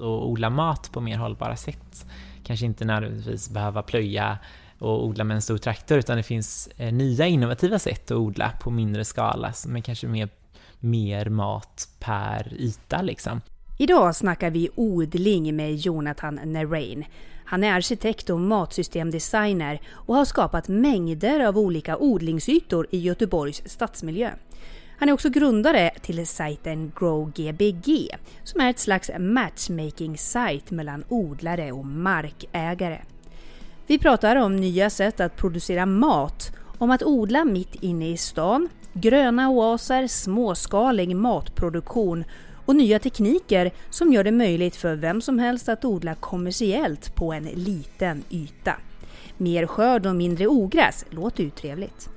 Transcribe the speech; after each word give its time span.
och 0.00 0.28
odla 0.28 0.50
mat 0.50 0.92
på 0.92 1.00
mer 1.00 1.16
hållbara 1.16 1.56
sätt. 1.56 2.06
Kanske 2.44 2.66
inte 2.66 2.84
nödvändigtvis 2.84 3.50
behöva 3.50 3.82
plöja 3.82 4.38
och 4.78 5.06
odla 5.06 5.24
med 5.24 5.34
en 5.34 5.42
stor 5.42 5.58
traktor, 5.58 5.98
utan 5.98 6.16
det 6.16 6.22
finns 6.22 6.68
eh, 6.76 6.92
nya 6.92 7.26
innovativa 7.26 7.78
sätt 7.78 8.10
att 8.10 8.16
odla 8.16 8.52
på 8.60 8.70
mindre 8.70 9.04
skala 9.04 9.52
som 9.52 9.76
är 9.76 9.80
kanske 9.80 10.06
mer, 10.06 10.28
mer 10.80 11.28
mat 11.28 11.88
per 12.00 12.52
yta 12.52 13.02
liksom. 13.02 13.40
Idag 13.78 14.16
snackar 14.16 14.50
vi 14.50 14.68
odling 14.74 15.56
med 15.56 15.76
Jonathan 15.76 16.40
Nerain. 16.44 17.04
Han 17.44 17.64
är 17.64 17.72
arkitekt 17.72 18.30
och 18.30 18.40
matsystemdesigner 18.40 19.80
och 19.90 20.14
har 20.14 20.24
skapat 20.24 20.68
mängder 20.68 21.40
av 21.40 21.58
olika 21.58 21.96
odlingsytor 21.96 22.86
i 22.90 22.98
Göteborgs 22.98 23.62
stadsmiljö. 23.66 24.30
Han 24.98 25.08
är 25.08 25.12
också 25.12 25.30
grundare 25.30 25.90
till 26.02 26.26
sajten 26.26 26.92
GrowGBG 26.98 28.08
som 28.42 28.60
är 28.60 28.70
ett 28.70 28.78
slags 28.78 29.10
matchmaking-sajt 29.18 30.70
mellan 30.70 31.04
odlare 31.08 31.72
och 31.72 31.86
markägare. 31.86 33.00
Vi 33.86 33.98
pratar 33.98 34.36
om 34.36 34.56
nya 34.56 34.90
sätt 34.90 35.20
att 35.20 35.36
producera 35.36 35.86
mat, 35.86 36.52
om 36.78 36.90
att 36.90 37.02
odla 37.02 37.44
mitt 37.44 37.74
inne 37.74 38.10
i 38.10 38.16
stan, 38.16 38.68
gröna 38.92 39.48
oaser, 39.48 40.06
småskalig 40.06 41.16
matproduktion 41.16 42.24
och 42.66 42.76
nya 42.76 42.98
tekniker 42.98 43.70
som 43.90 44.12
gör 44.12 44.24
det 44.24 44.32
möjligt 44.32 44.76
för 44.76 44.96
vem 44.96 45.20
som 45.20 45.38
helst 45.38 45.68
att 45.68 45.84
odla 45.84 46.14
kommersiellt 46.14 47.14
på 47.14 47.32
en 47.32 47.44
liten 47.44 48.24
yta. 48.30 48.74
Mer 49.36 49.66
skörd 49.66 50.06
och 50.06 50.16
mindre 50.16 50.46
ogräs 50.46 51.04
låter 51.10 51.44
ju 51.44 51.50
trevligt. 51.50 52.13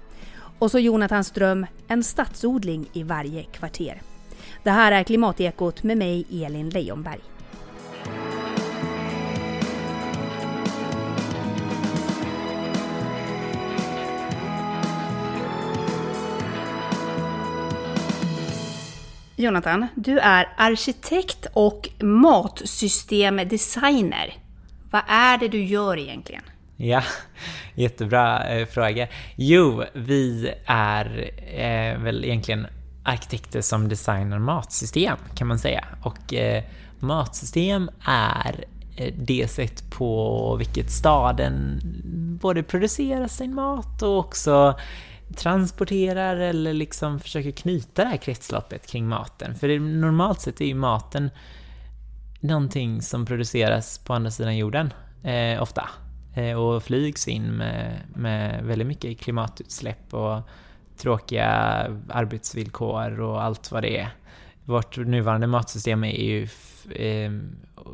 Och 0.59 0.71
så 0.71 0.79
Jonathans 0.79 1.31
dröm, 1.31 1.66
en 1.88 2.03
stadsodling 2.03 2.89
i 2.93 3.03
varje 3.03 3.43
kvarter. 3.43 4.02
Det 4.63 4.71
här 4.71 4.91
är 4.91 5.03
Klimatekot 5.03 5.83
med 5.83 5.97
mig, 5.97 6.45
Elin 6.45 6.70
Leijonberg. 6.70 7.21
Jonathan, 19.39 19.88
du 19.95 20.19
är 20.19 20.53
arkitekt 20.58 21.47
och 21.53 21.89
matsystemdesigner. 22.02 24.33
Vad 24.92 25.02
är 25.08 25.38
det 25.38 25.47
du 25.47 25.64
gör 25.64 25.97
egentligen? 25.97 26.44
Ja, 26.78 27.03
jättebra 27.75 28.44
eh, 28.50 28.67
fråga. 28.67 29.08
Jo, 29.36 29.83
vi 29.94 30.53
är 30.66 31.31
eh, 31.47 32.03
väl 32.03 32.25
egentligen 32.25 32.67
arkitekter 33.03 33.61
som 33.61 33.88
designar 33.88 34.39
matsystem 34.39 35.17
kan 35.36 35.48
man 35.48 35.59
säga. 35.59 35.86
Och 36.02 36.33
eh, 36.33 36.64
matsystem 37.00 37.89
är 38.05 38.66
eh, 38.95 39.14
det 39.17 39.48
sätt 39.52 39.89
på 39.89 40.55
vilket 40.55 40.92
staden 40.92 41.80
både 42.42 42.64
producerar 42.64 43.28
sin 43.28 43.55
mat 43.55 44.02
och 44.02 44.20
också 44.20 44.80
transporterar 45.36 46.36
eller 46.36 46.73
liksom 46.73 47.20
försöker 47.20 47.52
knyta 47.52 48.03
det 48.03 48.09
här 48.09 48.17
kretsloppet 48.17 48.88
kring 48.88 49.08
maten. 49.08 49.55
För 49.55 49.67
det, 49.67 49.80
normalt 49.80 50.42
sett 50.42 50.61
är 50.61 50.66
ju 50.66 50.75
maten 50.75 51.30
någonting 52.39 53.02
som 53.02 53.25
produceras 53.25 53.98
på 53.98 54.14
andra 54.14 54.31
sidan 54.31 54.58
jorden, 54.58 54.94
eh, 55.23 55.61
ofta. 55.61 55.89
Eh, 56.38 56.57
och 56.57 56.83
flygs 56.83 57.27
in 57.27 57.43
med, 57.43 58.02
med 58.16 58.63
väldigt 58.63 58.88
mycket 58.88 59.19
klimatutsläpp 59.19 60.13
och 60.13 60.41
tråkiga 60.97 61.52
arbetsvillkor 62.09 63.19
och 63.19 63.43
allt 63.43 63.71
vad 63.71 63.83
det 63.83 63.99
är. 63.99 64.09
Vårt 64.65 64.97
nuvarande 64.97 65.47
matsystem 65.47 66.03
är 66.03 66.23
ju 66.23 66.47
eh, 66.95 67.31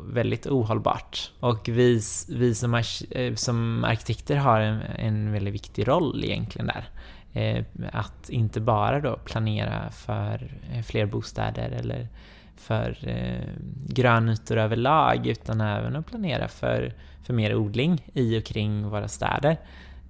väldigt 0.08 0.46
ohållbart. 0.46 1.30
Och 1.40 1.68
vi, 1.68 2.00
vi 2.28 2.54
som, 2.54 2.74
ar 2.74 2.84
eh, 3.10 3.34
som 3.34 3.84
arkitekter 3.84 4.36
har 4.36 4.60
en, 4.60 4.80
en 4.80 5.32
väldigt 5.32 5.54
viktig 5.54 5.88
roll 5.88 6.24
egentligen 6.24 6.66
där. 6.66 6.88
Eh, 7.32 7.64
att 7.92 8.30
inte 8.30 8.60
bara 8.60 9.00
då 9.00 9.16
planera 9.16 9.90
för 9.90 10.54
eh, 10.72 10.82
fler 10.82 11.06
bostäder 11.06 11.70
eller 11.70 12.08
för 12.56 12.98
eh, 13.08 13.48
grönytor 13.86 14.56
överlag 14.56 15.26
utan 15.26 15.60
även 15.60 15.96
att 15.96 16.06
planera 16.06 16.48
för, 16.48 16.94
för 17.24 17.34
mer 17.34 17.54
odling 17.54 18.10
i 18.14 18.38
och 18.38 18.44
kring 18.44 18.88
våra 18.88 19.08
städer 19.08 19.56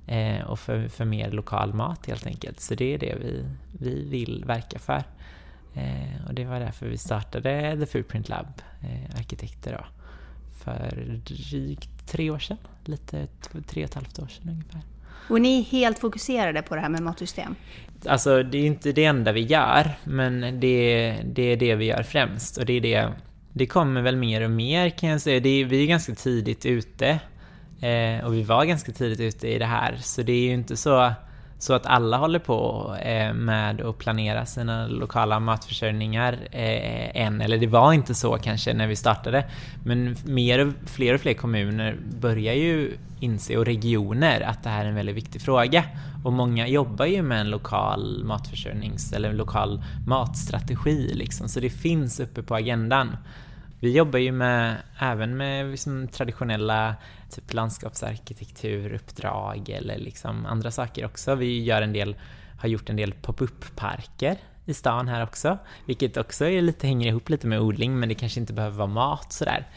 eh, 0.07 0.45
och 0.45 0.59
för, 0.59 0.89
för 0.89 1.05
mer 1.05 1.31
lokal 1.31 1.75
mat 1.75 2.07
helt 2.07 2.27
enkelt. 2.27 2.61
Så 2.61 2.75
det 2.75 2.95
är 2.95 2.99
det 2.99 3.15
vi, 3.21 3.45
vi 3.79 4.09
vill 4.09 4.45
verka 4.47 4.79
för. 4.79 5.05
Eh, 5.75 6.27
och 6.29 6.35
det 6.35 6.45
var 6.45 6.61
därför 6.61 6.87
vi 6.87 6.99
startade 6.99 7.77
The 7.81 7.87
Foodprint 7.87 8.29
Lab, 8.29 8.47
eh, 8.81 9.19
arkitekter 9.19 9.73
då, 9.73 9.87
för 10.65 11.21
drygt 11.27 12.09
tre 12.09 12.31
år 12.31 12.39
sedan, 12.39 12.59
lite 12.85 13.27
tre 13.67 13.85
och 13.85 13.89
ett 13.89 13.95
halvt 13.95 14.19
år 14.19 14.27
sedan 14.27 14.49
ungefär. 14.49 14.81
Och 15.29 15.41
ni 15.41 15.59
är 15.59 15.63
helt 15.63 15.99
fokuserade 15.99 16.63
på 16.63 16.75
det 16.75 16.81
här 16.81 16.89
med 16.89 17.03
matsystem? 17.03 17.55
Alltså, 18.07 18.43
det 18.43 18.59
är 18.59 18.67
inte 18.67 18.93
det 18.93 19.05
enda 19.05 19.33
vi 19.33 19.41
gör, 19.41 19.91
men 20.05 20.61
det, 20.61 21.17
det 21.25 21.43
är 21.43 21.57
det 21.57 21.75
vi 21.75 21.85
gör 21.85 22.03
främst. 22.03 22.57
Och 22.57 22.67
det 22.67 22.73
är 22.73 22.81
det... 22.81 23.13
Det 23.57 23.67
kommer 23.67 24.03
väl 24.03 24.17
mer 24.17 24.41
och 24.41 24.51
mer 24.51 24.91
kan 24.91 25.09
jag 25.09 25.21
säga. 25.21 25.41
Det 25.41 25.49
är, 25.49 25.65
vi 25.65 25.83
är 25.83 25.87
ganska 25.87 26.15
tidigt 26.15 26.67
ute. 26.67 27.21
Eh, 27.81 28.25
och 28.25 28.35
vi 28.35 28.43
var 28.43 28.65
ganska 28.65 28.93
tidigt 28.93 29.21
ute 29.21 29.49
i 29.49 29.59
det 29.59 29.67
här, 29.67 29.97
så 29.97 30.23
det 30.23 30.33
är 30.33 30.41
ju 30.41 30.53
inte 30.53 30.77
så 30.77 31.13
så 31.59 31.75
att 31.75 31.87
alla 31.87 32.17
håller 32.17 32.39
på 32.39 32.91
eh, 33.03 33.35
med 33.35 33.81
att 33.81 33.99
planera 33.99 34.47
sina 34.47 34.87
lokala 34.87 35.41
matförsörjningar 35.41 36.33
eh, 36.51 37.23
än, 37.23 37.41
eller 37.41 37.59
det 37.59 37.67
var 37.67 37.93
inte 37.93 38.15
så 38.15 38.39
kanske 38.39 38.75
när 38.75 38.87
vi 38.87 38.97
startade. 38.97 39.45
Men 39.85 40.17
mer, 40.25 40.73
fler 40.87 41.15
och 41.15 41.21
fler 41.21 41.35
kommuner 41.35 41.97
börjar 42.21 42.55
ju 42.55 42.97
inse, 43.21 43.57
och 43.57 43.65
regioner, 43.65 44.41
att 44.41 44.63
det 44.63 44.71
här 44.71 44.85
är 44.85 44.89
en 44.89 44.95
väldigt 44.95 45.17
viktig 45.17 45.43
fråga. 45.43 45.85
Och 46.25 46.33
många 46.33 46.69
jobbar 46.69 47.07
ju 47.07 47.23
med 47.23 47.41
en 47.41 47.51
lokal 47.51 48.25
matförsörjnings 48.25 49.13
eller 49.13 49.31
en 49.31 49.37
lokal 49.37 49.83
matstrategi 50.07 51.11
liksom, 51.15 51.49
så 51.49 51.61
det 51.61 51.71
finns 51.71 52.21
uppe 52.21 52.43
på 52.43 52.55
agendan. 52.55 53.17
Vi 53.81 53.97
jobbar 53.97 54.19
ju 54.19 54.33
med, 54.33 54.77
även 54.99 55.37
med 55.37 55.71
liksom 55.71 56.09
traditionella 56.09 56.95
typ 57.35 57.53
landskapsarkitekturuppdrag 57.53 59.69
eller 59.69 59.99
liksom 59.99 60.47
andra 60.47 60.71
saker 60.71 61.07
också. 61.07 61.35
Vi 61.35 61.63
gör 61.63 61.83
en 61.83 61.93
del, 61.93 62.17
har 62.59 62.69
gjort 62.69 62.91
en 62.91 62.97
del 62.97 63.13
pop-up-parker 63.13 64.37
i 64.65 64.75
stan 64.75 65.09
här 65.09 65.23
också, 65.23 65.59
vilket 65.87 66.17
också 66.17 66.45
är 66.45 66.63
lite, 66.63 66.87
hänger 66.87 67.09
ihop 67.09 67.29
lite 67.29 67.47
med 67.47 67.61
odling, 67.61 67.99
men 67.99 68.09
det 68.09 68.15
kanske 68.15 68.41
inte 68.41 68.53
behöver 68.53 68.77
vara 68.77 68.89
mat 68.89 69.33
sådär. 69.33 69.69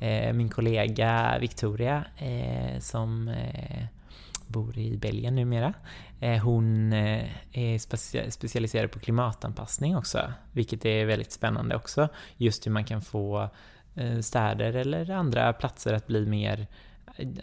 Eh, 0.00 0.32
min 0.32 0.48
kollega 0.48 1.38
Victoria, 1.40 2.04
eh, 2.18 2.80
som 2.80 3.28
eh, 3.28 3.84
bor 4.46 4.78
i 4.78 4.96
Belgien 4.96 5.34
numera. 5.34 5.74
Eh, 6.20 6.42
hon 6.42 6.92
eh, 6.92 7.24
är 7.52 7.78
specialiserad 8.30 8.90
på 8.90 8.98
klimatanpassning 8.98 9.96
också, 9.96 10.32
vilket 10.52 10.84
är 10.84 11.04
väldigt 11.04 11.32
spännande 11.32 11.76
också. 11.76 12.08
Just 12.36 12.66
hur 12.66 12.72
man 12.72 12.84
kan 12.84 13.02
få 13.02 13.50
eh, 13.94 14.20
städer 14.20 14.76
eller 14.76 15.10
andra 15.10 15.52
platser 15.52 15.94
att 15.94 16.06
bli 16.06 16.26
mer 16.26 16.66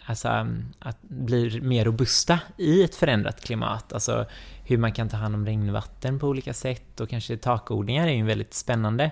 alltså, 0.04 0.28
mm, 0.28 0.64
att 0.78 1.02
bli 1.02 1.60
mer 1.60 1.84
robusta 1.84 2.40
i 2.56 2.82
ett 2.84 2.94
förändrat 2.94 3.40
klimat. 3.40 3.92
Alltså 3.92 4.26
hur 4.64 4.78
man 4.78 4.92
kan 4.92 5.08
ta 5.08 5.16
hand 5.16 5.34
om 5.34 5.46
regnvatten 5.46 6.18
på 6.18 6.28
olika 6.28 6.54
sätt 6.54 7.00
och 7.00 7.08
kanske 7.08 7.36
takodlingar 7.36 8.06
är 8.06 8.12
ju 8.12 8.20
en 8.20 8.26
väldigt 8.26 8.54
spännande 8.54 9.10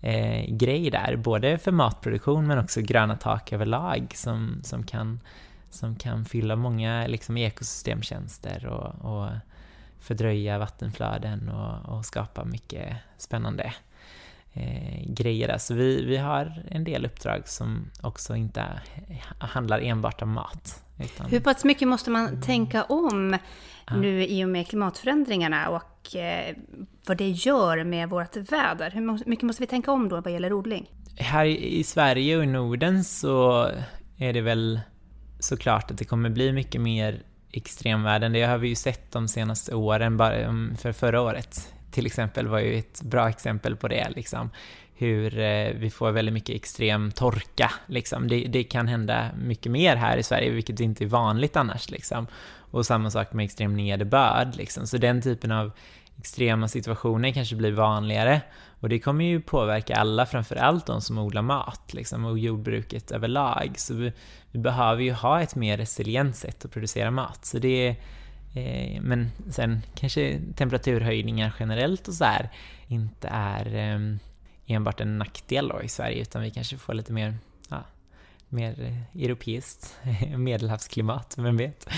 eh, 0.00 0.54
grej 0.56 0.90
där, 0.90 1.16
både 1.16 1.58
för 1.58 1.72
matproduktion 1.72 2.46
men 2.46 2.58
också 2.58 2.80
gröna 2.80 3.16
tak 3.16 3.52
överlag 3.52 4.12
som, 4.14 4.60
som 4.64 4.82
kan 4.82 5.20
som 5.70 5.96
kan 5.96 6.24
fylla 6.24 6.56
många 6.56 7.06
liksom, 7.06 7.36
ekosystemtjänster 7.36 8.66
och, 8.66 9.12
och 9.12 9.30
fördröja 9.98 10.58
vattenflöden 10.58 11.48
och, 11.48 11.96
och 11.96 12.04
skapa 12.04 12.44
mycket 12.44 12.96
spännande 13.18 13.74
eh, 14.58 15.12
grejer 15.12 15.48
där. 15.48 15.58
Så 15.58 15.74
vi, 15.74 16.04
vi 16.04 16.16
har 16.16 16.62
en 16.70 16.84
del 16.84 17.06
uppdrag 17.06 17.48
som 17.48 17.90
också 18.00 18.36
inte 18.36 18.64
handlar 19.38 19.80
enbart 19.80 20.22
om 20.22 20.32
mat. 20.32 20.82
Utan... 21.00 21.30
Hur 21.30 21.40
pass 21.40 21.64
mycket 21.64 21.88
måste 21.88 22.10
man 22.10 22.42
tänka 22.42 22.84
om 22.84 23.38
nu 23.96 24.26
i 24.26 24.44
och 24.44 24.48
med 24.48 24.68
klimatförändringarna 24.68 25.68
och 25.68 26.16
eh, 26.16 26.56
vad 27.06 27.16
det 27.16 27.30
gör 27.30 27.84
med 27.84 28.08
vårt 28.08 28.36
väder? 28.36 28.90
Hur 28.90 29.28
mycket 29.28 29.42
måste 29.42 29.62
vi 29.62 29.66
tänka 29.66 29.92
om 29.92 30.08
då 30.08 30.20
vad 30.20 30.32
gäller 30.32 30.52
odling? 30.52 30.86
Här 31.16 31.44
i 31.44 31.84
Sverige 31.84 32.36
och 32.36 32.42
i 32.42 32.46
Norden 32.46 33.04
så 33.04 33.70
är 34.16 34.32
det 34.32 34.40
väl 34.40 34.80
såklart 35.38 35.90
att 35.90 35.98
det 35.98 36.04
kommer 36.04 36.30
bli 36.30 36.52
mycket 36.52 36.80
mer 36.80 37.22
extremvärden. 37.52 38.32
Det 38.32 38.42
har 38.42 38.58
vi 38.58 38.68
ju 38.68 38.74
sett 38.74 39.12
de 39.12 39.28
senaste 39.28 39.74
åren, 39.74 40.16
bara 40.16 40.34
för 40.78 40.92
förra 40.92 41.20
året 41.20 41.72
till 41.90 42.06
exempel 42.06 42.48
var 42.48 42.58
ju 42.58 42.78
ett 42.78 43.02
bra 43.02 43.28
exempel 43.28 43.76
på 43.76 43.88
det. 43.88 44.08
Liksom. 44.16 44.50
Hur 44.94 45.38
eh, 45.38 45.72
vi 45.74 45.90
får 45.90 46.10
väldigt 46.10 46.34
mycket 46.34 46.56
extrem 46.56 47.10
torka. 47.10 47.72
Liksom. 47.86 48.28
Det, 48.28 48.44
det, 48.44 48.64
kan 48.64 48.88
hända 48.88 49.30
mycket 49.38 49.72
mer 49.72 49.96
här 49.96 50.16
i 50.16 50.22
Sverige, 50.22 50.50
vilket 50.50 50.80
inte 50.80 51.04
är 51.04 51.08
vanligt 51.08 51.56
annars. 51.56 51.90
Liksom. 51.90 52.26
Och 52.70 52.86
samma 52.86 53.10
sak 53.10 53.32
med 53.32 53.44
extrem 53.44 53.76
nederbörd. 53.76 54.56
Liksom. 54.56 54.86
Så 54.86 54.96
den 54.96 55.22
typen 55.22 55.52
av 55.52 55.70
extrema 56.18 56.68
situationer 56.68 57.30
kanske 57.30 57.56
blir 57.56 57.72
vanligare. 57.72 58.40
Och 58.80 58.88
det 58.88 58.98
kommer 58.98 59.24
ju 59.24 59.40
påverka 59.40 59.96
alla, 59.96 60.26
framförallt 60.26 60.86
de 60.86 61.00
som 61.00 61.18
odlar 61.18 61.42
mat 61.42 61.94
liksom, 61.94 62.24
och 62.24 62.38
jordbruket 62.38 63.10
överlag. 63.10 63.72
Så 63.76 63.94
vi, 63.94 64.12
vi 64.50 64.58
behöver 64.58 65.02
ju 65.02 65.12
ha 65.12 65.40
ett 65.40 65.54
mer 65.54 65.76
resilient 65.76 66.36
sätt 66.36 66.64
att 66.64 66.72
producera 66.72 67.10
mat. 67.10 67.44
Så 67.44 67.58
det 67.58 67.96
eh, 68.58 69.00
men 69.02 69.30
sen 69.50 69.82
kanske 69.94 70.40
temperaturhöjningar 70.56 71.54
generellt 71.60 72.08
och 72.08 72.14
så 72.14 72.24
här 72.24 72.48
inte 72.88 73.28
är 73.28 73.74
eh, 73.74 74.16
enbart 74.66 75.00
en 75.00 75.18
nackdel 75.18 75.68
då 75.68 75.82
i 75.82 75.88
Sverige, 75.88 76.22
utan 76.22 76.42
vi 76.42 76.50
kanske 76.50 76.76
får 76.76 76.94
lite 76.94 77.12
mer 77.12 77.34
mer 78.48 78.80
eh, 78.80 79.22
europeiskt 79.24 79.96
medelhavsklimat, 80.36 81.34
vem 81.38 81.56
vet? 81.56 81.88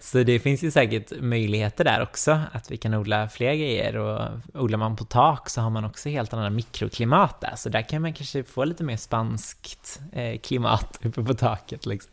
Så 0.00 0.22
det 0.22 0.38
finns 0.38 0.64
ju 0.64 0.70
säkert 0.70 1.12
möjligheter 1.20 1.84
där 1.84 2.02
också, 2.02 2.40
att 2.52 2.70
vi 2.70 2.76
kan 2.76 2.94
odla 2.94 3.28
fler 3.28 3.54
grejer 3.54 3.96
och 3.96 4.30
odlar 4.54 4.78
man 4.78 4.96
på 4.96 5.04
tak 5.04 5.50
så 5.50 5.60
har 5.60 5.70
man 5.70 5.84
också 5.84 6.08
helt 6.08 6.32
andra 6.32 6.50
mikroklimat 6.50 7.40
där, 7.40 7.56
så 7.56 7.68
där 7.68 7.82
kan 7.82 8.02
man 8.02 8.12
kanske 8.12 8.42
få 8.42 8.64
lite 8.64 8.84
mer 8.84 8.96
spanskt 8.96 10.00
eh, 10.12 10.38
klimat 10.38 10.98
uppe 11.02 11.22
på 11.22 11.34
taket 11.34 11.86
liksom. 11.86 12.12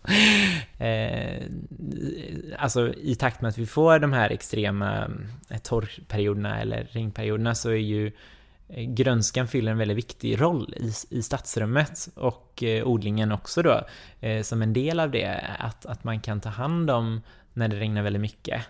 Eh, 0.77 1.43
alltså 2.59 2.93
i 2.93 3.15
takt 3.15 3.41
med 3.41 3.49
att 3.49 3.57
vi 3.57 3.65
får 3.65 3.99
de 3.99 4.13
här 4.13 4.29
extrema 4.29 5.07
eh, 5.49 5.57
torrperioderna 5.57 6.61
eller 6.61 6.87
regnperioderna 6.91 7.55
så 7.55 7.69
är 7.69 7.75
ju 7.75 8.11
Eh, 8.67 8.83
grönskan 8.83 9.47
fyller 9.47 9.71
en 9.71 9.77
väldigt 9.77 9.97
viktig 9.97 10.41
roll 10.41 10.73
i, 10.77 10.93
i 11.09 11.21
stadsrummet 11.21 12.09
och 12.15 12.63
eh, 12.63 12.87
odlingen 12.87 13.31
också 13.31 13.61
då 13.61 13.81
eh, 14.19 14.43
som 14.43 14.61
en 14.61 14.73
del 14.73 14.99
av 14.99 15.11
det, 15.11 15.55
att, 15.59 15.85
att 15.85 16.03
man 16.03 16.19
kan 16.19 16.41
ta 16.41 16.49
hand 16.49 16.89
om 16.89 17.21
när 17.53 17.67
det 17.67 17.79
regnar 17.79 18.01
väldigt 18.01 18.21
mycket 18.21 18.61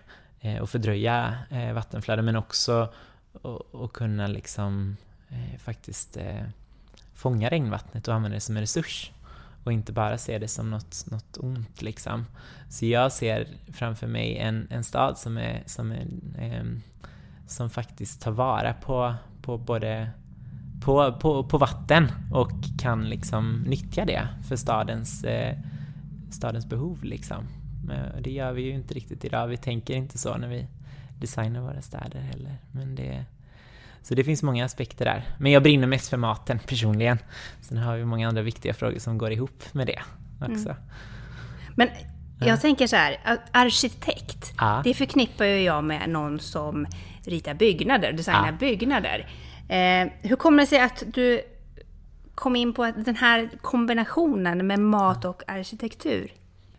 och 0.60 0.70
fördröja 0.70 1.38
vattenflöden 1.74 2.24
men 2.24 2.36
också 2.36 2.92
och, 3.72 3.92
kunna 3.92 4.26
liksom 4.26 4.96
faktiskt 5.58 6.18
fånga 7.14 7.50
regnvattnet 7.50 8.08
och 8.08 8.14
använda 8.14 8.34
det 8.34 8.40
som 8.40 8.56
en 8.56 8.62
resurs 8.62 9.12
och 9.64 9.72
inte 9.72 9.92
bara 9.92 10.18
se 10.18 10.38
det 10.38 10.48
som 10.48 10.70
något, 10.70 11.04
något 11.10 11.36
ont 11.36 11.82
liksom. 11.82 12.26
Så 12.70 12.86
jag 12.86 13.12
ser 13.12 13.48
framför 13.72 14.06
mig 14.06 14.36
en, 14.38 14.66
en 14.70 14.84
stad 14.84 15.18
som 15.18 15.38
är, 15.38 15.62
som 15.66 15.92
är 15.92 16.06
som 17.46 17.70
faktiskt 17.70 18.20
tar 18.20 18.30
vara 18.30 18.74
på, 18.74 19.14
på 19.44 19.58
både 19.58 20.10
på, 20.84 21.12
på, 21.12 21.44
på 21.44 21.58
vatten 21.58 22.12
och 22.32 22.50
kan 22.78 23.08
liksom 23.08 23.64
nyttja 23.66 24.04
det 24.04 24.28
för 24.48 24.56
stadens, 24.56 25.24
eh, 25.24 25.58
stadens 26.30 26.66
behov 26.66 27.04
liksom. 27.04 27.44
Men 27.86 28.22
det 28.22 28.30
gör 28.30 28.52
vi 28.52 28.62
ju 28.62 28.70
inte 28.70 28.94
riktigt 28.94 29.24
idag. 29.24 29.46
Vi 29.46 29.56
tänker 29.56 29.94
inte 29.94 30.18
så 30.18 30.36
när 30.36 30.48
vi 30.48 30.66
designar 31.20 31.60
våra 31.60 31.82
städer 31.82 32.20
heller. 32.20 32.56
Men 32.72 32.94
det, 32.94 33.24
så 34.02 34.14
det 34.14 34.24
finns 34.24 34.42
många 34.42 34.64
aspekter 34.64 35.04
där. 35.04 35.24
Men 35.38 35.52
jag 35.52 35.62
brinner 35.62 35.86
mest 35.86 36.10
för 36.10 36.16
maten 36.16 36.58
personligen. 36.58 37.18
Sen 37.60 37.78
har 37.78 37.96
vi 37.96 38.04
många 38.04 38.28
andra 38.28 38.42
viktiga 38.42 38.74
frågor 38.74 38.98
som 38.98 39.18
går 39.18 39.32
ihop 39.32 39.64
med 39.72 39.86
det 39.86 40.02
också. 40.40 40.68
Mm. 40.68 40.82
Men 41.74 41.88
jag 42.38 42.48
ja. 42.48 42.56
tänker 42.56 42.86
så 42.86 42.96
här, 42.96 43.16
arkitekt, 43.50 44.54
ja. 44.58 44.80
det 44.84 44.94
förknippar 44.94 45.44
ju 45.44 45.60
jag 45.60 45.84
med 45.84 46.08
någon 46.08 46.40
som 46.40 46.86
ritar 47.28 47.54
byggnader, 47.54 48.12
designar 48.12 48.46
ja. 48.46 48.52
byggnader. 48.52 49.28
Eh, 49.68 50.08
hur 50.20 50.36
kommer 50.36 50.62
det 50.62 50.66
sig 50.66 50.80
att 50.80 51.02
du 51.06 51.42
kom 52.34 52.56
in 52.56 52.74
på 52.74 52.92
den 52.96 53.16
här 53.16 53.50
kombinationen 53.60 54.66
med 54.66 54.78
mat 54.78 55.24
och 55.24 55.42
arkitektur? 55.46 56.32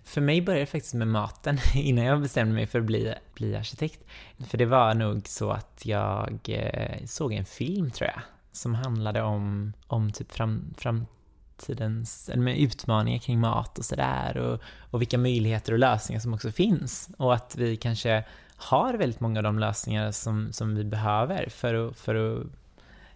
För 0.04 0.22
mig 0.22 0.42
började 0.42 0.62
det 0.62 0.66
faktiskt 0.66 0.94
med 0.94 1.08
maten 1.08 1.58
innan 1.76 2.06
jag 2.06 2.22
bestämde 2.22 2.54
mig 2.54 2.68
för 2.68 2.80
att 2.80 2.86
bli, 2.86 3.14
bli 3.34 3.56
arkitekt. 3.56 4.04
För 4.48 4.58
det 4.58 4.66
var 4.66 4.94
nog 4.94 5.28
så 5.28 5.52
att 5.52 5.82
jag 5.86 6.40
eh, 6.48 7.06
såg 7.06 7.34
en 7.34 7.46
film, 7.46 7.92
tror 7.92 8.10
jag, 8.10 8.22
som 8.52 8.76
handlade 8.76 9.22
om, 9.22 9.74
om 9.88 10.12
typ 10.12 10.32
fram, 10.32 10.74
framtidens 10.78 12.30
eller 12.30 12.44
med 12.44 12.60
utmaningar 12.60 13.20
kring 13.20 13.40
mat 13.40 13.80
och 13.80 13.86
sådär 13.86 14.38
och, 14.38 14.62
och 14.92 15.02
vilka 15.02 15.18
möjligheter 15.18 15.74
och 15.74 15.80
lösningar 15.80 16.20
som 16.20 16.34
också 16.34 16.52
finns. 16.52 17.10
Och 17.18 17.34
att 17.34 17.56
vi 17.58 17.78
kanske 17.78 18.24
har 18.58 18.94
väldigt 18.94 19.20
många 19.20 19.40
av 19.40 19.44
de 19.44 19.60
lösningar 19.60 20.12
som, 20.12 20.54
som 20.54 20.76
vi 20.76 20.84
behöver 20.84 21.50
för 21.50 21.88
att, 21.88 21.98
för 21.98 22.16
att 22.16 22.48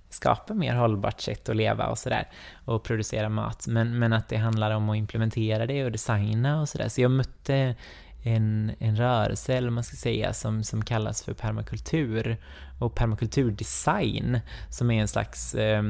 skapa 0.09 0.53
mer 0.53 0.75
hållbart 0.75 1.21
sätt 1.21 1.49
att 1.49 1.55
leva 1.55 1.87
och 1.87 1.97
sådär 1.97 2.27
och 2.65 2.83
producera 2.83 3.29
mat. 3.29 3.67
Men, 3.67 3.99
men 3.99 4.13
att 4.13 4.27
det 4.27 4.37
handlar 4.37 4.71
om 4.71 4.89
att 4.89 4.97
implementera 4.97 5.65
det 5.65 5.85
och 5.85 5.91
designa 5.91 6.61
och 6.61 6.69
sådär. 6.69 6.89
Så 6.89 7.01
jag 7.01 7.11
mötte 7.11 7.75
en, 8.23 8.71
en 8.79 8.95
rörelse, 8.95 9.53
eller 9.53 9.69
man 9.69 9.83
ska 9.83 9.95
säga, 9.95 10.33
som, 10.33 10.63
som 10.63 10.85
kallas 10.85 11.23
för 11.23 11.33
permakultur 11.33 12.37
och 12.79 12.95
permakulturdesign 12.95 14.39
som 14.69 14.91
är 14.91 15.01
en 15.01 15.07
slags, 15.07 15.55
eh, 15.55 15.83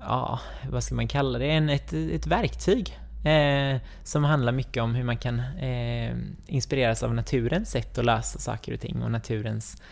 ja, 0.00 0.40
vad 0.70 0.84
ska 0.84 0.94
man 0.94 1.08
kalla 1.08 1.38
det, 1.38 1.50
en, 1.50 1.68
ett, 1.68 1.92
ett 1.92 2.26
verktyg 2.26 2.98
Eh, 3.24 3.80
som 4.02 4.24
handlar 4.24 4.52
mycket 4.52 4.82
om 4.82 4.94
hur 4.94 5.04
man 5.04 5.16
kan 5.16 5.40
eh, 5.40 6.16
inspireras 6.46 7.02
av 7.02 7.14
naturens 7.14 7.70
sätt 7.70 7.98
att 7.98 8.04
lösa 8.04 8.38
saker 8.38 8.74
och 8.74 8.80
ting 8.80 9.02
och 9.02 9.10
naturens 9.10 9.82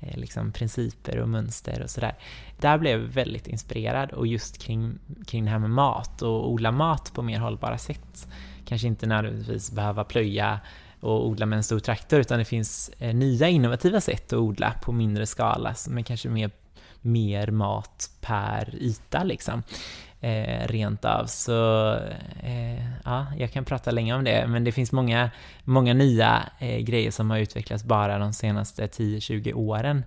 eh, 0.00 0.16
liksom 0.18 0.52
principer 0.52 1.18
och 1.18 1.28
mönster 1.28 1.82
och 1.82 1.90
sådär. 1.90 2.14
Där 2.60 2.78
blev 2.78 3.00
jag 3.00 3.08
väldigt 3.08 3.46
inspirerad 3.46 4.10
och 4.10 4.26
just 4.26 4.58
kring, 4.58 4.98
kring 5.26 5.44
det 5.44 5.50
här 5.50 5.58
med 5.58 5.70
mat 5.70 6.22
och 6.22 6.50
odla 6.50 6.72
mat 6.72 7.12
på 7.14 7.22
mer 7.22 7.38
hållbara 7.38 7.78
sätt. 7.78 8.28
Kanske 8.66 8.88
inte 8.88 9.06
nödvändigtvis 9.06 9.72
behöva 9.72 10.04
plöja 10.04 10.60
och 11.00 11.28
odla 11.28 11.46
med 11.46 11.56
en 11.56 11.62
stor 11.62 11.78
traktor 11.78 12.20
utan 12.20 12.38
det 12.38 12.44
finns 12.44 12.90
eh, 12.98 13.14
nya 13.14 13.48
innovativa 13.48 14.00
sätt 14.00 14.32
att 14.32 14.38
odla 14.38 14.74
på 14.82 14.92
mindre 14.92 15.26
skala 15.26 15.74
som 15.74 15.98
är 15.98 16.02
kanske 16.02 16.28
mer, 16.28 16.50
mer 17.00 17.50
mat 17.50 18.10
per 18.20 18.74
yta 18.74 19.24
liksom 19.24 19.62
eh, 20.22 20.66
rent 20.66 21.04
av. 21.04 21.26
Så 21.26 21.94
eh, 22.42 22.84
ja, 23.04 23.26
jag 23.38 23.52
kan 23.52 23.64
prata 23.64 23.90
länge 23.90 24.14
om 24.14 24.24
det, 24.24 24.46
men 24.48 24.64
det 24.64 24.72
finns 24.72 24.92
många, 24.92 25.30
många 25.64 25.94
nya 25.94 26.42
eh, 26.58 26.78
grejer 26.78 27.10
som 27.10 27.30
har 27.30 27.38
utvecklats 27.38 27.84
bara 27.84 28.18
de 28.18 28.32
senaste 28.32 28.86
10-20 28.86 29.52
åren 29.54 30.04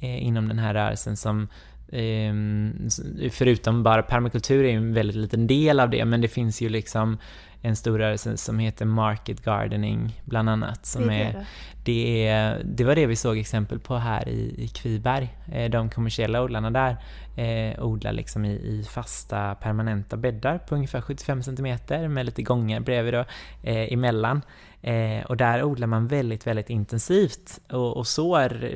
eh, 0.00 0.26
inom 0.26 0.48
den 0.48 0.58
här 0.58 0.74
rörelsen 0.74 1.16
som 1.16 1.48
ehm, 1.92 2.88
Förutom 3.30 3.82
bara 3.82 4.02
permakultur 4.02 4.64
är 4.64 4.70
ju 4.70 4.76
en 4.76 4.94
väldigt 4.94 5.16
liten 5.16 5.46
del 5.46 5.80
av 5.80 5.90
det, 5.90 6.04
men 6.04 6.20
det 6.20 6.28
finns 6.28 6.62
ju 6.62 6.68
liksom 6.68 7.18
en 7.62 7.76
stor 7.76 7.98
rörelse 7.98 8.36
som 8.36 8.58
heter 8.58 8.84
Market 8.84 9.44
Gardening 9.44 10.20
bland 10.24 10.50
annat. 10.50 10.86
Som 10.86 11.10
är, 11.10 11.32
det, 11.32 11.46
det, 11.84 12.28
är, 12.28 12.62
det 12.64 12.84
var 12.84 12.94
det 12.94 13.06
vi 13.06 13.16
såg 13.16 13.38
exempel 13.38 13.78
på 13.78 13.96
här 13.96 14.28
i, 14.28 14.54
i 14.58 14.68
Kviberg. 14.68 15.36
Eh, 15.52 15.70
de 15.70 15.90
kommersiella 15.90 16.42
odlarna 16.42 16.70
där 16.70 16.96
eh, 17.36 17.84
odlar 17.84 18.12
liksom 18.12 18.44
i, 18.44 18.52
i, 18.52 18.84
fasta 18.90 19.54
permanenta 19.54 20.16
bäddar 20.16 20.58
på 20.58 20.74
ungefär 20.74 21.00
75 21.00 21.42
cm 21.42 21.78
med 21.88 22.26
lite 22.26 22.42
gångar 22.42 22.80
bredvid 22.80 23.14
då, 23.14 23.24
eh, 23.62 23.92
emellan. 23.92 24.42
Eh, 24.82 25.24
och 25.24 25.36
där 25.36 25.62
odlar 25.62 25.86
man 25.86 26.06
väldigt, 26.06 26.46
väldigt 26.46 26.70
intensivt 26.70 27.60
och, 27.70 27.96
och 27.96 28.06
sår 28.06 28.70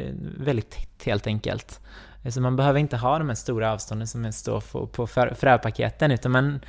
väldigt 0.44 0.70
tätt 0.70 1.06
helt 1.06 1.26
enkelt. 1.26 1.80
Så 2.28 2.40
man 2.40 2.56
behöver 2.56 2.80
inte 2.80 2.96
ha 2.96 3.18
de 3.18 3.28
här 3.28 3.34
stora 3.34 3.72
avstånden 3.72 4.08
som 4.08 4.32
står 4.32 4.60
på, 4.60 4.86
på 4.86 5.06
fröpaketen 5.06 6.10
utan 6.10 6.32
man 6.32 6.60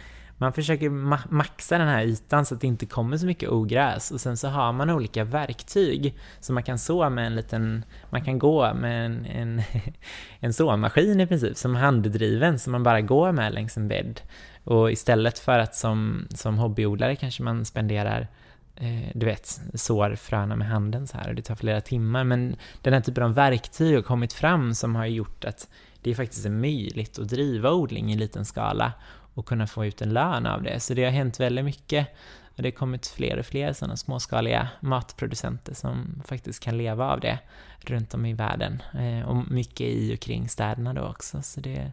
man 0.41 0.53
försöker 0.53 0.89
ma 0.89 1.19
maxa 1.29 1.77
den 1.77 1.87
här 1.87 2.03
ytan 2.03 2.45
så 2.45 2.55
att 2.55 2.61
det 2.61 2.67
inte 2.67 2.85
kommer 2.85 3.17
så 3.17 3.25
mycket 3.25 3.49
ogräs 3.49 4.11
och 4.11 4.21
sen 4.21 4.37
så 4.37 4.47
har 4.47 4.73
man 4.73 4.89
olika 4.89 5.23
verktyg 5.23 6.17
så 6.39 6.53
man 6.53 6.63
kan 6.63 6.79
så 6.79 7.09
med 7.09 7.27
en 7.27 7.35
liten, 7.35 7.85
man 8.09 8.25
kan 8.25 8.39
gå 8.39 8.73
med 8.73 9.05
en, 9.05 9.25
en, 9.25 9.61
en 10.39 10.53
såmaskin 10.53 11.19
i 11.19 11.27
princip 11.27 11.57
som 11.57 11.75
handdriven 11.75 12.59
som 12.59 12.71
man 12.71 12.83
bara 12.83 13.01
går 13.01 13.31
med 13.31 13.53
längs 13.53 13.77
en 13.77 13.87
bädd. 13.87 14.21
Och 14.63 14.91
istället 14.91 15.39
för 15.39 15.59
att 15.59 15.75
som, 15.75 16.27
som 16.29 16.57
hobbyodlare 16.57 17.15
kanske 17.15 17.43
man 17.43 17.65
spenderar 17.65 18.27
eh, 18.75 19.09
du 19.13 19.25
vet, 19.25 19.61
sår 19.73 20.15
fröna 20.15 20.55
med 20.55 20.67
handen 20.67 21.07
så 21.07 21.17
här 21.17 21.29
och 21.29 21.35
det 21.35 21.41
tar 21.41 21.55
flera 21.55 21.81
timmar. 21.81 22.23
Men 22.23 22.55
den 22.81 22.93
här 22.93 23.01
typen 23.01 23.23
av 23.23 23.33
verktyg 23.33 23.95
har 23.95 24.01
kommit 24.01 24.33
fram 24.33 24.73
som 24.73 24.95
har 24.95 25.05
gjort 25.05 25.45
att 25.45 25.69
det 26.01 26.15
faktiskt 26.15 26.45
är 26.45 26.49
möjligt 26.49 27.19
att 27.19 27.29
driva 27.29 27.71
odling 27.71 28.11
i 28.11 28.17
liten 28.17 28.45
skala 28.45 28.93
och 29.41 29.47
kunna 29.47 29.67
få 29.67 29.85
ut 29.85 30.01
en 30.01 30.13
lön 30.13 30.45
av 30.45 30.63
det. 30.63 30.79
Så 30.79 30.93
det 30.93 31.03
har 31.03 31.11
hänt 31.11 31.39
väldigt 31.39 31.65
mycket 31.65 32.07
och 32.55 32.63
det 32.63 32.67
har 32.67 32.71
kommit 32.71 33.07
fler 33.07 33.39
och 33.39 33.45
fler 33.45 33.73
sådana 33.73 33.97
småskaliga 33.97 34.69
matproducenter 34.79 35.73
som 35.73 36.21
faktiskt 36.25 36.63
kan 36.63 36.77
leva 36.77 37.05
av 37.05 37.19
det 37.19 37.39
runt 37.79 38.13
om 38.13 38.25
i 38.25 38.33
världen 38.33 38.83
eh, 38.93 39.29
och 39.29 39.51
mycket 39.51 39.87
i 39.87 40.15
och 40.15 40.19
kring 40.19 40.49
städerna 40.49 40.93
då 40.93 41.01
också. 41.01 41.41
Så 41.41 41.59
det 41.59 41.75
är 41.75 41.91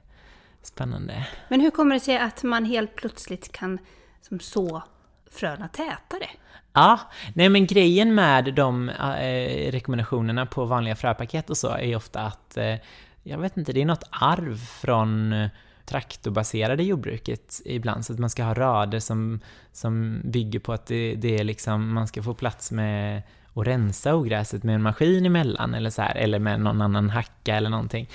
spännande. 0.62 1.26
Men 1.48 1.60
hur 1.60 1.70
kommer 1.70 1.94
det 1.94 2.00
sig 2.00 2.18
att 2.18 2.42
man 2.42 2.64
helt 2.64 2.96
plötsligt 2.96 3.52
kan 3.52 3.78
som 4.22 4.40
så 4.40 4.82
fröna 5.30 5.68
tätare? 5.68 6.28
Ja, 6.72 7.00
nej 7.34 7.48
men 7.48 7.66
grejen 7.66 8.14
med 8.14 8.54
de 8.54 8.88
eh, 8.88 9.72
rekommendationerna 9.72 10.46
på 10.46 10.64
vanliga 10.64 10.96
fröpaket 10.96 11.50
och 11.50 11.56
så 11.56 11.68
är 11.68 11.96
ofta 11.96 12.20
att 12.20 12.56
eh, 12.56 12.74
jag 13.22 13.38
vet 13.38 13.56
inte, 13.56 13.72
det 13.72 13.82
är 13.82 13.86
något 13.86 14.08
arv 14.10 14.56
från 14.56 15.32
traktorbaserade 15.88 16.82
jordbruket 16.82 17.60
ibland, 17.64 18.06
så 18.06 18.12
att 18.12 18.18
man 18.18 18.30
ska 18.30 18.44
ha 18.44 18.54
rader 18.54 19.00
som, 19.00 19.40
som 19.72 20.20
bygger 20.24 20.58
på 20.58 20.72
att 20.72 20.86
det, 20.86 21.14
det 21.14 21.38
är 21.38 21.44
liksom, 21.44 21.92
man 21.92 22.08
ska 22.08 22.22
få 22.22 22.34
plats 22.34 22.72
med 22.72 23.22
att 23.54 23.66
rensa 23.66 24.14
ogräset 24.14 24.62
med 24.62 24.74
en 24.74 24.82
maskin 24.82 25.26
emellan 25.26 25.74
eller 25.74 25.90
så 25.90 26.02
här, 26.02 26.14
eller 26.14 26.38
med 26.38 26.60
någon 26.60 26.82
annan 26.82 27.10
hacka 27.10 27.56
eller 27.56 27.70
någonting. 27.70 28.08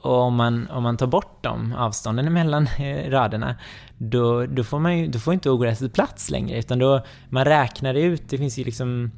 Och 0.00 0.20
om 0.20 0.34
man, 0.34 0.70
om 0.70 0.82
man 0.82 0.96
tar 0.96 1.06
bort 1.06 1.42
de 1.42 1.72
avstånden 1.72 2.32
mellan 2.32 2.66
eh, 2.66 3.10
raderna, 3.10 3.56
då, 3.98 4.46
då, 4.46 4.64
får 4.64 4.78
man 4.78 4.98
ju, 4.98 5.06
då 5.06 5.18
får 5.18 5.34
inte 5.34 5.50
ogräset 5.50 5.92
plats 5.92 6.30
längre, 6.30 6.58
utan 6.58 6.78
då 6.78 7.04
man 7.28 7.44
räknar 7.44 7.94
ut, 7.94 8.28
det 8.28 8.38
finns 8.38 8.58
ju 8.58 8.64
liksom 8.64 9.10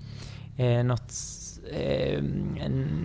eh, 0.56 0.84
något 0.84 1.12
eh, 1.72 2.22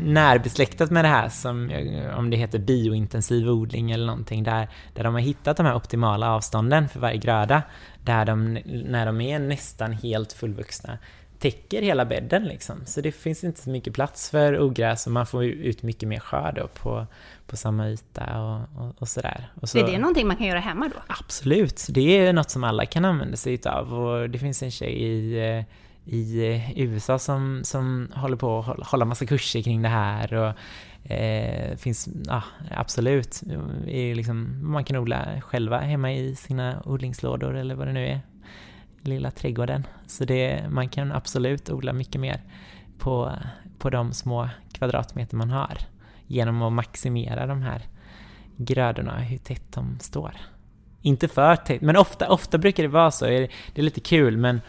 närbesläktat 0.03 0.91
med 0.91 1.05
det 1.05 1.09
här 1.09 1.29
som, 1.29 1.71
om 2.17 2.29
det 2.29 2.37
heter 2.37 2.59
biointensiv 2.59 3.49
odling 3.49 3.91
eller 3.91 4.05
någonting, 4.05 4.43
där, 4.43 4.69
där 4.93 5.03
de 5.03 5.13
har 5.13 5.21
hittat 5.21 5.57
de 5.57 5.65
här 5.65 5.75
optimala 5.75 6.31
avstånden 6.31 6.89
för 6.89 6.99
varje 6.99 7.17
gröda, 7.17 7.63
där 8.03 8.25
de, 8.25 8.53
när 8.65 9.05
de 9.05 9.21
är 9.21 9.39
nästan 9.39 9.91
helt 9.91 10.33
fullvuxna, 10.33 10.97
täcker 11.43 11.81
hela 11.81 12.05
bädden 12.05 12.43
liksom. 12.43 12.85
Så 12.85 13.01
det 13.01 13.11
finns 13.11 13.43
inte 13.43 13.61
så 13.61 13.69
mycket 13.69 13.93
plats 13.93 14.29
för 14.29 14.61
ogräs 14.61 15.05
och 15.05 15.11
man 15.11 15.25
får 15.25 15.43
ut 15.45 15.83
mycket 15.83 16.09
mer 16.09 16.19
skörd 16.19 16.67
på, 16.73 17.07
på 17.47 17.57
samma 17.57 17.89
yta 17.89 18.41
och, 18.41 18.83
och, 18.83 18.95
och 18.99 19.07
sådär. 19.07 19.51
Och 19.61 19.69
så, 19.69 19.77
är 19.77 19.83
det 19.83 19.97
någonting 19.97 20.27
man 20.27 20.37
kan 20.37 20.47
göra 20.47 20.59
hemma 20.59 20.89
då? 20.95 21.01
Absolut, 21.07 21.85
det 21.89 22.17
är 22.17 22.33
något 22.33 22.49
som 22.49 22.63
alla 22.63 22.85
kan 22.85 23.05
använda 23.05 23.37
sig 23.37 23.53
utav 23.53 23.93
och 23.93 24.29
det 24.29 24.39
finns 24.39 24.63
en 24.63 24.71
tjej 24.71 25.03
i 25.03 25.49
eh, 25.57 25.63
i 26.05 26.53
eh, 26.53 26.79
USA 26.79 27.19
som, 27.19 27.61
som 27.63 28.11
håller 28.15 28.37
på 28.37 28.59
att 28.59 28.87
hålla 28.87 29.05
massa 29.05 29.25
kurser 29.25 29.61
kring 29.61 29.81
det 29.81 29.89
här 29.89 30.33
och 30.33 30.53
eh, 31.11 31.77
finns, 31.77 32.09
ja, 32.25 32.43
absolut, 32.71 33.41
är 33.87 34.15
liksom, 34.15 34.71
man 34.71 34.83
kan 34.83 34.97
odla 34.97 35.41
själva 35.41 35.79
hemma 35.79 36.13
i 36.13 36.35
sina 36.35 36.81
odlingslådor 36.85 37.55
eller 37.55 37.75
vad 37.75 37.87
det 37.87 37.93
nu 37.93 38.07
är, 38.07 38.21
lilla 39.01 39.31
trädgården. 39.31 39.87
Så 40.07 40.25
det, 40.25 40.69
man 40.69 40.89
kan 40.89 41.11
absolut 41.11 41.69
odla 41.69 41.93
mycket 41.93 42.21
mer 42.21 42.41
på, 42.97 43.31
på 43.77 43.89
de 43.89 44.13
små 44.13 44.49
kvadratmeter 44.73 45.37
man 45.37 45.49
har 45.49 45.77
genom 46.27 46.61
att 46.61 46.73
maximera 46.73 47.45
de 47.45 47.61
här 47.61 47.81
grödorna, 48.57 49.19
hur 49.19 49.37
tätt 49.37 49.73
de 49.73 49.99
står. 49.99 50.37
Inte 51.01 51.27
för 51.27 51.55
tätt, 51.55 51.81
men 51.81 51.97
ofta, 51.97 52.29
ofta 52.29 52.57
brukar 52.57 52.83
det 52.83 52.89
vara 52.89 53.11
så, 53.11 53.25
det 53.25 53.49
är 53.75 53.81
lite 53.81 53.99
kul, 53.99 54.37
men 54.37 54.61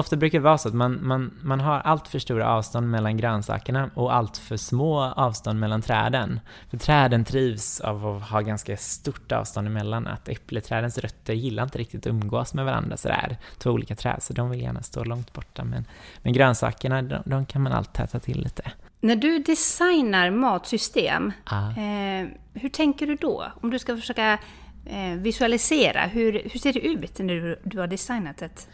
ofta 0.00 0.16
brukar 0.16 0.38
det 0.38 0.44
vara 0.44 0.58
så 0.58 0.68
att 0.68 0.74
man, 0.74 0.98
man, 1.02 1.38
man 1.42 1.60
har 1.60 1.80
allt 1.80 2.08
för 2.08 2.18
stora 2.18 2.48
avstånd 2.48 2.90
mellan 2.90 3.16
grönsakerna 3.16 3.90
och 3.94 4.14
allt 4.14 4.36
för 4.36 4.56
små 4.56 5.00
avstånd 5.00 5.60
mellan 5.60 5.82
träden. 5.82 6.40
För 6.70 6.78
träden 6.78 7.24
trivs 7.24 7.80
av 7.80 8.06
att 8.06 8.28
ha 8.28 8.40
ganska 8.40 8.76
stort 8.76 9.32
avstånd 9.32 9.66
emellan, 9.66 10.06
att 10.06 10.28
äppleträdens 10.28 10.98
rötter 10.98 11.34
gillar 11.34 11.62
inte 11.62 11.78
riktigt 11.78 12.06
att 12.06 12.10
umgås 12.10 12.54
med 12.54 12.64
varandra 12.64 12.96
sådär, 12.96 13.36
två 13.58 13.70
olika 13.70 13.96
träd, 13.96 14.22
så 14.22 14.32
de 14.32 14.50
vill 14.50 14.60
gärna 14.60 14.82
stå 14.82 15.04
långt 15.04 15.32
borta. 15.32 15.64
Men, 15.64 15.84
men 16.22 16.32
grönsakerna, 16.32 17.02
de, 17.02 17.22
de 17.24 17.46
kan 17.46 17.62
man 17.62 17.72
alltid 17.72 17.92
täta 17.92 18.20
till 18.20 18.42
lite. 18.42 18.72
När 19.00 19.16
du 19.16 19.38
designar 19.38 20.30
matsystem, 20.30 21.32
ah. 21.44 21.70
eh, 21.70 22.28
hur 22.54 22.68
tänker 22.68 23.06
du 23.06 23.16
då? 23.16 23.46
Om 23.62 23.70
du 23.70 23.78
ska 23.78 23.96
försöka 23.96 24.38
eh, 24.86 25.14
visualisera, 25.16 26.00
hur, 26.00 26.32
hur 26.32 26.60
ser 26.60 26.72
det 26.72 26.80
ut 26.80 27.18
när 27.18 27.34
du, 27.34 27.60
du 27.64 27.78
har 27.78 27.86
designat 27.86 28.42
ett 28.42 28.68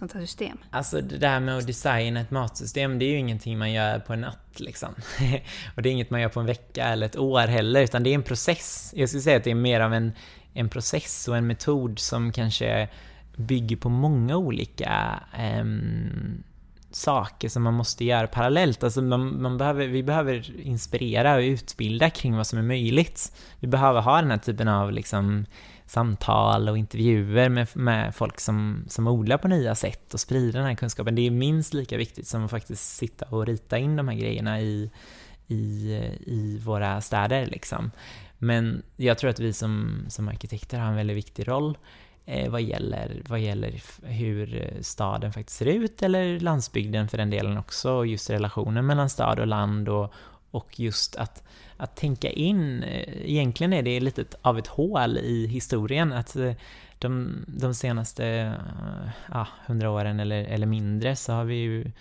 sånt 0.00 0.12
här 0.12 0.20
system? 0.20 0.58
Alltså 0.70 1.00
det 1.00 1.18
där 1.18 1.40
med 1.40 1.58
att 1.58 1.66
designa 1.66 2.20
ett 2.20 2.30
matsystem, 2.30 2.98
det 2.98 3.04
är 3.04 3.10
ju 3.10 3.18
ingenting 3.18 3.58
man 3.58 3.72
gör 3.72 3.98
på 3.98 4.12
en 4.12 4.20
natt 4.20 4.60
liksom. 4.60 4.88
och 5.76 5.82
det 5.82 5.88
är 5.88 5.92
inget 5.92 6.10
man 6.10 6.20
gör 6.20 6.28
på 6.28 6.40
en 6.40 6.46
vecka 6.46 6.84
eller 6.84 7.06
ett 7.06 7.16
år 7.16 7.46
heller, 7.46 7.82
utan 7.82 8.02
det 8.02 8.10
är 8.10 8.14
en 8.14 8.22
process. 8.22 8.92
Jag 8.96 9.08
skulle 9.08 9.22
säga 9.22 9.36
att 9.36 9.44
det 9.44 9.50
är 9.50 9.54
mer 9.54 9.80
av 9.80 9.94
en, 9.94 10.12
en 10.52 10.68
process 10.68 11.28
och 11.28 11.36
en 11.36 11.46
metod 11.46 11.98
som 11.98 12.32
kanske 12.32 12.88
bygger 13.36 13.76
på 13.76 13.88
många 13.88 14.36
olika 14.36 15.20
um, 15.60 16.42
saker 16.90 17.48
som 17.48 17.62
man 17.62 17.74
måste 17.74 18.04
göra 18.04 18.26
parallellt. 18.26 18.84
Alltså 18.84 19.02
man, 19.02 19.42
man 19.42 19.58
behöver, 19.58 19.86
vi 19.86 20.02
behöver 20.02 20.60
inspirera 20.60 21.34
och 21.34 21.40
utbilda 21.40 22.10
kring 22.10 22.36
vad 22.36 22.46
som 22.46 22.58
är 22.58 22.62
möjligt. 22.62 23.32
Vi 23.58 23.66
behöver 23.66 24.00
ha 24.00 24.20
den 24.20 24.30
här 24.30 24.38
typen 24.38 24.68
av 24.68 24.92
liksom 24.92 25.46
samtal 25.90 26.68
och 26.68 26.78
intervjuer 26.78 27.48
med, 27.48 27.68
med 27.74 28.14
folk 28.14 28.40
som, 28.40 28.84
som 28.88 29.06
odlar 29.06 29.38
på 29.38 29.48
nya 29.48 29.74
sätt 29.74 30.14
och 30.14 30.20
sprida 30.20 30.58
den 30.58 30.66
här 30.66 30.74
kunskapen. 30.74 31.14
Det 31.14 31.26
är 31.26 31.30
minst 31.30 31.74
lika 31.74 31.96
viktigt 31.96 32.26
som 32.26 32.44
att 32.44 32.50
faktiskt 32.50 32.96
sitta 32.96 33.26
och 33.26 33.46
rita 33.46 33.78
in 33.78 33.96
de 33.96 34.08
här 34.08 34.16
grejerna 34.16 34.60
i, 34.60 34.90
i, 35.46 35.56
i 36.26 36.60
våra 36.64 37.00
städer. 37.00 37.46
Liksom. 37.46 37.90
Men 38.38 38.82
jag 38.96 39.18
tror 39.18 39.30
att 39.30 39.40
vi 39.40 39.52
som, 39.52 40.04
som 40.08 40.28
arkitekter 40.28 40.78
har 40.78 40.88
en 40.88 40.96
väldigt 40.96 41.16
viktig 41.16 41.48
roll 41.48 41.78
eh, 42.26 42.50
vad, 42.50 42.62
gäller, 42.62 43.22
vad 43.28 43.40
gäller 43.40 43.82
hur 44.02 44.72
staden 44.80 45.32
faktiskt 45.32 45.58
ser 45.58 45.66
ut, 45.66 46.02
eller 46.02 46.40
landsbygden 46.40 47.08
för 47.08 47.18
den 47.18 47.30
delen 47.30 47.58
också, 47.58 48.04
just 48.04 48.30
relationen 48.30 48.86
mellan 48.86 49.10
stad 49.10 49.40
och 49.40 49.46
land 49.46 49.88
och, 49.88 50.12
och 50.50 50.80
just 50.80 51.16
att 51.16 51.42
att 51.76 51.96
tänka 51.96 52.30
in, 52.30 52.82
eh, 52.82 53.30
egentligen 53.30 53.72
är 53.72 53.82
det 53.82 54.00
lite 54.00 54.24
av 54.42 54.58
ett 54.58 54.66
hål 54.66 55.18
i 55.18 55.46
historien, 55.46 56.12
att 56.12 56.36
eh, 56.36 56.52
de, 56.98 57.44
de 57.46 57.74
senaste 57.74 58.24
hundra 58.24 59.12
ja, 59.32 59.46
hundra 59.66 59.90
åren 59.90 60.20
eller, 60.20 60.44
eller 60.44 60.66
mindre 60.66 61.16
så 61.16 61.32
har 61.32 61.44
vi 61.44 61.54
ju 61.54 61.92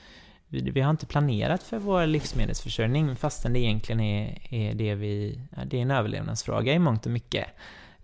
vi, 0.47 0.71
vi 0.71 0.81
har 0.81 0.89
inte 0.89 1.05
planerat 1.05 1.63
för 1.63 1.79
vår 1.79 2.05
livsmedelsförsörjning 2.05 3.15
fastän 3.15 3.53
det 3.53 3.59
egentligen 3.59 3.99
är, 3.99 4.53
är 4.53 4.73
det 4.73 4.95
vi, 4.95 5.41
det 5.65 5.77
är 5.77 5.81
en 5.81 5.91
överlevnadsfråga 5.91 6.73
i 6.73 6.79
mångt 6.79 7.05
och 7.05 7.11
mycket. 7.11 7.45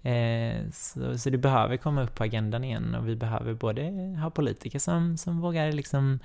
Eh, 0.02 0.70
så, 0.74 1.18
så 1.18 1.30
det 1.30 1.38
behöver 1.38 1.78
komma 1.78 2.04
upp 2.04 2.16
på 2.16 2.24
agendan 2.24 2.64
igen 2.64 2.96
och 2.96 3.10
vi 3.10 3.16
behöver 3.16 3.54
både 3.54 3.84
ha 4.22 4.30
politiker 4.30 4.80
som, 4.80 5.18
som 5.18 5.42
vågar 5.42 5.72
liksom 5.72 6.20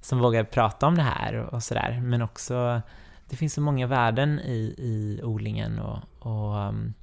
som 0.00 0.18
vågar 0.18 0.44
prata 0.44 0.86
om 0.86 0.94
det 0.94 1.02
här 1.02 1.34
och, 1.34 1.54
och 1.54 1.62
sådär, 1.62 2.00
men 2.04 2.22
också 2.22 2.82
det 3.28 3.36
finns 3.36 3.54
så 3.54 3.60
många 3.60 3.86
värden 3.86 4.40
i, 4.40 4.74
i 4.78 5.20
odlingen 5.24 5.78
och, 5.78 5.98
och 6.18 6.68
um, 6.68 6.94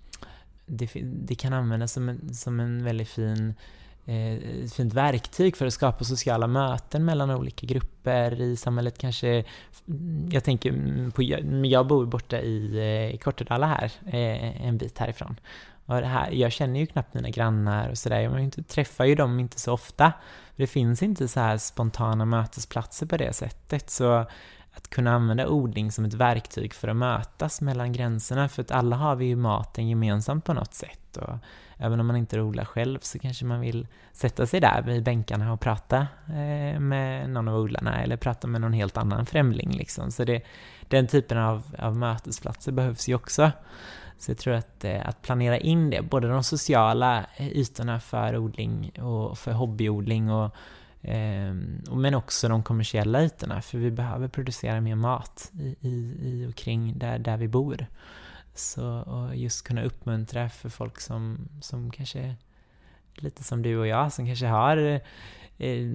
det, 0.66 0.90
det, 1.04 1.36
kan 1.36 1.54
användas 1.54 1.94
som 1.94 2.10
en, 2.10 2.34
som 2.34 2.60
en 2.60 2.84
väldigt 2.84 3.10
fin 3.10 3.54
eh, 4.06 4.68
fint 4.76 4.94
verktyg 4.94 5.58
för 5.58 5.66
att 5.66 5.74
skapa 5.74 6.04
sociala 6.04 6.48
möten 6.48 7.06
mellan 7.06 7.32
olika 7.32 7.66
grupper 7.66 8.42
i 8.42 8.56
samhället. 8.56 8.98
Kanske, 8.98 9.44
mm, 9.88 10.30
jag 10.32 10.44
tänker 10.44 10.70
mm, 10.70 11.12
på, 11.12 11.24
jag 11.24 11.88
bor 11.88 12.06
borta 12.06 12.40
i, 12.40 12.78
eh, 12.78 13.16
i 13.16 13.18
Kortedala 13.18 13.68
här, 13.68 13.92
eh, 14.06 14.68
en 14.68 14.78
bit 14.78 14.98
härifrån. 14.98 15.40
Och 15.86 16.02
det 16.02 16.08
här, 16.08 16.32
jag 16.32 16.52
känner 16.52 16.80
ju 16.80 16.86
knappt 16.86 17.14
mina 17.14 17.30
grannar 17.30 17.90
och 17.90 17.98
sådär, 17.98 18.20
jag 18.20 18.68
träffar 18.68 19.06
ju 19.06 19.16
dem 19.16 19.40
inte 19.40 19.60
så 19.60 19.74
ofta. 19.74 20.14
Det 20.56 20.68
finns 20.68 21.04
inte 21.04 21.28
så 21.28 21.40
här 21.40 21.58
spontana 21.58 22.26
mötesplatser 22.26 23.06
på 23.06 23.18
det 23.18 23.34
sättet, 23.34 23.90
så 23.90 24.26
att 24.74 24.90
kunna 24.90 25.14
använda 25.14 25.48
odling 25.48 25.92
som 25.92 26.06
ett 26.06 26.14
verktyg 26.14 26.74
för 26.74 26.88
att 26.88 26.96
mötas 26.96 27.62
mellan 27.62 27.92
gränserna, 27.92 28.50
för 28.50 28.62
att 28.62 28.72
alla 28.72 28.96
har 28.96 29.16
vi 29.16 29.26
ju 29.26 29.36
maten 29.36 29.88
gemensamt 29.88 30.46
på 30.46 30.54
något 30.54 30.74
sätt. 30.74 31.18
Och 31.18 31.38
även 31.78 32.00
om 32.00 32.08
man 32.08 32.16
inte 32.16 32.42
odlar 32.42 32.66
själv 32.66 33.00
så 33.02 33.20
kanske 33.20 33.46
man 33.46 33.60
vill 33.60 33.88
sätta 34.12 34.46
sig 34.46 34.60
där 34.60 34.82
vid 34.82 35.04
bänkarna 35.04 35.54
och 35.54 35.60
prata 35.60 36.08
eh, 36.28 36.80
med 36.80 37.30
någon 37.30 37.48
av 37.48 37.56
odlarna 37.56 38.04
eller 38.04 38.18
prata 38.18 38.48
med 38.48 38.62
någon 38.62 38.74
helt 38.74 38.98
annan 38.98 39.26
främling. 39.26 39.72
Liksom. 39.72 40.12
Så 40.12 40.24
det, 40.24 40.42
den 40.88 41.08
typen 41.08 41.38
av, 41.38 41.64
av 41.80 41.98
mötesplatser 41.98 42.72
behövs 42.72 43.10
ju 43.10 43.16
också. 43.16 43.52
Så 44.18 44.32
jag 44.32 44.38
tror 44.38 44.54
att, 44.54 44.84
eh, 44.84 45.08
att 45.10 45.22
planera 45.22 45.58
in 45.58 45.90
det, 45.90 46.02
både 46.02 46.28
de 46.28 46.44
sociala 46.44 47.26
ytorna 47.40 48.00
för 48.00 48.38
odling 48.38 48.90
och 48.90 49.38
för 49.38 49.52
hobbyodling 49.52 50.32
och 50.32 50.56
Ehm, 51.04 51.82
men 51.92 52.16
också 52.16 52.48
de 52.48 52.64
kommersiella 52.64 53.24
ytorna, 53.24 53.62
för 53.62 53.78
vi 53.78 53.92
behöver 53.92 54.28
producera 54.28 54.82
mer 54.82 54.96
mat 54.96 55.52
i, 55.60 55.76
i, 55.80 56.18
i 56.22 56.48
och 56.50 56.56
kring 56.56 57.00
där, 57.00 57.20
där 57.20 57.38
vi 57.38 57.48
bor. 57.48 57.86
Så 58.56 58.88
och 58.88 59.36
just 59.36 59.68
kunna 59.68 59.84
uppmuntra 59.84 60.50
för 60.50 60.70
folk 60.70 61.00
som, 61.00 61.50
som 61.62 61.92
kanske, 61.92 62.36
lite 63.16 63.44
som 63.44 63.62
du 63.62 63.78
och 63.78 63.88
jag, 63.88 64.14
som 64.14 64.26
kanske 64.26 64.48
har 64.48 65.02
Eh, 65.58 65.88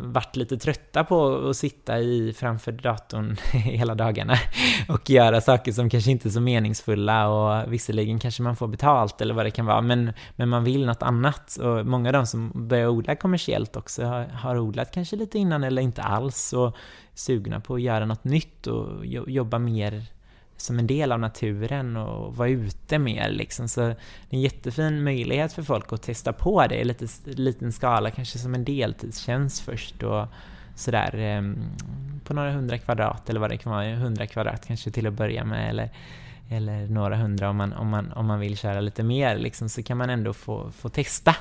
varit 0.00 0.36
lite 0.36 0.56
trötta 0.56 1.04
på 1.04 1.48
att 1.48 1.56
sitta 1.56 1.98
i 1.98 2.32
framför 2.32 2.72
datorn 2.72 3.36
hela 3.52 3.94
dagarna 3.94 4.34
och 4.88 5.10
göra 5.10 5.40
saker 5.40 5.72
som 5.72 5.90
kanske 5.90 6.10
inte 6.10 6.28
är 6.28 6.30
så 6.30 6.40
meningsfulla 6.40 7.28
och 7.28 7.72
visserligen 7.72 8.18
kanske 8.18 8.42
man 8.42 8.56
får 8.56 8.68
betalt 8.68 9.20
eller 9.20 9.34
vad 9.34 9.46
det 9.46 9.50
kan 9.50 9.66
vara, 9.66 9.80
men, 9.80 10.12
men 10.36 10.48
man 10.48 10.64
vill 10.64 10.86
något 10.86 11.02
annat. 11.02 11.56
Och 11.56 11.86
många 11.86 12.08
av 12.08 12.12
de 12.12 12.26
som 12.26 12.68
börjar 12.68 12.88
odla 12.88 13.16
kommersiellt 13.16 13.76
också 13.76 14.04
har, 14.04 14.24
har 14.24 14.58
odlat 14.58 14.90
kanske 14.90 15.16
lite 15.16 15.38
innan 15.38 15.64
eller 15.64 15.82
inte 15.82 16.02
alls 16.02 16.52
och 16.52 16.76
sugna 17.14 17.60
på 17.60 17.74
att 17.74 17.82
göra 17.82 18.06
något 18.06 18.24
nytt 18.24 18.66
och 18.66 19.06
jobba 19.06 19.58
mer 19.58 20.04
som 20.56 20.78
en 20.78 20.86
del 20.86 21.12
av 21.12 21.20
naturen 21.20 21.96
och 21.96 22.36
vara 22.36 22.48
ute 22.48 22.98
mer 22.98 23.30
liksom. 23.30 23.68
Så 23.68 23.80
det 23.80 23.86
är 23.86 23.96
en 24.30 24.40
jättefin 24.40 25.04
möjlighet 25.04 25.52
för 25.52 25.62
folk 25.62 25.92
att 25.92 26.02
testa 26.02 26.32
på 26.32 26.66
det 26.66 26.80
i 26.80 26.84
lite 26.84 27.06
liten 27.24 27.72
skala, 27.72 28.10
kanske 28.10 28.38
som 28.38 28.54
en 28.54 28.64
deltidstjänst 28.64 29.60
först 29.60 30.02
och 30.02 30.26
sådär 30.74 31.18
eh, 31.18 31.42
på 32.24 32.34
några 32.34 32.52
hundra 32.52 32.78
kvadrat 32.78 33.30
eller 33.30 33.40
vad 33.40 33.50
det 33.50 33.56
kan 33.56 33.72
vara, 33.72 33.94
hundra 33.94 34.26
kvadrat 34.26 34.66
kanske 34.66 34.90
till 34.90 35.06
att 35.06 35.12
börja 35.12 35.44
med 35.44 35.70
eller, 35.70 35.90
eller 36.48 36.86
några 36.86 37.16
hundra 37.16 37.50
om 37.50 37.56
man, 37.56 37.72
om, 37.72 37.88
man, 37.88 38.12
om 38.12 38.26
man 38.26 38.40
vill 38.40 38.56
köra 38.56 38.80
lite 38.80 39.02
mer 39.02 39.38
liksom, 39.38 39.68
så 39.68 39.82
kan 39.82 39.96
man 39.96 40.10
ändå 40.10 40.32
få, 40.32 40.70
få 40.70 40.88
testa 40.88 41.36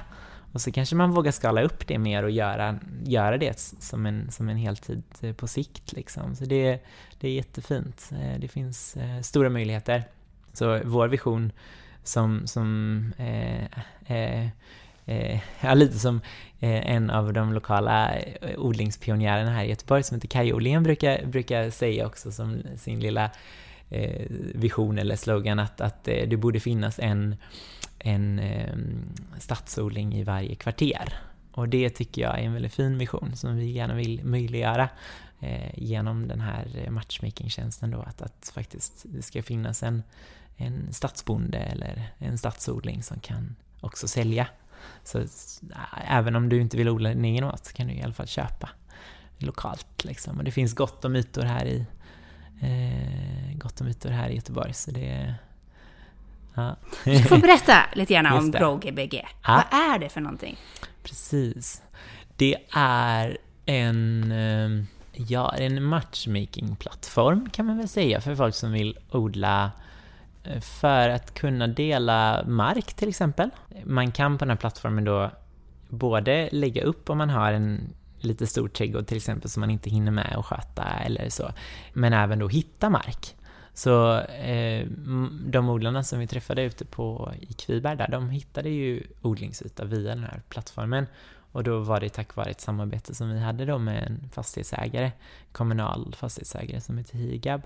och 0.53 0.61
så 0.61 0.71
kanske 0.71 0.95
man 0.95 1.11
vågar 1.11 1.31
skala 1.31 1.61
upp 1.61 1.87
det 1.87 1.97
mer 1.97 2.23
och 2.23 2.31
göra, 2.31 2.79
göra 3.03 3.37
det 3.37 3.59
som 3.59 4.05
en, 4.05 4.31
som 4.31 4.49
en 4.49 4.57
heltid 4.57 5.03
eh, 5.21 5.33
på 5.33 5.47
sikt. 5.47 5.93
Liksom. 5.93 6.35
Så 6.35 6.45
det, 6.45 6.79
det 7.19 7.27
är 7.27 7.31
jättefint. 7.31 8.09
Eh, 8.11 8.39
det 8.39 8.47
finns 8.47 8.97
eh, 8.97 9.21
stora 9.21 9.49
möjligheter. 9.49 10.03
Så 10.53 10.79
vår 10.83 11.07
vision 11.07 11.51
som, 12.03 12.47
som 12.47 13.13
eh, 13.17 13.63
eh, 14.05 14.47
eh, 15.05 15.39
ja, 15.61 15.73
lite 15.73 15.99
som 15.99 16.21
en 16.59 17.09
av 17.09 17.33
de 17.33 17.53
lokala 17.53 18.15
odlingspionjärerna 18.57 19.51
här 19.51 19.63
i 19.63 19.69
Göteborg 19.69 20.03
som 20.03 20.15
heter 20.15 20.27
Kaj 20.27 20.53
Åhlén 20.53 20.83
brukar, 20.83 21.25
brukar 21.25 21.69
säga 21.69 22.05
också 22.05 22.31
som 22.31 22.61
sin 22.77 22.99
lilla 22.99 23.29
vision 24.53 24.97
eller 24.97 25.15
slogan 25.15 25.59
att, 25.59 25.81
att 25.81 26.03
det 26.03 26.39
borde 26.39 26.59
finnas 26.59 26.99
en 26.99 27.35
en 28.03 28.39
eh, 28.39 28.75
stadsodling 29.39 30.15
i 30.15 30.23
varje 30.23 30.55
kvarter. 30.55 31.13
Och 31.51 31.69
det 31.69 31.89
tycker 31.89 32.21
jag 32.21 32.39
är 32.39 32.43
en 32.43 32.53
väldigt 32.53 32.73
fin 32.73 32.97
vision 32.97 33.35
som 33.35 33.55
vi 33.55 33.71
gärna 33.71 33.93
vill 33.93 34.23
möjliggöra 34.23 34.89
eh, 35.39 35.71
genom 35.73 36.27
den 36.27 36.41
här 36.41 36.87
matchmaking-tjänsten 36.89 37.91
då, 37.91 38.01
att, 38.01 38.21
att 38.21 38.51
faktiskt 38.53 39.05
det 39.05 39.21
ska 39.21 39.43
finnas 39.43 39.83
en, 39.83 40.03
en 40.57 40.93
stadsbonde 40.93 41.57
eller 41.57 42.13
en 42.17 42.37
stadsodling 42.37 43.03
som 43.03 43.19
kan 43.19 43.55
också 43.81 44.07
sälja. 44.07 44.47
Så 45.03 45.19
eh, 45.19 45.27
även 46.07 46.35
om 46.35 46.49
du 46.49 46.61
inte 46.61 46.77
vill 46.77 46.89
odla 46.89 47.09
din 47.09 47.25
egen 47.25 47.45
mat 47.45 47.65
så 47.65 47.73
kan 47.73 47.87
du 47.87 47.93
i 47.93 48.01
alla 48.03 48.13
fall 48.13 48.27
köpa 48.27 48.69
lokalt 49.37 50.03
liksom. 50.03 50.37
Och 50.37 50.43
det 50.43 50.51
finns 50.51 50.73
gott 50.73 51.05
om 51.05 51.15
ytor 51.15 51.43
här 51.43 51.65
i 51.65 51.85
eh, 52.61 53.57
gott 53.57 53.81
om 53.81 53.87
ytor 53.87 54.09
här 54.09 54.29
i 54.29 54.35
Göteborg 54.35 54.73
så 54.73 54.91
det 54.91 55.35
Ja. 56.55 56.75
Du 57.03 57.23
får 57.23 57.37
berätta 57.37 57.73
lite 57.93 58.13
gärna 58.13 58.37
om 58.37 58.51
GrowGBG. 58.51 59.25
Ja. 59.43 59.63
Vad 59.71 59.79
är 59.79 59.99
det 59.99 60.09
för 60.09 60.21
någonting? 60.21 60.57
Precis. 61.03 61.81
Det 62.37 62.57
är 62.75 63.37
en, 63.65 64.31
eh, 64.31 64.85
ja, 65.13 65.55
en 65.55 65.83
matchmaking-plattform 65.83 67.49
kan 67.49 67.65
man 67.65 67.77
väl 67.77 67.87
säga 67.87 68.21
för 68.21 68.35
folk 68.35 68.55
som 68.55 68.71
vill 68.71 68.97
odla 69.11 69.71
eh, 70.43 70.59
för 70.59 71.09
att 71.09 71.33
kunna 71.33 71.67
dela 71.67 72.43
mark 72.47 72.93
till 72.93 73.09
exempel. 73.09 73.49
Man 73.83 74.11
kan 74.11 74.37
på 74.37 74.45
den 74.45 74.49
här 74.49 74.57
plattformen 74.57 75.03
då 75.03 75.31
både 75.89 76.49
lägga 76.51 76.83
upp 76.83 77.09
om 77.09 77.17
man 77.17 77.29
har 77.29 77.53
en 77.53 77.93
lite 78.19 78.47
stor 78.47 78.67
trädgård 78.67 79.07
till 79.07 79.17
exempel 79.17 79.49
som 79.49 79.61
man 79.61 79.69
inte 79.69 79.89
hinner 79.89 80.11
med 80.11 80.35
att 80.37 80.45
sköta 80.45 80.83
eller 80.83 81.29
så, 81.29 81.51
men 81.93 82.13
även 82.13 82.39
då 82.39 82.47
hitta 82.47 82.89
mark. 82.89 83.35
Så 83.73 84.19
eh, 84.19 84.87
de 85.45 85.69
odlarna 85.69 86.03
som 86.03 86.19
vi 86.19 86.27
träffade 86.27 86.63
ute 86.63 86.85
på 86.85 87.33
i 87.39 87.53
Kviberg 87.53 87.97
där, 87.97 88.07
de 88.07 88.29
hittade 88.29 88.69
ju 88.69 89.03
odlingsyta 89.21 89.85
via 89.85 90.15
den 90.15 90.23
här 90.23 90.41
plattformen. 90.49 91.05
Och 91.51 91.63
då 91.63 91.79
var 91.79 91.99
det 91.99 92.09
tack 92.09 92.35
vare 92.35 92.49
ett 92.49 92.61
samarbete 92.61 93.15
som 93.15 93.29
vi 93.29 93.39
hade 93.39 93.65
då 93.65 93.77
med 93.77 94.03
en 94.03 94.29
fastighetsägare, 94.33 95.11
kommunal 95.51 96.15
fastighetsägare 96.17 96.81
som 96.81 96.97
heter 96.97 97.17
Higab. 97.17 97.61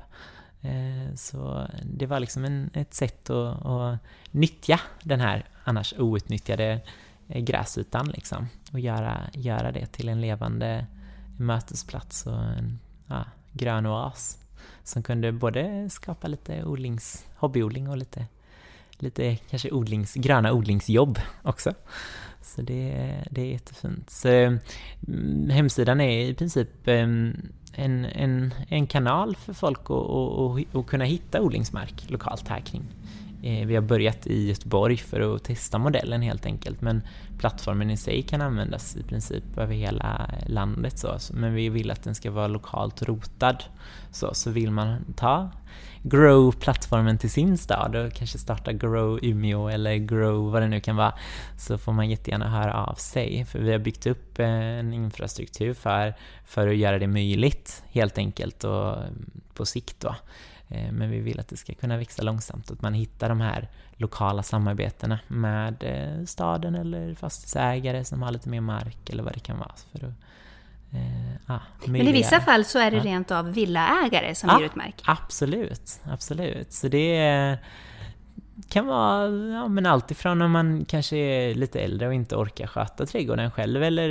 Eh, 0.61 1.15
så 1.15 1.67
det 1.83 2.05
var 2.05 2.19
liksom 2.19 2.45
en, 2.45 2.69
ett 2.73 2.93
sätt 2.93 3.29
att, 3.29 3.65
att 3.65 3.99
nyttja 4.31 4.79
den 5.03 5.19
här 5.19 5.45
annars 5.63 5.93
outnyttjade 5.97 6.81
eh, 7.27 7.41
gräsytan 7.41 8.07
liksom. 8.07 8.47
Och 8.71 8.79
göra, 8.79 9.21
göra 9.33 9.71
det 9.71 9.85
till 9.85 10.09
en 10.09 10.21
levande 10.21 10.85
mötesplats 11.37 12.25
och 12.25 12.43
en 12.43 12.79
ja, 13.07 13.25
grön 13.51 13.85
oas 13.85 14.39
som 14.87 15.03
kunde 15.03 15.31
både 15.31 15.89
skapa 15.89 16.27
lite 16.27 16.63
odlings, 16.63 17.25
hobbyodling 17.35 17.89
och 17.89 17.97
lite, 17.97 18.25
lite 18.97 19.35
kanske 19.35 19.71
odlings, 19.71 20.13
gröna 20.13 20.53
odlingsjobb 20.53 21.19
också. 21.43 21.73
Så 22.41 22.61
det, 22.61 23.13
det 23.31 23.41
är 23.41 23.45
jättefint. 23.45 24.09
Så, 24.09 24.27
mm, 24.27 25.49
hemsidan 25.49 26.01
är 26.01 26.29
i 26.29 26.33
princip 26.33 26.87
ehm, 26.87 27.35
en, 27.73 28.05
en, 28.05 28.53
en 28.69 28.87
kanal 28.87 29.35
för 29.35 29.53
folk 29.53 29.79
att, 29.79 29.91
att, 29.91 30.75
att 30.75 30.87
kunna 30.87 31.05
hitta 31.05 31.41
odlingsmark 31.41 32.09
lokalt 32.09 32.47
här 32.47 32.59
kring 32.59 32.83
Eh, 33.43 33.67
vi 33.67 33.75
har 33.75 33.81
börjat 33.81 34.27
i 34.27 34.47
Göteborg 34.47 34.97
för 34.97 35.35
att 35.35 35.43
testa 35.43 35.77
modellen 35.77 36.21
helt 36.21 36.45
enkelt, 36.45 36.81
men 36.81 37.01
plattformen 37.39 37.89
i 37.89 37.97
sig 37.97 38.21
kan 38.21 38.41
användas 38.41 38.95
i 38.95 39.03
princip 39.03 39.57
över 39.57 39.73
hela 39.73 40.29
landet. 40.47 40.97
Så. 40.97 41.17
Men 41.33 41.53
vi 41.53 41.69
vill 41.69 41.91
att 41.91 42.03
den 42.03 42.15
ska 42.15 42.31
vara 42.31 42.47
lokalt 42.47 43.01
rotad. 43.01 43.63
Så, 44.11 44.33
så 44.33 44.49
vill 44.49 44.71
man 44.71 45.13
ta 45.15 45.49
Grow-plattformen 46.03 47.17
till 47.17 47.31
sin 47.31 47.57
stad 47.57 47.95
och 47.95 48.13
kanske 48.13 48.37
starta 48.37 48.73
Grow 48.73 49.19
Umeå 49.21 49.69
eller 49.69 49.95
Grow 49.95 50.51
vad 50.51 50.61
det 50.61 50.67
nu 50.67 50.79
kan 50.79 50.95
vara, 50.95 51.13
så 51.57 51.77
får 51.77 51.93
man 51.93 52.09
jättegärna 52.09 52.49
höra 52.49 52.73
av 52.85 52.93
sig. 52.93 53.45
För 53.45 53.59
vi 53.59 53.71
har 53.71 53.79
byggt 53.79 54.07
upp 54.07 54.39
eh, 54.39 54.47
en 54.49 54.93
infrastruktur 54.93 55.73
för, 55.73 56.13
för 56.45 56.67
att 56.67 56.75
göra 56.75 56.99
det 56.99 57.07
möjligt 57.07 57.83
helt 57.91 58.17
enkelt 58.17 58.63
och 58.63 58.97
mm, 58.97 59.31
på 59.53 59.65
sikt 59.65 59.99
då. 59.99 60.15
Eh, 60.69 60.91
men 60.91 61.09
vi 61.09 61.19
vill 61.19 61.39
att 61.39 61.47
det 61.47 61.57
ska 61.57 61.73
kunna 61.73 61.97
växa 61.97 62.23
långsamt, 62.23 62.71
att 62.71 62.81
man 62.81 62.93
hittar 62.93 63.29
de 63.29 63.41
här 63.41 63.67
lokala 63.95 64.43
samarbetena 64.43 65.19
med 65.27 65.83
eh, 65.83 66.25
staden 66.25 66.75
eller 66.75 67.15
fastighetsägare 67.15 68.05
som 68.05 68.21
har 68.21 68.31
lite 68.31 68.49
mer 68.49 68.61
mark 68.61 69.09
eller 69.09 69.23
vad 69.23 69.33
det 69.33 69.39
kan 69.39 69.59
vara. 69.59 69.75
För 69.91 70.07
att, 70.07 70.13
eh, 70.93 71.55
ah, 71.55 71.59
Men 71.85 72.07
i 72.07 72.11
vissa 72.11 72.41
fall 72.41 72.65
så 72.65 72.79
är 72.79 72.91
det 72.91 72.99
rent 72.99 73.31
av 73.31 73.53
villaägare 73.53 74.35
som 74.35 74.49
ja, 74.49 74.59
ger 74.59 74.65
ut 74.65 74.75
mark? 74.75 75.01
Absolut, 75.05 75.99
absolut. 76.03 76.73
Så 76.73 76.87
det 76.87 77.17
är 77.17 77.57
kan 78.69 78.85
vara 78.85 79.29
ja, 79.29 79.67
men 79.67 79.85
allt 79.85 80.11
ifrån 80.11 80.41
om 80.41 80.51
man 80.51 80.85
kanske 80.85 81.17
är 81.17 81.55
lite 81.55 81.79
äldre 81.79 82.07
och 82.07 82.13
inte 82.13 82.35
orkar 82.35 82.67
sköta 82.67 83.05
trädgården 83.05 83.51
själv 83.51 83.83
eller 83.83 84.09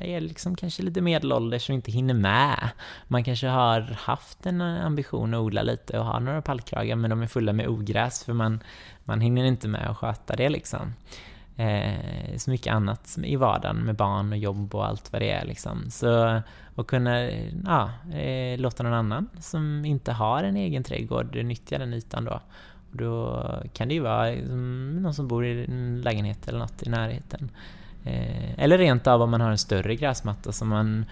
är 0.00 0.20
liksom 0.20 0.56
kanske 0.56 0.82
lite 0.82 1.00
medelålders 1.00 1.68
och 1.68 1.74
inte 1.74 1.92
hinner 1.92 2.14
med. 2.14 2.70
Man 3.08 3.24
kanske 3.24 3.46
har 3.46 3.80
haft 3.80 4.46
en 4.46 4.60
ambition 4.60 5.34
att 5.34 5.40
odla 5.40 5.62
lite 5.62 5.98
och 5.98 6.04
ha 6.04 6.18
några 6.18 6.42
pallkragar 6.42 6.96
men 6.96 7.10
de 7.10 7.22
är 7.22 7.26
fulla 7.26 7.52
med 7.52 7.68
ogräs 7.68 8.24
för 8.24 8.32
man, 8.32 8.60
man 9.04 9.20
hinner 9.20 9.44
inte 9.44 9.68
med 9.68 9.90
att 9.90 9.96
sköta 9.96 10.36
det 10.36 10.48
liksom. 10.48 10.94
Eh, 11.56 12.36
så 12.36 12.50
mycket 12.50 12.72
annat 12.72 13.18
i 13.24 13.36
vardagen 13.36 13.76
med 13.76 13.96
barn 13.96 14.32
och 14.32 14.38
jobb 14.38 14.74
och 14.74 14.86
allt 14.86 15.12
vad 15.12 15.22
det 15.22 15.30
är 15.30 15.44
liksom. 15.44 15.90
Så 15.90 16.40
att 16.74 16.86
kunna 16.86 17.30
ja, 17.64 17.90
eh, 18.12 18.58
låta 18.58 18.82
någon 18.82 18.92
annan 18.92 19.28
som 19.40 19.84
inte 19.84 20.12
har 20.12 20.44
en 20.44 20.56
egen 20.56 20.84
trädgård 20.84 21.36
nyttja 21.36 21.78
den 21.78 21.94
ytan 21.94 22.24
då 22.24 22.40
då 22.96 23.42
kan 23.72 23.88
det 23.88 23.94
ju 23.94 24.00
vara 24.00 24.30
liksom, 24.30 24.96
någon 25.02 25.14
som 25.14 25.28
bor 25.28 25.46
i 25.46 25.64
en 25.64 26.00
lägenhet 26.00 26.48
eller 26.48 26.58
något 26.58 26.82
i 26.82 26.90
närheten. 26.90 27.50
Eh, 28.04 28.60
eller 28.62 28.78
rent 28.78 29.06
av 29.06 29.22
om 29.22 29.30
man 29.30 29.40
har 29.40 29.50
en 29.50 29.58
större 29.58 29.94
gräsmatta 29.94 30.52
som 30.52 30.68
man 30.68 31.04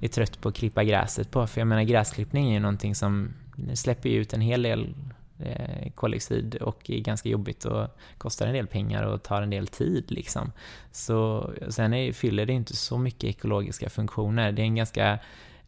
är 0.00 0.08
trött 0.08 0.40
på 0.40 0.48
att 0.48 0.54
klippa 0.54 0.84
gräset 0.84 1.30
på. 1.30 1.46
För 1.46 1.60
jag 1.60 1.68
menar 1.68 1.82
gräsklippning 1.82 2.48
är 2.48 2.52
ju 2.52 2.60
någonting 2.60 2.94
som 2.94 3.34
släpper 3.74 4.08
ut 4.08 4.32
en 4.32 4.40
hel 4.40 4.62
del 4.62 4.94
eh, 5.38 5.90
koldioxid 5.94 6.54
och 6.54 6.90
är 6.90 6.98
ganska 6.98 7.28
jobbigt 7.28 7.64
och 7.64 7.88
kostar 8.18 8.46
en 8.46 8.54
del 8.54 8.66
pengar 8.66 9.02
och 9.02 9.22
tar 9.22 9.42
en 9.42 9.50
del 9.50 9.66
tid 9.66 10.04
liksom. 10.08 10.52
Så 10.92 11.50
sen 11.68 11.94
är, 11.94 12.12
fyller 12.12 12.46
det 12.46 12.52
inte 12.52 12.76
så 12.76 12.98
mycket 12.98 13.24
ekologiska 13.24 13.90
funktioner. 13.90 14.52
Det 14.52 14.62
är 14.62 14.64
en 14.64 14.74
ganska 14.74 15.18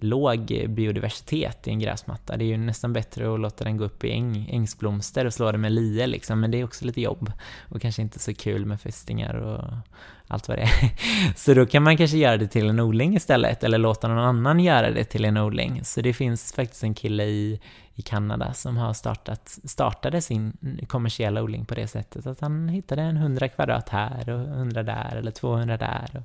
låg 0.00 0.66
biodiversitet 0.68 1.68
i 1.68 1.70
en 1.70 1.78
gräsmatta. 1.78 2.36
Det 2.36 2.44
är 2.44 2.46
ju 2.46 2.56
nästan 2.56 2.92
bättre 2.92 3.34
att 3.34 3.40
låta 3.40 3.64
den 3.64 3.76
gå 3.76 3.84
upp 3.84 4.04
i 4.04 4.10
äng, 4.10 4.48
ängsblomster 4.52 5.24
och 5.24 5.34
slå 5.34 5.52
det 5.52 5.58
med 5.58 5.72
lie 5.72 6.06
liksom, 6.06 6.40
men 6.40 6.50
det 6.50 6.60
är 6.60 6.64
också 6.64 6.84
lite 6.84 7.00
jobb 7.00 7.32
och 7.68 7.82
kanske 7.82 8.02
inte 8.02 8.18
så 8.18 8.34
kul 8.34 8.66
med 8.66 8.80
fästingar 8.80 9.34
och 9.34 9.64
allt 10.30 10.48
vad 10.48 10.58
det 10.58 10.62
är. 10.62 10.90
Så 11.36 11.54
då 11.54 11.66
kan 11.66 11.82
man 11.82 11.96
kanske 11.96 12.16
göra 12.16 12.36
det 12.36 12.48
till 12.48 12.68
en 12.68 12.80
odling 12.80 13.16
istället, 13.16 13.64
eller 13.64 13.78
låta 13.78 14.08
någon 14.08 14.18
annan 14.18 14.60
göra 14.60 14.90
det 14.90 15.04
till 15.04 15.24
en 15.24 15.36
odling. 15.36 15.84
Så 15.84 16.00
det 16.00 16.12
finns 16.12 16.52
faktiskt 16.52 16.82
en 16.82 16.94
kille 16.94 17.24
i, 17.24 17.60
i 17.94 18.02
Kanada 18.02 18.52
som 18.54 18.76
har 18.76 18.92
startat, 18.92 19.58
startade 19.64 20.22
sin 20.22 20.56
kommersiella 20.88 21.42
odling 21.42 21.64
på 21.64 21.74
det 21.74 21.86
sättet 21.86 22.26
att 22.26 22.40
han 22.40 22.68
hittade 22.68 23.02
en 23.02 23.16
100 23.16 23.48
kvadrat 23.48 23.88
här 23.88 24.30
och 24.30 24.40
100 24.40 24.82
där 24.82 25.16
eller 25.16 25.30
200 25.30 25.76
där. 25.76 26.10
Och 26.14 26.22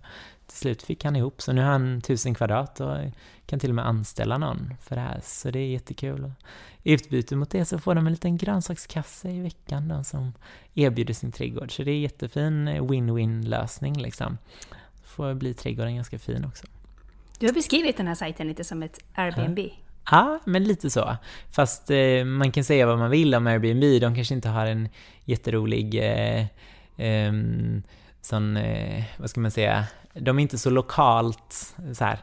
till 0.48 0.58
slut 0.58 0.84
fick 0.84 1.04
han 1.04 1.16
ihop, 1.16 1.42
så 1.42 1.54
nu 1.54 1.62
har 1.62 1.72
han 1.72 1.98
1000 1.98 2.36
kvadrat 2.36 2.80
och 2.80 2.98
kan 3.46 3.60
till 3.60 3.70
och 3.70 3.76
med 3.76 3.88
anställa 3.88 4.38
någon 4.38 4.74
för 4.82 4.96
det 4.96 5.02
här, 5.02 5.20
så 5.24 5.52
det 5.52 5.60
är 5.60 5.68
jättekul. 5.68 6.32
I 6.84 6.94
utbyte 6.94 7.36
mot 7.36 7.50
det 7.50 7.66
så 7.66 7.80
får 7.80 7.96
de 7.96 8.08
en 8.08 8.14
liten 8.14 8.38
grönsakskasse 8.38 9.30
i 9.30 9.42
veckan 9.42 9.88
då, 9.88 10.04
som 10.04 10.34
erbjuder 10.74 11.14
sin 11.14 11.32
trädgård, 11.32 11.76
så 11.76 11.84
det 11.84 11.92
är 11.92 12.00
jättefin 12.00 12.70
win-win 12.70 13.48
lösning 13.48 14.02
liksom. 14.02 14.38
Så 14.94 15.08
får 15.08 15.34
bli 15.34 15.54
trädgården 15.54 15.96
ganska 15.96 16.20
fin 16.20 16.46
också. 16.46 16.66
Du 17.40 17.46
har 17.46 17.54
beskrivit 17.54 17.98
den 17.98 18.08
här 18.08 18.16
sajten 18.16 18.48
lite 18.48 18.64
som 18.64 18.84
ett 18.84 19.00
Airbnb. 19.14 19.60
Ja. 19.60 19.70
Ja, 20.12 20.40
men 20.46 20.64
lite 20.64 20.90
så. 20.90 21.18
Fast 21.52 21.92
eh, 21.92 22.26
man 22.26 22.52
kan 22.52 22.64
säga 22.64 22.86
vad 22.86 22.98
man 22.98 23.10
vill 23.10 23.36
om 23.36 23.48
Airbnb, 23.48 24.02
de 24.02 24.16
kanske 24.16 24.34
inte 24.34 24.50
har 24.50 24.66
en 24.66 24.90
jätterolig 25.24 25.96
eh, 25.96 26.46
eh, 26.98 27.34
sån, 28.22 28.58
eh, 28.58 29.04
vad 29.18 29.30
ska 29.30 29.40
man 29.40 29.52
säga, 29.52 29.86
de 30.19 30.39
är 30.39 30.41
inte 30.41 30.58
så 30.58 30.69
lokalt 30.69 31.75
så 31.93 32.06
här, 32.06 32.19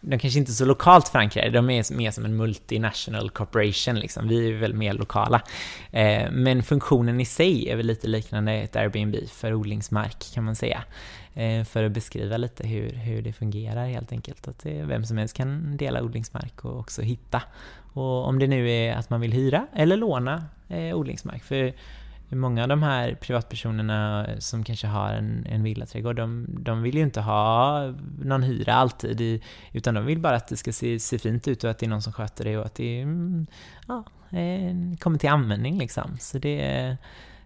de 0.00 0.18
kanske 0.18 0.38
inte 0.38 0.50
är 0.50 0.54
så 0.54 0.64
lokalt 0.64 1.08
förankrade, 1.08 1.50
de 1.50 1.70
är 1.70 1.94
mer 1.94 2.10
som 2.10 2.24
en 2.24 2.36
multinational 2.36 3.30
corporation 3.30 3.94
liksom. 3.94 4.28
Vi 4.28 4.48
är 4.50 4.58
väl 4.58 4.74
mer 4.74 4.92
lokala. 4.92 5.42
Eh, 5.90 6.30
men 6.30 6.62
funktionen 6.62 7.20
i 7.20 7.24
sig 7.24 7.68
är 7.68 7.76
väl 7.76 7.86
lite 7.86 8.08
liknande 8.08 8.52
ett 8.52 8.76
Airbnb 8.76 9.16
för 9.28 9.54
odlingsmark 9.54 10.34
kan 10.34 10.44
man 10.44 10.56
säga. 10.56 10.82
Eh, 11.34 11.64
för 11.64 11.84
att 11.84 11.92
beskriva 11.92 12.36
lite 12.36 12.66
hur, 12.66 12.92
hur 12.92 13.22
det 13.22 13.32
fungerar 13.32 13.86
helt 13.86 14.12
enkelt. 14.12 14.48
Att 14.48 14.58
det, 14.58 14.82
vem 14.82 15.04
som 15.04 15.18
helst 15.18 15.36
kan 15.36 15.76
dela 15.76 16.02
odlingsmark 16.02 16.64
och 16.64 16.78
också 16.78 17.02
hitta. 17.02 17.42
Och 17.92 18.28
om 18.28 18.38
det 18.38 18.46
nu 18.46 18.70
är 18.70 18.94
att 18.94 19.10
man 19.10 19.20
vill 19.20 19.32
hyra 19.32 19.66
eller 19.74 19.96
låna 19.96 20.44
eh, 20.68 20.96
odlingsmark. 20.96 21.44
För 21.44 21.74
många 22.28 22.62
av 22.62 22.68
de 22.68 22.82
här 22.82 23.14
privatpersonerna 23.14 24.26
som 24.38 24.64
kanske 24.64 24.86
har 24.86 25.12
en, 25.12 25.46
en 25.48 25.62
villaträdgård, 25.62 26.16
de, 26.16 26.46
de 26.48 26.82
vill 26.82 26.96
ju 26.96 27.02
inte 27.02 27.20
ha 27.20 27.80
någon 28.24 28.42
hyra 28.42 28.74
alltid, 28.74 29.42
utan 29.72 29.94
de 29.94 30.06
vill 30.06 30.18
bara 30.18 30.36
att 30.36 30.48
det 30.48 30.56
ska 30.56 30.72
se, 30.72 31.00
se 31.00 31.18
fint 31.18 31.48
ut 31.48 31.64
och 31.64 31.70
att 31.70 31.78
det 31.78 31.86
är 31.86 31.90
någon 31.90 32.02
som 32.02 32.12
sköter 32.12 32.44
det 32.44 32.58
och 32.58 32.66
att 32.66 32.74
det 32.74 33.00
mm, 33.00 33.46
ja, 33.88 34.04
kommer 34.98 35.18
till 35.18 35.28
användning 35.28 35.78
liksom. 35.78 36.16
Så 36.20 36.38
det, 36.38 36.96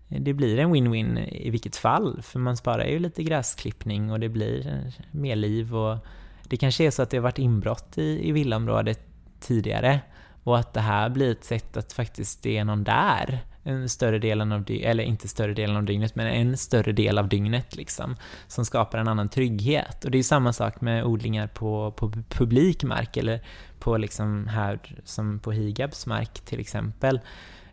det 0.08 0.32
blir 0.32 0.58
en 0.58 0.74
win-win 0.74 1.28
i 1.30 1.50
vilket 1.50 1.76
fall, 1.76 2.22
för 2.22 2.38
man 2.38 2.56
sparar 2.56 2.84
ju 2.84 2.98
lite 2.98 3.22
gräsklippning 3.22 4.12
och 4.12 4.20
det 4.20 4.28
blir 4.28 4.92
mer 5.10 5.36
liv 5.36 5.76
och 5.76 5.98
det 6.42 6.56
kanske 6.56 6.84
är 6.84 6.90
så 6.90 7.02
att 7.02 7.10
det 7.10 7.16
har 7.16 7.22
varit 7.22 7.38
inbrott 7.38 7.98
i, 7.98 8.28
i 8.28 8.32
villaområdet 8.32 9.00
tidigare 9.40 10.00
och 10.44 10.58
att 10.58 10.72
det 10.72 10.80
här 10.80 11.08
blir 11.08 11.32
ett 11.32 11.44
sätt 11.44 11.76
att 11.76 11.92
faktiskt 11.92 12.42
det 12.42 12.58
är 12.58 12.64
någon 12.64 12.84
där 12.84 13.40
en 13.70 13.88
större 13.88 14.18
delen 14.18 14.52
av 14.52 14.64
dygnet, 14.64 14.90
eller 14.90 15.04
inte 15.04 15.28
större 15.28 15.54
delen 15.54 15.76
av 15.76 15.84
dygnet, 15.84 16.14
men 16.14 16.26
en 16.26 16.56
större 16.56 16.92
del 16.92 17.18
av 17.18 17.28
dygnet 17.28 17.76
liksom, 17.76 18.16
som 18.46 18.64
skapar 18.64 18.98
en 18.98 19.08
annan 19.08 19.28
trygghet. 19.28 20.04
Och 20.04 20.10
det 20.10 20.18
är 20.18 20.22
samma 20.22 20.52
sak 20.52 20.80
med 20.80 21.04
odlingar 21.04 21.46
på, 21.46 21.92
på 21.96 22.12
publik 22.28 22.84
mark, 22.84 23.16
eller 23.16 23.40
på 23.78 23.96
liksom 23.96 24.46
här 24.46 24.78
som 25.04 25.38
på 25.38 25.52
Higabs 25.52 26.06
mark 26.06 26.40
till 26.40 26.60
exempel. 26.60 27.20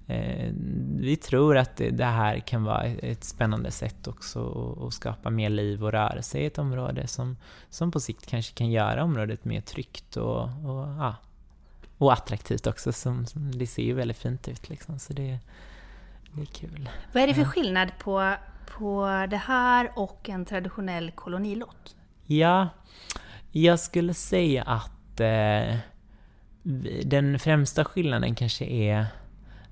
Eh, 0.08 0.54
vi 1.00 1.16
tror 1.16 1.58
att 1.58 1.76
det, 1.78 1.90
det, 1.90 2.06
här 2.06 2.40
kan 2.40 2.64
vara 2.64 2.84
ett 2.84 3.24
spännande 3.24 3.72
sätt 3.72 4.08
också 4.08 4.74
att 4.88 4.94
skapa 4.94 5.30
mer 5.30 5.50
liv 5.50 5.84
och 5.84 5.92
rörelse 5.92 6.40
i 6.40 6.46
ett 6.46 6.58
område 6.58 7.08
som, 7.08 7.38
som 7.70 7.92
på 7.92 8.00
sikt 8.00 8.28
kanske 8.28 8.54
kan 8.54 8.72
göra 8.72 9.04
området 9.04 9.46
mer 9.46 9.62
tryggt 9.62 10.18
och, 10.18 10.42
och, 10.44 10.88
ja, 11.00 11.16
och 11.98 12.14
attraktivt 12.14 12.68
också. 12.68 12.94
Som, 12.94 13.26
som, 13.26 13.52
det 13.52 13.68
ser 13.68 13.84
ju 13.84 13.94
väldigt 13.94 14.18
fint 14.18 14.48
ut 14.48 14.70
liksom. 14.70 15.00
Så 15.00 15.14
det, 15.14 15.40
det 16.38 16.44
är 16.44 16.68
kul. 16.70 16.90
Vad 17.14 17.24
är 17.24 17.28
det 17.28 17.34
för 17.34 17.44
skillnad 17.44 17.92
på, 18.00 18.34
på 18.78 19.26
det 19.30 19.38
här 19.38 19.92
och 19.96 20.30
en 20.30 20.46
traditionell 20.46 21.12
kolonilott? 21.12 21.96
Ja, 22.26 22.70
jag 23.52 23.80
skulle 23.80 24.14
säga 24.14 24.64
att 24.64 25.20
eh, 25.20 25.78
den 27.04 27.40
främsta 27.40 27.86
skillnaden 27.86 28.36
kanske 28.36 28.66
är 28.66 29.06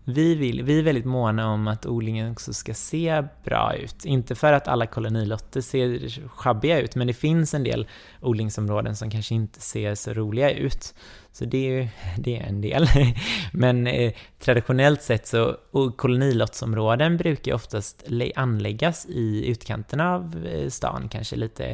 vi, 0.08 0.36
vill, 0.36 0.64
vi 0.64 0.80
är 0.80 0.84
väldigt 0.84 1.06
måna 1.06 1.50
om 1.50 1.68
att 1.68 1.86
odlingen 1.86 2.32
också 2.32 2.54
ska 2.54 2.74
se 2.74 3.24
bra 3.44 3.76
ut. 3.76 4.06
Inte 4.06 4.36
för 4.36 4.54
att 4.54 4.68
alla 4.68 4.86
kolonilotter 4.86 5.62
ser 5.62 6.10
schabbiga 6.28 6.80
ut, 6.80 6.96
men 6.96 7.08
det 7.08 7.14
finns 7.14 7.54
en 7.54 7.64
del 7.64 7.88
odlingsområden 8.22 8.96
som 8.96 9.10
kanske 9.10 9.36
inte 9.36 9.62
ser 9.62 9.96
så 9.96 10.14
roliga 10.14 10.52
ut. 10.52 10.94
Så 11.36 11.46
det 11.46 11.80
är, 11.80 11.90
det 12.18 12.38
är 12.38 12.44
en 12.44 12.62
del. 12.62 12.88
Men 13.52 13.88
eh, 13.88 14.14
traditionellt 14.40 15.02
sett 15.02 15.28
så, 15.28 15.58
och 15.72 15.98
kolonilottsområden 15.98 17.18
brukar 17.18 17.52
ju 17.52 17.56
oftast 17.56 18.04
anläggas 18.36 19.06
i 19.06 19.50
utkanterna 19.52 20.16
av 20.16 20.48
eh, 20.48 20.70
stan, 20.70 21.10
kanske 21.10 21.36
lite 21.36 21.66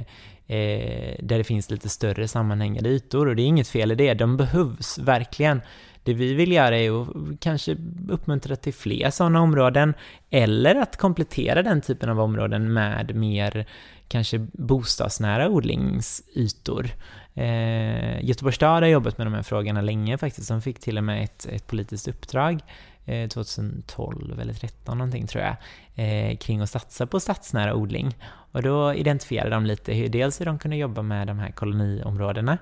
eh, 0.47 1.15
där 1.19 1.37
det 1.37 1.43
finns 1.43 1.69
lite 1.69 1.89
större 1.89 2.27
sammanhängande 2.27 2.89
ytor 2.89 3.27
och 3.27 3.35
det 3.35 3.41
är 3.41 3.45
inget 3.45 3.67
fel 3.67 3.91
i 3.91 3.95
det, 3.95 4.13
de 4.13 4.37
behövs 4.37 4.97
verkligen. 4.97 5.61
Det 6.03 6.13
vi 6.13 6.33
vill 6.33 6.51
göra 6.51 6.77
är 6.77 7.01
att 7.01 7.39
kanske 7.39 7.77
uppmuntra 8.09 8.55
till 8.55 8.73
fler 8.73 9.09
sådana 9.09 9.41
områden 9.41 9.93
eller 10.29 10.75
att 10.75 10.97
komplettera 10.97 11.63
den 11.63 11.81
typen 11.81 12.09
av 12.09 12.19
områden 12.19 12.73
med 12.73 13.15
mer 13.15 13.65
kanske 14.07 14.39
bostadsnära 14.53 15.49
odlingsytor. 15.49 16.87
Eh, 17.33 18.25
Göteborgs 18.25 18.55
stad 18.55 18.83
har 18.83 18.89
jobbat 18.89 19.17
med 19.17 19.27
de 19.27 19.33
här 19.33 19.43
frågorna 19.43 19.81
länge 19.81 20.17
faktiskt. 20.17 20.49
De 20.49 20.61
fick 20.61 20.79
till 20.79 20.97
och 20.97 21.03
med 21.03 21.23
ett, 21.23 21.45
ett 21.45 21.67
politiskt 21.67 22.07
uppdrag 22.07 22.59
eh, 23.05 23.29
2012 23.29 24.39
eller 24.39 24.53
2013 24.53 24.97
någonting 24.97 25.27
tror 25.27 25.43
jag, 25.43 25.55
eh, 25.95 26.37
kring 26.37 26.61
att 26.61 26.69
satsa 26.69 27.07
på 27.07 27.19
stadsnära 27.19 27.75
odling. 27.75 28.17
Och 28.51 28.61
då 28.61 28.93
identifierade 28.93 29.49
de 29.49 29.65
lite 29.65 29.93
hur, 29.93 30.09
dels 30.09 30.41
hur 30.41 30.45
de 30.45 30.59
kunde 30.59 30.77
jobba 30.77 31.01
med 31.01 31.27
de 31.27 31.39
här 31.39 31.51
koloniområdena 31.51 32.57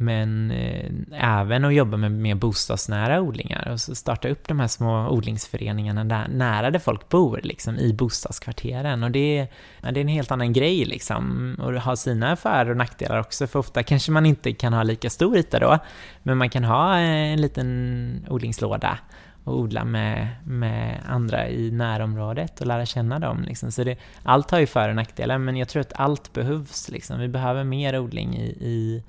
men 0.00 0.50
eh, 0.50 0.90
även 1.12 1.64
att 1.64 1.74
jobba 1.74 1.96
med 1.96 2.12
mer 2.12 2.34
bostadsnära 2.34 3.20
odlingar 3.20 3.68
och 3.72 3.80
så 3.80 3.94
starta 3.94 4.28
upp 4.28 4.48
de 4.48 4.60
här 4.60 4.68
små 4.68 5.08
odlingsföreningarna 5.08 6.04
där, 6.04 6.28
nära 6.28 6.70
där 6.70 6.78
folk 6.78 7.08
bor, 7.08 7.40
liksom 7.42 7.78
i 7.78 7.92
bostadskvarteren. 7.92 9.02
Och 9.02 9.10
det, 9.10 9.46
ja, 9.80 9.90
det 9.90 10.00
är 10.00 10.02
en 10.02 10.08
helt 10.08 10.30
annan 10.30 10.52
grej 10.52 10.84
liksom, 10.84 11.56
och 11.58 11.72
ha 11.72 11.96
sina 11.96 12.36
för 12.36 12.70
och 12.70 12.76
nackdelar 12.76 13.20
också, 13.20 13.46
för 13.46 13.58
ofta 13.58 13.82
kanske 13.82 14.12
man 14.12 14.26
inte 14.26 14.52
kan 14.52 14.72
ha 14.72 14.82
lika 14.82 15.10
stor 15.10 15.36
yta 15.36 15.58
då, 15.58 15.78
men 16.22 16.38
man 16.38 16.50
kan 16.50 16.64
ha 16.64 16.98
eh, 16.98 17.32
en 17.32 17.40
liten 17.40 18.26
odlingslåda 18.28 18.98
och 19.44 19.58
odla 19.58 19.84
med, 19.84 20.28
med 20.44 21.00
andra 21.06 21.48
i 21.48 21.70
närområdet 21.70 22.60
och 22.60 22.66
lära 22.66 22.86
känna 22.86 23.18
dem. 23.18 23.42
Liksom. 23.42 23.72
Så 23.72 23.84
det, 23.84 23.98
allt 24.22 24.50
har 24.50 24.58
ju 24.58 24.66
för 24.66 24.88
och 24.88 24.96
nackdelar, 24.96 25.38
men 25.38 25.56
jag 25.56 25.68
tror 25.68 25.80
att 25.80 25.92
allt 25.94 26.32
behövs. 26.32 26.88
Liksom. 26.88 27.20
Vi 27.20 27.28
behöver 27.28 27.64
mer 27.64 27.98
odling 27.98 28.36
i, 28.36 28.46
i 28.60 29.02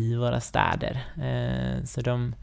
i 0.00 0.16
våra 0.16 0.40
städer. 0.40 1.04
Eh, 1.22 1.84
så 1.84 2.00
de, 2.00 2.34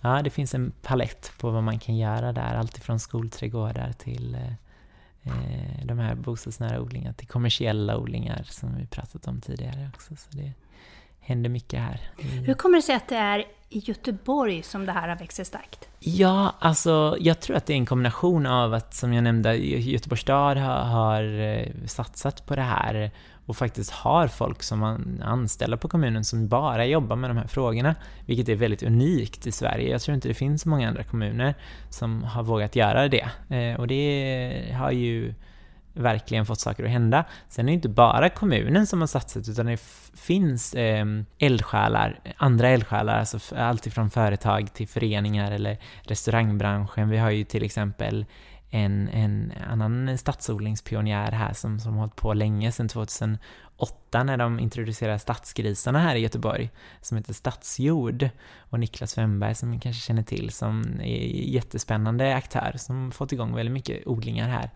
ja, 0.00 0.22
det 0.22 0.30
finns 0.30 0.54
en 0.54 0.72
palett 0.82 1.32
på 1.38 1.50
vad 1.50 1.62
man 1.62 1.78
kan 1.78 1.96
göra 1.96 2.32
där, 2.32 2.54
alltifrån 2.54 3.00
skolträdgårdar 3.00 3.92
till 3.92 4.34
eh, 4.34 4.52
eh, 5.22 5.84
de 5.86 5.98
här 5.98 6.14
bostadsnära 6.14 6.80
odlingarna, 6.80 7.14
till 7.14 7.28
kommersiella 7.28 7.98
odlingar 7.98 8.42
som 8.42 8.76
vi 8.76 8.86
pratat 8.86 9.28
om 9.28 9.40
tidigare 9.40 9.90
också. 9.94 10.16
Så 10.16 10.28
det 10.30 10.52
händer 11.20 11.50
mycket 11.50 11.80
här. 11.80 12.10
Hur 12.46 12.54
kommer 12.54 12.76
det 12.76 12.82
sig 12.82 12.94
att 12.94 13.08
det 13.08 13.16
är 13.16 13.44
i 13.68 13.78
Göteborg 13.78 14.62
som 14.62 14.86
det 14.86 14.92
här 14.92 15.08
har 15.08 15.16
växt 15.16 15.36
sig 15.36 15.44
starkt? 15.44 15.88
Ja, 15.98 16.54
alltså 16.58 17.16
jag 17.20 17.40
tror 17.40 17.56
att 17.56 17.66
det 17.66 17.72
är 17.72 17.76
en 17.76 17.86
kombination 17.86 18.46
av 18.46 18.74
att, 18.74 18.94
som 18.94 19.12
jag 19.12 19.24
nämnde, 19.24 19.56
Göteborgs 19.56 20.20
stad 20.20 20.56
har, 20.56 20.84
har 20.84 21.86
satsat 21.86 22.46
på 22.46 22.56
det 22.56 22.62
här 22.62 23.10
och 23.48 23.56
faktiskt 23.56 23.90
har 23.90 24.28
folk 24.28 24.62
som 24.62 24.78
man 24.78 25.22
anställer 25.24 25.76
på 25.76 25.88
kommunen 25.88 26.24
som 26.24 26.48
bara 26.48 26.86
jobbar 26.86 27.16
med 27.16 27.30
de 27.30 27.36
här 27.36 27.46
frågorna, 27.46 27.94
vilket 28.26 28.48
är 28.48 28.54
väldigt 28.54 28.82
unikt 28.82 29.46
i 29.46 29.52
Sverige. 29.52 29.90
Jag 29.90 30.00
tror 30.00 30.14
inte 30.14 30.28
det 30.28 30.34
finns 30.34 30.66
många 30.66 30.88
andra 30.88 31.04
kommuner 31.04 31.54
som 31.90 32.22
har 32.24 32.42
vågat 32.42 32.76
göra 32.76 33.08
det. 33.08 33.28
Eh, 33.48 33.80
och 33.80 33.86
det 33.86 34.74
har 34.78 34.90
ju 34.90 35.34
verkligen 35.92 36.46
fått 36.46 36.60
saker 36.60 36.84
att 36.84 36.90
hända. 36.90 37.24
Sen 37.48 37.64
är 37.64 37.72
det 37.72 37.74
inte 37.74 37.88
bara 37.88 38.28
kommunen 38.28 38.86
som 38.86 39.00
har 39.00 39.06
satsat, 39.06 39.48
utan 39.48 39.66
det 39.66 39.80
finns 40.14 40.74
eh, 40.74 41.06
eldsjälar, 41.38 42.20
andra 42.36 42.68
eldsjälar, 42.68 43.18
alltså 43.18 43.54
alltifrån 43.56 44.10
företag 44.10 44.74
till 44.74 44.88
föreningar 44.88 45.52
eller 45.52 45.78
restaurangbranschen. 46.02 47.08
Vi 47.08 47.18
har 47.18 47.30
ju 47.30 47.44
till 47.44 47.64
exempel 47.64 48.26
en, 48.70 49.08
en 49.08 49.52
annan 49.70 50.18
stadsodlingspionjär 50.18 51.32
här 51.32 51.52
som, 51.52 51.80
som 51.80 51.92
har 51.92 52.00
hållit 52.00 52.16
på 52.16 52.34
länge, 52.34 52.72
sedan 52.72 52.88
2008 52.88 54.22
när 54.24 54.36
de 54.36 54.60
introducerade 54.60 55.18
stadsgrisarna 55.18 55.98
här 55.98 56.16
i 56.16 56.20
Göteborg, 56.20 56.70
som 57.00 57.16
heter 57.16 57.32
Stadsjord. 57.32 58.28
Och 58.58 58.80
Niklas 58.80 59.18
Wemberg 59.18 59.54
som 59.54 59.70
ni 59.70 59.80
kanske 59.80 60.06
känner 60.06 60.22
till, 60.22 60.50
som 60.50 61.00
är 61.00 61.26
jättespännande 61.48 62.34
aktör, 62.36 62.74
som 62.76 63.12
fått 63.12 63.32
igång 63.32 63.54
väldigt 63.54 63.72
mycket 63.72 64.06
odlingar 64.06 64.48
här. 64.48 64.70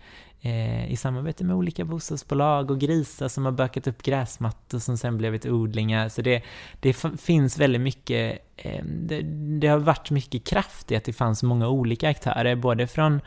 Eh, 0.44 0.92
I 0.92 0.96
samarbete 0.96 1.44
med 1.44 1.56
olika 1.56 1.84
bostadsbolag 1.84 2.70
och 2.70 2.80
grisar 2.80 3.28
som 3.28 3.44
har 3.44 3.52
bökat 3.52 3.86
upp 3.86 4.02
gräsmattor 4.02 4.78
som 4.78 4.98
sen 4.98 5.16
blivit 5.16 5.46
odlingar. 5.46 6.08
Så 6.08 6.22
det, 6.22 6.42
det 6.80 6.92
finns 7.20 7.58
väldigt 7.58 7.80
mycket, 7.80 8.38
eh, 8.56 8.84
det, 8.84 9.22
det 9.60 9.68
har 9.68 9.78
varit 9.78 10.10
mycket 10.10 10.44
kraft 10.44 10.92
i 10.92 10.96
att 10.96 11.04
det 11.04 11.12
fanns 11.12 11.42
många 11.42 11.68
olika 11.68 12.08
aktörer, 12.08 12.56
både 12.56 12.86
från 12.86 13.20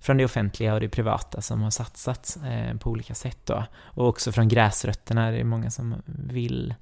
från 0.00 0.16
det 0.16 0.24
offentliga 0.24 0.74
och 0.74 0.80
det 0.80 0.88
privata 0.88 1.40
som 1.40 1.62
har 1.62 1.70
satsat 1.70 2.38
eh, 2.44 2.76
på 2.78 2.90
olika 2.90 3.14
sätt 3.14 3.38
då. 3.44 3.64
Och 3.76 4.08
också 4.08 4.32
från 4.32 4.48
gräsrötterna, 4.48 5.30
det 5.30 5.38
är 5.38 5.44
många 5.44 5.70
som 5.70 5.94
vill 6.06 6.74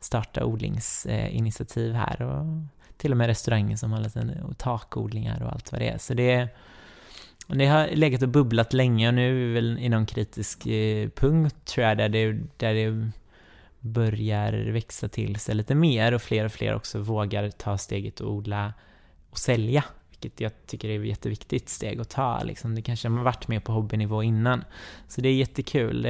starta 0.00 0.44
odlingsinitiativ 0.44 1.94
här 1.94 2.22
och 2.22 2.44
till 2.96 3.10
och 3.10 3.16
med 3.16 3.26
restauranger 3.26 3.76
som 3.76 3.92
har 3.92 4.00
lite 4.00 4.34
takodlingar 4.58 5.42
och 5.42 5.52
allt 5.52 5.72
vad 5.72 5.80
det 5.80 5.88
är. 5.88 5.98
Så 5.98 6.14
det, 6.14 6.48
det 7.46 7.66
har 7.66 7.88
legat 7.88 8.22
och 8.22 8.28
bubblat 8.28 8.72
länge 8.72 9.08
och 9.08 9.14
nu 9.14 9.28
är 9.28 9.46
vi 9.46 9.52
väl 9.52 9.78
i 9.78 9.88
någon 9.88 10.06
kritisk 10.06 10.66
eh, 10.66 11.08
punkt 11.08 11.56
tror 11.64 11.86
jag 11.86 11.98
där 11.98 12.08
det, 12.08 12.32
där 12.56 12.74
det 12.74 13.10
börjar 13.80 14.52
växa 14.52 15.08
till 15.08 15.36
sig 15.36 15.54
lite 15.54 15.74
mer 15.74 16.12
och 16.14 16.22
fler 16.22 16.44
och 16.44 16.52
fler 16.52 16.74
också 16.74 16.98
vågar 16.98 17.50
ta 17.50 17.78
steget 17.78 18.20
och 18.20 18.32
odla 18.32 18.74
och 19.30 19.38
sälja 19.38 19.84
vilket 20.24 20.40
jag 20.40 20.52
tycker 20.66 20.88
är 20.88 21.00
ett 21.00 21.06
jätteviktigt 21.06 21.68
steg 21.68 22.00
att 22.00 22.10
ta. 22.10 22.42
Liksom. 22.42 22.74
Det 22.74 22.82
kanske 22.82 23.08
har 23.08 23.22
varit 23.22 23.48
med 23.48 23.64
på 23.64 23.72
hobbynivå 23.72 24.22
innan. 24.22 24.64
Så 25.08 25.20
det 25.20 25.28
är 25.28 25.34
jättekul. 25.34 26.04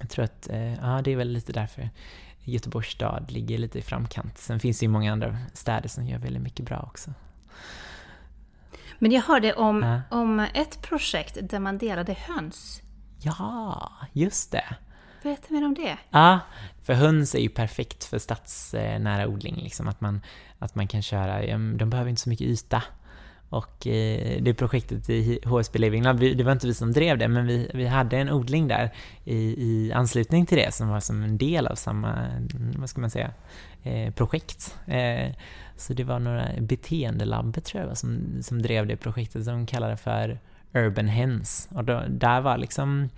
Jag 0.00 0.10
tror 0.10 0.24
att, 0.24 0.48
eh, 0.48 0.74
ja 0.74 1.00
det 1.04 1.12
är 1.12 1.16
väl 1.16 1.28
lite 1.28 1.52
därför 1.52 1.90
Göteborgs 2.44 2.88
stad 2.88 3.30
ligger 3.30 3.58
lite 3.58 3.78
i 3.78 3.82
framkant. 3.82 4.38
Sen 4.38 4.60
finns 4.60 4.78
det 4.78 4.86
ju 4.86 4.90
många 4.90 5.12
andra 5.12 5.38
städer 5.52 5.88
som 5.88 6.06
gör 6.06 6.18
väldigt 6.18 6.42
mycket 6.42 6.66
bra 6.66 6.88
också. 6.92 7.14
Men 8.98 9.12
jag 9.12 9.22
hörde 9.22 9.54
om, 9.54 9.82
ja. 9.82 10.00
om 10.18 10.40
ett 10.40 10.82
projekt 10.82 11.38
där 11.42 11.58
man 11.58 11.78
delade 11.78 12.12
höns. 12.12 12.82
Ja, 13.20 13.92
just 14.12 14.52
det. 14.52 14.76
berätta 15.22 15.54
mer 15.54 15.64
om 15.64 15.74
det. 15.74 15.98
Ja, 16.10 16.40
för 16.82 16.94
höns 16.94 17.34
är 17.34 17.38
ju 17.40 17.48
perfekt 17.48 18.04
för 18.04 18.18
stadsnära 18.18 19.28
odling, 19.28 19.56
liksom 19.56 19.88
att 19.88 20.00
man, 20.00 20.20
att 20.58 20.74
man 20.74 20.88
kan 20.88 21.02
köra, 21.02 21.58
de 21.58 21.90
behöver 21.90 22.10
inte 22.10 22.22
så 22.22 22.28
mycket 22.28 22.46
yta. 22.46 22.82
Och 23.54 23.86
eh, 23.86 24.42
det 24.42 24.54
projektet 24.54 25.10
i 25.10 25.40
HSB 25.44 25.78
Living 25.78 26.02
Lab, 26.02 26.20
det 26.20 26.44
var 26.44 26.52
inte 26.52 26.66
vi 26.66 26.74
som 26.74 26.92
drev 26.92 27.18
det, 27.18 27.28
men 27.28 27.46
vi, 27.46 27.70
vi 27.74 27.86
hade 27.86 28.18
en 28.18 28.30
odling 28.30 28.68
där 28.68 28.90
i, 29.24 29.36
i 29.36 29.92
anslutning 29.92 30.46
till 30.46 30.58
det 30.58 30.74
som 30.74 30.88
var 30.88 31.00
som 31.00 31.22
en 31.22 31.38
del 31.38 31.66
av 31.66 31.74
samma, 31.74 32.28
vad 32.76 32.90
ska 32.90 33.00
man 33.00 33.10
säga, 33.10 33.30
eh, 33.82 34.12
projekt. 34.14 34.78
Eh, 34.86 35.30
så 35.76 35.92
det 35.92 36.04
var 36.04 36.18
några 36.18 36.48
beteendelabbet 36.60 37.64
tror 37.64 37.84
jag 37.84 37.98
som, 37.98 38.42
som 38.42 38.62
drev 38.62 38.86
det 38.86 38.96
projektet, 38.96 39.44
som 39.44 39.54
de 39.54 39.66
kallade 39.66 39.96
för 39.96 40.38
Urban 40.74 41.08
Hens. 41.08 41.68
Och 41.74 41.84
då, 41.84 42.02
där 42.08 42.40
var 42.40 42.58
liksom, 42.58 43.08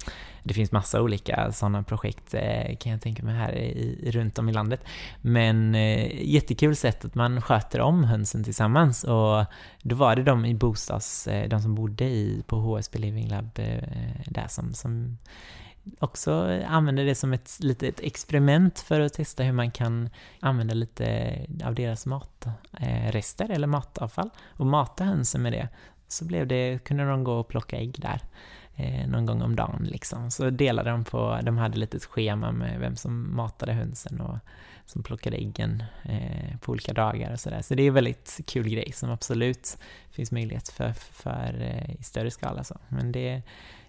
det 0.43 0.55
finns 0.55 0.73
massa 0.73 1.03
olika 1.03 1.53
sådana 1.53 1.83
projekt 1.83 2.35
eh, 2.35 2.77
kan 2.77 2.93
jag 2.93 3.01
tänka 3.01 3.23
mig 3.23 3.35
här 3.35 3.53
i, 3.53 4.11
runt 4.11 4.39
om 4.39 4.49
i 4.49 4.53
landet. 4.53 4.85
Men 5.21 5.75
eh, 5.75 6.31
jättekul 6.31 6.77
sätt 6.77 7.05
att 7.05 7.15
man 7.15 7.43
sköter 7.43 7.81
om 7.81 8.05
hönsen 8.05 8.45
tillsammans 8.45 9.05
och 9.05 9.45
då 9.83 9.97
var 9.97 10.17
det 10.17 10.23
de 10.23 10.45
i 10.45 10.55
bostads, 10.55 11.27
eh, 11.27 11.49
de 11.49 11.61
som 11.63 11.75
bodde 11.75 12.05
i, 12.05 12.43
på 12.47 12.57
HSB 12.57 12.99
Living 12.99 13.29
Lab 13.29 13.51
eh, 13.55 13.83
där 14.27 14.49
som, 14.49 14.75
som 14.75 15.19
också 15.99 16.63
använde 16.67 17.05
det 17.05 17.15
som 17.15 17.33
ett 17.33 17.59
litet 17.61 18.01
experiment 18.01 18.81
för 18.81 19.01
att 19.01 19.13
testa 19.13 19.43
hur 19.43 19.53
man 19.53 19.71
kan 19.71 20.11
använda 20.41 20.75
lite 20.75 21.37
av 21.65 21.75
deras 21.75 22.07
matrester 22.07 23.51
eller 23.51 23.67
matavfall 23.67 24.31
och 24.47 24.67
mata 24.67 25.05
hönsen 25.05 25.43
med 25.43 25.53
det 25.53 25.69
så 26.09 26.25
blev 26.25 26.47
det, 26.47 26.85
kunde 26.85 27.05
de 27.05 27.25
gå 27.25 27.33
och 27.33 27.49
plocka 27.49 27.77
ägg 27.77 27.95
där 27.99 28.21
eh, 28.77 29.09
någon 29.09 29.27
gång 29.27 29.43
om 29.43 29.57
dagen 29.57 29.85
liksom. 29.91 30.31
Så 30.31 30.51
delade 30.51 30.91
de 30.91 31.05
på, 31.05 31.39
de 31.43 31.59
hade 31.59 31.73
ett 31.73 31.79
litet 31.79 32.05
schema 32.05 32.53
med 32.53 32.81
vem 32.81 32.97
som 32.97 33.37
matade 33.37 33.73
hönsen 33.73 34.21
och 34.21 34.39
som 34.87 35.03
plockade 35.03 35.37
äggen 35.37 35.85
eh, 36.05 36.59
på 36.61 36.73
olika 36.73 36.93
dagar 36.93 37.33
och 37.33 37.41
sådär. 37.41 37.63
Så 37.63 37.75
det 37.75 37.83
är 37.83 37.89
en 37.89 37.95
väldigt 37.95 38.41
kul 38.47 38.69
grej 38.69 38.93
som 38.93 39.11
absolut 39.11 39.79
finns 40.11 40.33
möjlighet 40.33 40.69
för, 40.69 40.93
för 40.93 41.55
eh, 41.61 42.01
i 42.01 42.03
större 42.03 42.31
skala 42.31 42.65
så. 42.65 42.79
Men 42.89 43.13
det, 43.13 43.43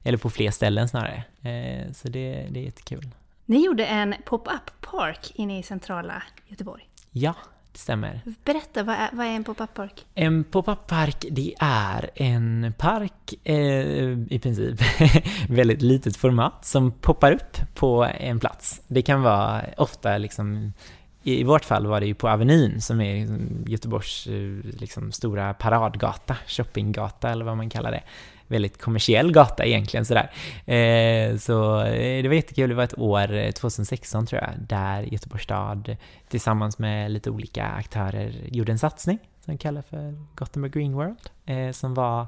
eller 0.04 0.18
på 0.18 0.30
fler 0.30 0.52
ställen 0.52 0.90
snarare. 0.90 1.24
Eh, 1.42 1.92
så 1.92 2.08
det, 2.08 2.48
det 2.50 2.60
är 2.60 2.64
jättekul. 2.64 3.10
Ni 3.46 3.66
gjorde 3.66 3.86
en 3.86 4.16
pop-up 4.26 4.82
park 4.82 5.32
inne 5.36 5.60
i 5.60 5.64
centrala 5.64 6.24
Göteborg. 6.48 6.90
Ja, 7.12 7.36
stämmer. 7.78 8.22
Berätta, 8.46 8.84
vad 8.84 8.96
är, 8.96 9.10
vad 9.14 9.26
är 9.26 9.32
en 9.32 9.44
pop-up 9.44 9.74
park? 9.74 10.06
En 10.16 10.44
pop-up 10.44 10.88
park, 10.88 11.26
det 11.32 11.56
är 11.60 12.10
en 12.16 12.74
park 12.78 13.34
eh, 13.44 13.56
i 14.30 14.40
princip 14.44 14.82
väldigt 15.50 15.82
litet 15.82 16.18
format 16.18 16.66
som 16.66 16.92
poppar 16.92 17.32
upp 17.32 17.58
på 17.76 18.04
en 18.20 18.40
plats. 18.40 18.82
Det 18.88 19.02
kan 19.02 19.22
vara 19.22 19.62
ofta 19.78 20.18
liksom 20.18 20.74
i 21.24 21.44
vårt 21.44 21.66
fall 21.66 21.88
var 21.88 22.00
det 22.00 22.06
ju 22.06 22.16
på 22.16 22.30
Avenyn 22.30 22.82
som 22.82 23.02
är 23.02 23.28
Göteborgs 23.66 24.28
eh, 24.28 24.80
liksom, 24.80 25.12
stora 25.12 25.54
paradgata, 25.54 26.38
shoppinggata 26.48 27.30
eller 27.30 27.46
vad 27.46 27.58
man 27.58 27.70
kallar 27.70 27.92
det 27.92 28.04
väldigt 28.48 28.82
kommersiell 28.82 29.32
gata 29.32 29.66
egentligen 29.66 30.06
sådär. 30.06 30.32
Eh, 30.66 31.38
så 31.38 31.82
eh, 31.82 32.24
det 32.24 32.28
var 32.28 32.36
jättekul, 32.36 32.70
det 32.70 32.76
var 32.76 32.84
ett 32.84 33.00
år, 33.00 33.34
eh, 33.34 33.52
2016 33.52 34.26
tror 34.26 34.42
jag, 34.42 34.52
där 34.68 35.02
Göteborgs 35.02 35.44
stad 35.44 35.96
tillsammans 36.30 36.80
med 36.80 37.12
lite 37.12 37.30
olika 37.30 37.66
aktörer 37.66 38.34
gjorde 38.52 38.72
en 38.72 38.80
satsning 38.80 39.20
som 39.46 39.58
kallas 39.58 39.86
för 39.86 40.16
Gothenburg 40.36 40.74
Green 40.74 40.94
World, 40.94 41.30
eh, 41.46 41.72
som 41.72 41.94
var 41.94 42.28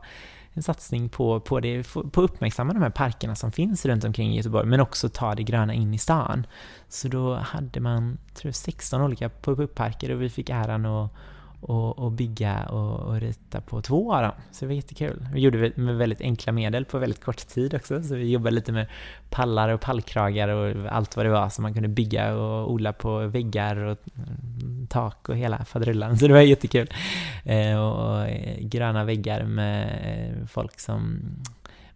en 0.54 0.64
satsning 0.64 1.10
på, 1.10 1.40
på, 1.40 1.60
det, 1.60 1.94
på 1.94 2.00
att 2.00 2.18
uppmärksamma 2.18 2.74
de 2.74 2.82
här 2.82 2.90
parkerna 2.90 3.36
som 3.36 3.52
finns 3.52 3.86
runt 3.86 4.04
omkring 4.04 4.34
i 4.34 4.38
Göteborg, 4.38 4.66
men 4.66 4.80
också 4.80 5.10
ta 5.10 5.36
det 5.36 5.44
gröna 5.44 5.74
in 5.74 5.94
i 5.94 5.98
stan. 5.98 6.48
Så 6.88 7.08
då 7.08 7.36
hade 7.36 7.80
man, 7.80 8.18
tror 8.34 8.50
jag, 8.50 8.56
16 8.56 9.02
olika 9.02 9.30
pop-up-parker 9.30 10.12
och 10.12 10.22
vi 10.22 10.30
fick 10.30 10.50
äran 10.50 10.86
att 10.86 11.12
och, 11.62 12.00
och 12.00 12.12
bygga 12.12 12.64
och, 12.64 13.00
och, 13.00 13.22
rita 13.22 13.62
på 13.62 13.82
två 13.82 14.14
av 14.14 14.22
dem. 14.22 14.32
Så 14.52 14.66
det 14.66 14.68
var 14.68 14.76
jättekul. 14.76 15.28
Vi 15.34 15.42
gjorde 15.42 15.60
det 15.60 15.78
med 15.78 15.98
väldigt 15.98 16.22
enkla 16.22 16.52
medel 16.52 16.86
på 16.86 17.00
väldigt 17.00 17.24
kort 17.24 17.48
tid 17.48 17.74
också, 17.74 18.04
så 18.04 18.16
vi 18.16 18.32
jobbade 18.32 18.56
lite 18.56 18.72
med 18.72 18.88
pallar 19.30 19.70
och 19.70 19.82
pallkragar 19.82 20.48
och 20.48 20.92
allt 20.92 21.16
vad 21.16 21.26
det 21.26 21.30
var 21.30 21.50
som 21.50 21.62
man 21.64 21.74
kunde 21.74 21.90
bygga 21.90 22.36
och 22.36 22.72
odla 22.72 22.94
på 22.94 23.28
väggar 23.28 23.76
och 23.76 23.98
tak 24.90 25.30
och 25.30 25.38
hela 25.38 25.66
faderullan. 25.66 26.18
Så 26.18 26.28
det 26.28 26.34
var 26.34 26.42
jättekul. 26.42 26.90
Eh, 27.46 27.80
och, 27.80 28.10
och 28.10 28.28
eh, 28.28 28.58
gröna 28.60 29.04
väggar 29.04 29.44
med 29.44 29.84
eh, 30.04 30.48
folk 30.48 30.80
som 30.80 31.20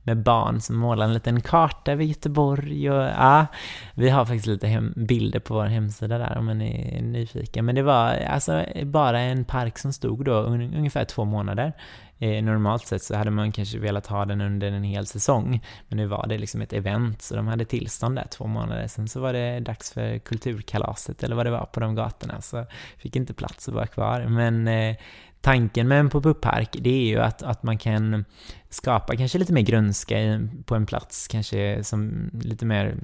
med 0.04 0.24
barn 0.24 0.62
som 0.62 0.78
målar 0.78 1.06
en 1.06 1.14
liten 1.14 1.42
karta 1.42 1.92
över 1.92 2.04
Göteborg 2.04 2.92
och 2.92 3.04
ja, 3.04 3.46
vi 3.94 4.10
har 4.10 4.26
faktiskt 4.26 4.48
lite 4.48 4.68
hem, 4.68 4.94
bilder 4.96 5.40
på 5.40 5.54
vår 5.54 5.66
hemsida 5.66 6.18
där 6.18 6.38
om 6.38 6.46
man 6.46 6.62
är 6.62 7.02
nyfiken. 7.02 7.66
Men 7.66 7.76
det 7.76 7.84
var 7.84 8.10
alltså 8.10 8.66
bara 8.84 9.20
en 9.20 9.46
park 9.46 9.78
som 9.78 9.94
stod 9.94 10.26
då 10.26 10.34
un, 10.34 10.74
ungefär 10.74 11.06
två 11.06 11.26
månader. 11.26 11.74
Eh, 12.20 12.44
normalt 12.44 12.88
sett 12.88 13.04
så 13.04 13.16
hade 13.16 13.32
man 13.32 13.52
kanske 13.52 13.80
velat 13.80 14.08
ha 14.08 14.26
den 14.26 14.42
under 14.42 14.72
en 14.72 14.84
hel 14.84 15.06
säsong, 15.06 15.66
men 15.90 15.98
nu 15.98 16.06
var 16.06 16.28
det 16.28 16.38
liksom 16.38 16.62
ett 16.62 16.74
event 16.74 17.22
så 17.22 17.36
de 17.36 17.48
hade 17.48 17.66
tillstånd 17.66 18.16
där 18.16 18.28
två 18.32 18.48
månader. 18.48 18.88
Sen 18.88 19.08
så 19.08 19.20
var 19.20 19.34
det 19.34 19.60
dags 19.60 19.94
för 19.94 20.18
kulturkalaset 20.20 21.24
eller 21.24 21.36
vad 21.36 21.46
det 21.46 21.52
var 21.52 21.66
på 21.66 21.80
de 21.80 21.96
gatorna 21.96 22.42
så 22.42 22.66
fick 22.98 23.16
inte 23.16 23.34
plats 23.34 23.68
att 23.68 23.76
vara 23.76 23.88
kvar. 23.88 24.26
Men 24.30 24.68
eh, 24.68 24.96
tanken 25.44 25.88
med 25.88 26.00
en 26.00 26.10
pop-up-park, 26.10 26.76
det 26.80 26.90
är 26.90 27.06
ju 27.06 27.20
att, 27.20 27.44
att 27.44 27.64
man 27.64 27.78
kan 27.78 28.26
skapa 28.70 29.16
kanske 29.16 29.38
lite 29.38 29.54
mer 29.54 29.62
grönska 29.62 30.18
på 30.66 30.76
en 30.76 30.86
plats, 30.86 31.28
kanske 31.28 31.84
som 31.84 32.30
lite 32.34 32.66
mer 32.66 32.96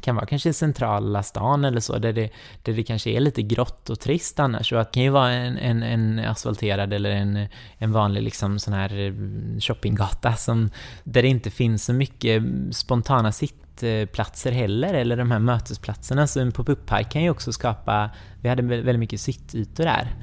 kan 0.00 0.16
vara 0.16 0.26
kanske 0.26 0.52
centrala 0.52 1.22
stan 1.22 1.64
eller 1.64 1.80
så, 1.80 1.98
där 1.98 2.12
det, 2.12 2.30
där 2.62 2.72
det 2.72 2.82
kanske 2.82 3.10
är 3.10 3.20
lite 3.20 3.42
grått 3.42 3.90
och 3.90 4.00
trist 4.00 4.40
annars. 4.40 4.68
Så 4.68 4.74
det 4.74 4.92
kan 4.92 5.02
ju 5.02 5.10
vara 5.10 5.30
en, 5.30 5.58
en, 5.58 5.82
en 5.82 6.18
asfalterad 6.18 6.92
eller 6.92 7.10
en, 7.10 7.46
en 7.78 7.92
vanlig 7.92 8.22
liksom 8.22 8.58
sån 8.58 8.74
här 8.74 8.98
eh, 8.98 9.12
shoppinggata 9.60 10.32
som, 10.32 10.70
där 11.04 11.22
det 11.22 11.28
inte 11.28 11.50
finns 11.50 11.84
så 11.84 11.92
mycket 11.92 12.42
spontana 12.72 13.32
sittplatser 13.32 14.52
heller, 14.52 14.94
eller 14.94 15.16
de 15.16 15.30
här 15.30 15.38
mötesplatserna. 15.38 16.26
Så 16.26 16.40
en 16.40 16.52
pop-up-park 16.52 17.12
kan 17.12 17.22
ju 17.22 17.30
också 17.30 17.52
skapa, 17.52 18.10
vi 18.40 18.48
hade 18.48 18.62
väldigt 18.62 18.98
mycket 18.98 19.20
sittytor 19.20 19.84
där 19.84 20.14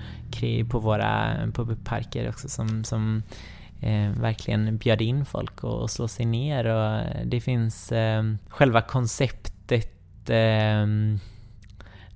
på 0.70 0.80
våra 0.80 1.38
pop-up-parker 1.54 2.30
också 2.30 2.50
som, 2.50 2.84
som 2.84 3.24
eh, 3.82 4.10
verkligen 4.22 4.78
bjöd 4.78 5.02
in 5.02 5.26
folk 5.26 5.64
och, 5.64 5.90
slå 5.90 6.08
sig 6.08 6.26
ner 6.26 6.66
och 6.66 7.04
det 7.26 7.42
finns 7.42 7.92
eh, 7.92 8.24
själva 8.50 8.82
konceptet 10.28 10.30
eh, 10.30 11.20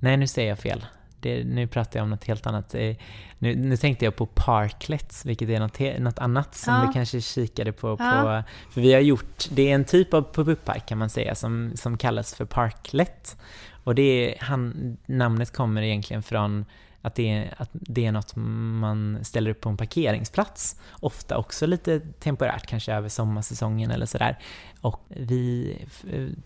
Nej, 0.03 0.17
nu 0.17 0.27
säger 0.27 0.49
jag 0.49 0.59
fel. 0.59 0.85
Det, 1.19 1.43
nu 1.43 1.67
pratar 1.67 1.99
jag 1.99 2.03
om 2.03 2.09
något 2.09 2.23
helt 2.23 2.47
annat. 2.47 2.75
Eh, 2.75 2.95
nu, 3.39 3.55
nu 3.55 3.77
tänkte 3.77 4.05
jag 4.05 4.15
på 4.15 4.25
parklets, 4.25 5.25
vilket 5.25 5.49
är 5.49 5.59
något, 5.59 5.99
något 5.99 6.19
annat 6.19 6.55
som 6.55 6.73
ja. 6.73 6.85
du 6.87 6.93
kanske 6.93 7.21
kikade 7.21 7.71
på, 7.71 7.97
på. 7.97 8.03
Ja. 8.03 8.43
För 8.71 8.81
vi 8.81 8.93
har 8.93 9.01
gjort, 9.01 9.45
det 9.51 9.71
är 9.71 9.75
en 9.75 9.85
typ 9.85 10.13
av 10.13 10.21
pop-up-park 10.21 10.85
kan 10.85 10.97
man 10.97 11.09
säga 11.09 11.35
som, 11.35 11.71
som 11.75 11.97
kallas 11.97 12.35
för 12.35 12.45
parklet. 12.45 13.37
Och 13.83 13.95
det 13.95 14.01
är, 14.01 14.43
han, 14.45 14.97
namnet 15.05 15.53
kommer 15.53 15.81
egentligen 15.81 16.23
från 16.23 16.65
att 17.01 17.15
det, 17.15 17.29
är, 17.29 17.53
att 17.57 17.69
det 17.71 18.05
är 18.05 18.11
något 18.11 18.35
man 18.35 19.19
ställer 19.21 19.51
upp 19.51 19.61
på 19.61 19.69
en 19.69 19.77
parkeringsplats. 19.77 20.81
Ofta 20.91 21.37
också 21.37 21.65
lite 21.65 21.99
temporärt, 21.99 22.67
kanske 22.67 22.93
över 22.93 23.09
sommarsäsongen 23.09 23.91
eller 23.91 24.05
sådär. 24.05 24.39
Och 24.81 25.05
vi 25.07 25.77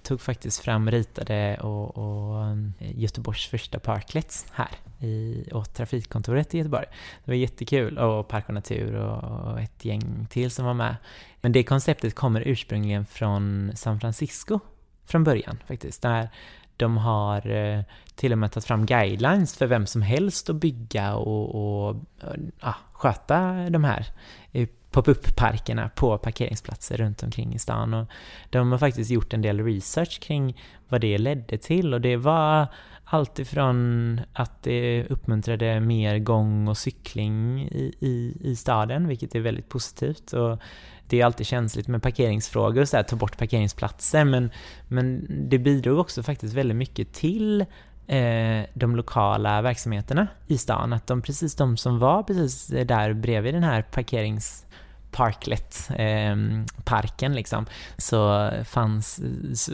tog 0.03 0.21
faktiskt 0.21 0.59
fram, 0.59 0.91
ritade 0.91 1.57
och, 1.57 1.97
och 1.97 2.57
Göteborgs 2.79 3.47
första 3.47 3.79
parklets 3.79 4.45
här 4.51 4.69
i, 4.99 5.43
åt 5.51 5.73
Trafikkontoret 5.73 6.55
i 6.55 6.57
Göteborg. 6.57 6.85
Det 7.25 7.31
var 7.31 7.35
jättekul 7.35 7.97
och 7.97 8.27
Park 8.27 8.47
och 8.47 8.53
Natur 8.53 8.95
och, 8.95 9.23
och 9.23 9.59
ett 9.59 9.85
gäng 9.85 10.27
till 10.29 10.51
som 10.51 10.65
var 10.65 10.73
med. 10.73 10.95
Men 11.41 11.51
det 11.51 11.63
konceptet 11.63 12.15
kommer 12.15 12.41
ursprungligen 12.45 13.05
från 13.05 13.71
San 13.75 13.99
Francisco 13.99 14.59
från 15.05 15.23
början 15.23 15.57
faktiskt. 15.67 16.01
Där 16.01 16.29
de 16.77 16.97
har 16.97 17.47
eh, 17.47 17.79
till 18.15 18.31
och 18.31 18.37
med 18.37 18.51
tagit 18.51 18.65
fram 18.65 18.85
guidelines 18.85 19.57
för 19.57 19.67
vem 19.67 19.85
som 19.85 20.01
helst 20.01 20.49
att 20.49 20.55
bygga 20.55 21.15
och, 21.15 21.55
och 21.55 21.95
ja, 22.61 22.75
sköta 22.91 23.69
de 23.69 23.83
här 23.83 24.05
eh, 24.51 24.67
pop-up-parkerna 24.91 25.89
på 25.95 26.17
parkeringsplatser 26.17 26.97
runt 26.97 27.23
omkring 27.23 27.53
i 27.53 27.59
stan. 27.59 27.93
Och 27.93 28.07
de 28.49 28.71
har 28.71 28.77
faktiskt 28.77 29.11
gjort 29.11 29.33
en 29.33 29.41
del 29.41 29.65
research 29.65 30.19
kring 30.19 30.61
vad 30.89 31.01
det 31.01 31.17
ledde 31.17 31.57
till 31.57 31.93
och 31.93 32.01
det 32.01 32.17
var 32.17 32.67
allt 33.05 33.39
ifrån 33.39 34.21
att 34.33 34.63
det 34.63 35.05
uppmuntrade 35.09 35.79
mer 35.79 36.19
gång 36.19 36.67
och 36.67 36.77
cykling 36.77 37.61
i, 37.61 37.93
i, 37.99 38.37
i 38.41 38.55
staden, 38.55 39.07
vilket 39.07 39.35
är 39.35 39.39
väldigt 39.39 39.69
positivt. 39.69 40.33
Och 40.33 40.59
det 41.07 41.21
är 41.21 41.25
alltid 41.25 41.47
känsligt 41.47 41.87
med 41.87 42.03
parkeringsfrågor 42.03 42.81
och 42.81 42.89
så 42.89 42.97
här, 42.97 43.03
ta 43.03 43.15
bort 43.15 43.37
parkeringsplatser, 43.37 44.23
men, 44.23 44.51
men 44.87 45.27
det 45.49 45.57
bidrog 45.57 45.99
också 45.99 46.23
faktiskt 46.23 46.53
väldigt 46.53 46.77
mycket 46.77 47.13
till 47.13 47.61
eh, 48.07 48.61
de 48.73 48.95
lokala 48.95 49.61
verksamheterna 49.61 50.27
i 50.47 50.57
stan. 50.57 50.93
Att 50.93 51.07
de 51.07 51.21
precis 51.21 51.55
de 51.55 51.77
som 51.77 51.99
var 51.99 52.23
precis 52.23 52.67
där 52.67 53.13
bredvid 53.13 53.53
den 53.53 53.63
här 53.63 53.81
parkerings 53.81 54.65
Parklet-parken 55.15 57.31
ehm, 57.31 57.35
liksom, 57.35 57.65
så 57.97 58.51
fanns, 58.65 59.21
så, 59.53 59.71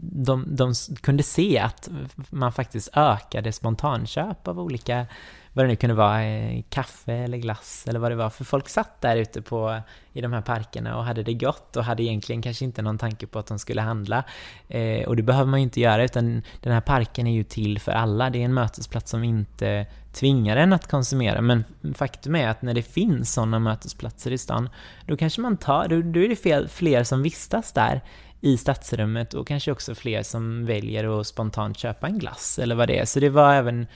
de, 0.00 0.56
de 0.56 0.74
kunde 1.02 1.22
se 1.22 1.58
att 1.58 1.88
man 2.30 2.52
faktiskt 2.52 2.96
ökade 2.96 3.52
spontanköp 3.52 4.48
av 4.48 4.60
olika 4.60 5.06
vad 5.54 5.64
det 5.64 5.68
nu 5.68 5.76
kunde 5.76 5.94
vara, 5.94 6.24
eh, 6.24 6.62
kaffe 6.68 7.12
eller 7.12 7.38
glass 7.38 7.84
eller 7.88 8.00
vad 8.00 8.10
det 8.10 8.16
var. 8.16 8.30
För 8.30 8.44
folk 8.44 8.68
satt 8.68 9.00
där 9.00 9.16
ute 9.16 9.42
på, 9.42 9.80
i 10.12 10.20
de 10.20 10.32
här 10.32 10.40
parkerna 10.40 10.96
och 10.96 11.04
hade 11.04 11.22
det 11.22 11.34
gott 11.34 11.76
och 11.76 11.84
hade 11.84 12.02
egentligen 12.02 12.42
kanske 12.42 12.64
inte 12.64 12.82
någon 12.82 12.98
tanke 12.98 13.26
på 13.26 13.38
att 13.38 13.46
de 13.46 13.58
skulle 13.58 13.80
handla. 13.80 14.24
Eh, 14.68 15.08
och 15.08 15.16
det 15.16 15.22
behöver 15.22 15.50
man 15.50 15.60
ju 15.60 15.64
inte 15.64 15.80
göra 15.80 16.04
utan 16.04 16.42
den 16.60 16.72
här 16.72 16.80
parken 16.80 17.26
är 17.26 17.32
ju 17.32 17.44
till 17.44 17.78
för 17.78 17.92
alla. 17.92 18.30
Det 18.30 18.38
är 18.38 18.44
en 18.44 18.54
mötesplats 18.54 19.10
som 19.10 19.24
inte 19.24 19.86
tvingar 20.12 20.56
en 20.56 20.72
att 20.72 20.86
konsumera. 20.86 21.40
Men 21.40 21.64
faktum 21.94 22.36
är 22.36 22.48
att 22.48 22.62
när 22.62 22.74
det 22.74 22.82
finns 22.82 23.32
sådana 23.32 23.58
mötesplatser 23.58 24.30
i 24.30 24.38
stan, 24.38 24.68
då 25.06 25.16
kanske 25.16 25.40
man 25.40 25.56
tar, 25.56 25.88
då, 25.88 26.02
då 26.02 26.20
är 26.20 26.28
det 26.28 26.36
fel, 26.36 26.68
fler 26.68 27.04
som 27.04 27.22
vistas 27.22 27.72
där 27.72 28.00
i 28.40 28.56
stadsrummet 28.56 29.34
och 29.34 29.48
kanske 29.48 29.72
också 29.72 29.94
fler 29.94 30.22
som 30.22 30.66
väljer 30.66 31.20
att 31.20 31.26
spontant 31.26 31.78
köpa 31.78 32.06
en 32.06 32.18
glass 32.18 32.58
eller 32.58 32.74
vad 32.74 32.88
det 32.88 32.98
är. 32.98 33.04
Så 33.04 33.20
det 33.20 33.28
var 33.28 33.54
även 33.54 33.86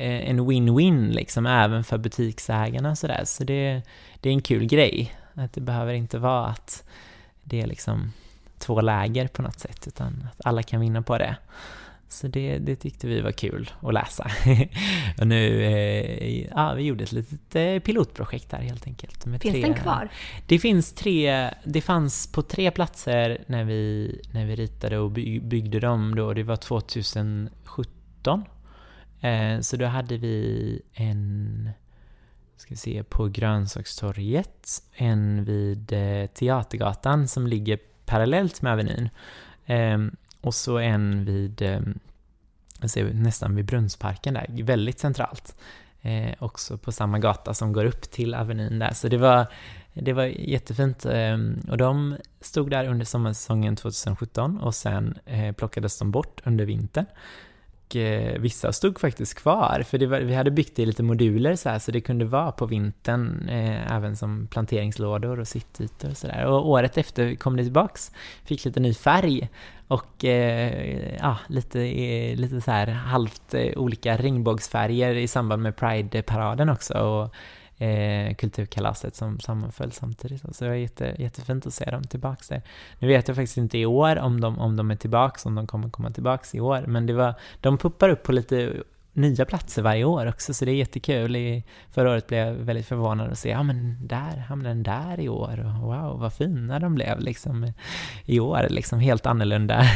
en 0.00 0.40
win-win 0.40 1.10
liksom, 1.10 1.46
även 1.46 1.84
för 1.84 1.98
butiksägarna 1.98 2.96
sådär. 2.96 3.22
Så 3.24 3.44
det, 3.44 3.82
det 4.20 4.28
är 4.28 4.32
en 4.32 4.42
kul 4.42 4.66
grej. 4.66 5.14
Att 5.34 5.52
det 5.52 5.60
behöver 5.60 5.94
inte 5.94 6.18
vara 6.18 6.46
att 6.46 6.84
det 7.42 7.60
är 7.60 7.66
liksom 7.66 8.12
två 8.58 8.80
läger 8.80 9.28
på 9.28 9.42
något 9.42 9.60
sätt, 9.60 9.86
utan 9.86 10.26
att 10.32 10.46
alla 10.46 10.62
kan 10.62 10.80
vinna 10.80 11.02
på 11.02 11.18
det. 11.18 11.36
Så 12.08 12.28
det, 12.28 12.58
det 12.58 12.76
tyckte 12.76 13.06
vi 13.06 13.20
var 13.20 13.32
kul 13.32 13.70
att 13.82 13.94
läsa. 13.94 14.30
och 15.20 15.26
nu, 15.26 15.64
eh, 15.64 16.46
ja, 16.50 16.74
vi 16.74 16.82
gjorde 16.82 17.04
ett 17.04 17.12
litet 17.12 17.56
eh, 17.56 17.78
pilotprojekt 17.78 18.50
där 18.50 18.58
helt 18.58 18.86
enkelt. 18.86 19.24
Finns 19.24 19.42
tre, 19.42 19.62
den 19.62 19.74
kvar? 19.74 20.08
Det 20.46 20.58
finns 20.58 20.92
tre, 20.92 21.50
det 21.64 21.80
fanns 21.80 22.32
på 22.32 22.42
tre 22.42 22.70
platser 22.70 23.44
när 23.46 23.64
vi, 23.64 24.14
när 24.32 24.46
vi 24.46 24.56
ritade 24.56 24.98
och 24.98 25.10
byggde 25.10 25.80
dem 25.80 26.14
då, 26.14 26.34
det 26.34 26.42
var 26.42 26.56
2017 26.56 28.44
Eh, 29.20 29.60
så 29.60 29.76
då 29.76 29.86
hade 29.86 30.16
vi 30.16 30.82
en, 30.92 31.70
ska 32.56 32.70
vi 32.70 32.76
se, 32.76 33.02
på 33.02 33.28
Grönsakstorget, 33.28 34.82
en 34.92 35.44
vid 35.44 35.92
eh, 35.92 36.26
Teatergatan 36.26 37.28
som 37.28 37.46
ligger 37.46 37.78
parallellt 38.04 38.62
med 38.62 38.72
Avenyn. 38.72 39.08
Eh, 39.66 39.98
och 40.40 40.54
så 40.54 40.78
en 40.78 41.24
vid, 41.24 41.62
eh, 41.62 41.80
ser, 42.86 43.12
nästan 43.14 43.56
vid 43.56 43.64
Brunnsparken 43.64 44.34
där, 44.34 44.62
väldigt 44.62 44.98
centralt. 44.98 45.56
Eh, 46.02 46.34
också 46.38 46.78
på 46.78 46.92
samma 46.92 47.18
gata 47.18 47.54
som 47.54 47.72
går 47.72 47.84
upp 47.84 48.02
till 48.02 48.34
Avenyn 48.34 48.78
där. 48.78 48.92
Så 48.92 49.08
det 49.08 49.18
var, 49.18 49.46
det 49.94 50.12
var 50.12 50.24
jättefint. 50.24 51.04
Eh, 51.06 51.38
och 51.68 51.76
de 51.76 52.16
stod 52.40 52.70
där 52.70 52.88
under 52.88 53.04
sommarsäsongen 53.04 53.76
2017 53.76 54.60
och 54.60 54.74
sen 54.74 55.18
eh, 55.24 55.54
plockades 55.54 55.98
de 55.98 56.10
bort 56.10 56.40
under 56.44 56.64
vintern 56.64 57.06
eh, 57.96 58.40
vissa 58.40 58.72
stod 58.72 59.00
faktiskt 59.00 59.34
kvar, 59.34 59.84
för 59.86 60.06
var, 60.06 60.20
vi 60.20 60.34
hade 60.34 60.50
byggt 60.50 60.78
i 60.78 60.86
lite 60.86 61.02
moduler 61.02 61.56
så 61.56 61.68
här, 61.68 61.78
så 61.78 61.90
det 61.90 62.00
kunde 62.00 62.24
vara 62.24 62.52
på 62.52 62.66
vintern 62.66 63.48
eh, 63.48 63.92
även 63.92 64.16
som 64.16 64.46
planteringslådor 64.46 65.40
och 65.40 65.48
sittytor 65.48 66.10
och 66.10 66.16
sådär. 66.16 66.46
Och 66.46 66.68
året 66.68 66.98
efter 66.98 67.34
kom 67.34 67.56
det 67.56 67.62
tillbaks, 67.62 68.12
fick 68.44 68.64
lite 68.64 68.80
ny 68.80 68.94
färg 68.94 69.48
och 69.88 70.24
eh, 70.24 71.16
ja, 71.18 71.36
lite, 71.46 71.80
eh, 71.80 72.36
lite 72.36 72.60
så 72.60 72.70
här 72.70 72.86
halvt 72.86 73.54
eh, 73.54 73.72
olika 73.76 74.16
regnbågsfärger 74.16 75.14
i 75.14 75.28
samband 75.28 75.62
med 75.62 75.76
Pride-paraden 75.76 76.68
också. 76.68 76.94
Och, 76.94 77.34
eh, 77.80 78.34
kulturkalaset 78.34 79.14
som 79.16 79.40
sammanföll 79.40 79.92
samtidigt. 79.92 80.56
Så 80.56 80.64
det 80.64 80.70
var 80.70 80.76
jätte, 80.76 81.14
jättefint 81.18 81.66
att 81.66 81.74
se 81.74 81.90
dem 81.90 82.02
tillbaks 82.02 82.48
där. 82.48 82.62
Nu 82.98 83.08
vet 83.08 83.28
jag 83.28 83.36
faktiskt 83.36 83.56
inte 83.56 83.78
i 83.78 83.86
år 83.86 84.18
om 84.18 84.40
de, 84.40 84.58
om 84.58 84.76
de 84.76 84.90
är 84.90 84.96
tillbaks, 84.96 85.46
om 85.46 85.54
de 85.54 85.66
kommer 85.66 85.90
komma 85.90 86.10
tillbaks 86.10 86.54
i 86.54 86.60
år, 86.60 86.84
men 86.86 87.06
det 87.06 87.12
var, 87.12 87.34
de 87.60 87.78
puppar 87.78 88.08
upp 88.08 88.22
på 88.22 88.32
lite 88.32 88.72
nya 89.12 89.44
platser 89.44 89.82
varje 89.82 90.04
år 90.04 90.26
också, 90.26 90.54
så 90.54 90.64
det 90.64 90.70
är 90.70 90.74
jättekul. 90.74 91.36
I, 91.36 91.64
förra 91.90 92.10
året 92.10 92.26
blev 92.26 92.46
jag 92.46 92.54
väldigt 92.54 92.86
förvånad 92.86 93.32
att 93.32 93.38
se, 93.38 93.48
ja 93.48 93.62
men 93.62 94.06
där 94.06 94.36
hamnade 94.36 94.74
den 94.74 94.82
där 94.82 95.20
i 95.20 95.28
år, 95.28 95.60
och 95.66 95.86
wow 95.86 96.20
vad 96.20 96.32
fina 96.32 96.78
de 96.78 96.94
blev 96.94 97.20
liksom 97.20 97.72
i 98.24 98.40
år, 98.40 98.66
liksom 98.70 99.00
helt 99.00 99.26
annorlunda 99.26 99.80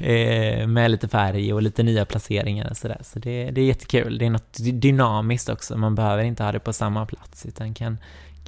eh, 0.00 0.66
med 0.66 0.90
lite 0.90 1.08
färg 1.08 1.52
och 1.52 1.62
lite 1.62 1.82
nya 1.82 2.04
placeringar 2.04 2.70
och 2.70 2.76
sådär. 2.76 3.00
Så 3.02 3.18
det, 3.18 3.50
det 3.50 3.60
är 3.60 3.64
jättekul, 3.64 4.18
det 4.18 4.26
är 4.26 4.30
något 4.30 4.56
dynamiskt 4.72 5.48
också, 5.48 5.76
man 5.76 5.94
behöver 5.94 6.24
inte 6.24 6.44
ha 6.44 6.52
det 6.52 6.60
på 6.60 6.72
samma 6.72 7.06
plats 7.06 7.46
utan 7.46 7.74
kan, 7.74 7.98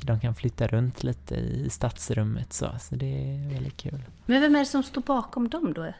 de 0.00 0.20
kan 0.20 0.34
flytta 0.34 0.66
runt 0.66 1.02
lite 1.02 1.34
i 1.34 1.68
stadsrummet 1.70 2.52
så, 2.52 2.66
så 2.80 2.94
det 2.94 3.06
är 3.06 3.54
väldigt 3.54 3.76
kul. 3.76 4.02
Men 4.26 4.40
vem 4.40 4.54
är 4.54 4.58
det 4.58 4.66
som 4.66 4.82
står 4.82 5.00
bakom 5.00 5.48
dem 5.48 5.72
då? 5.72 5.92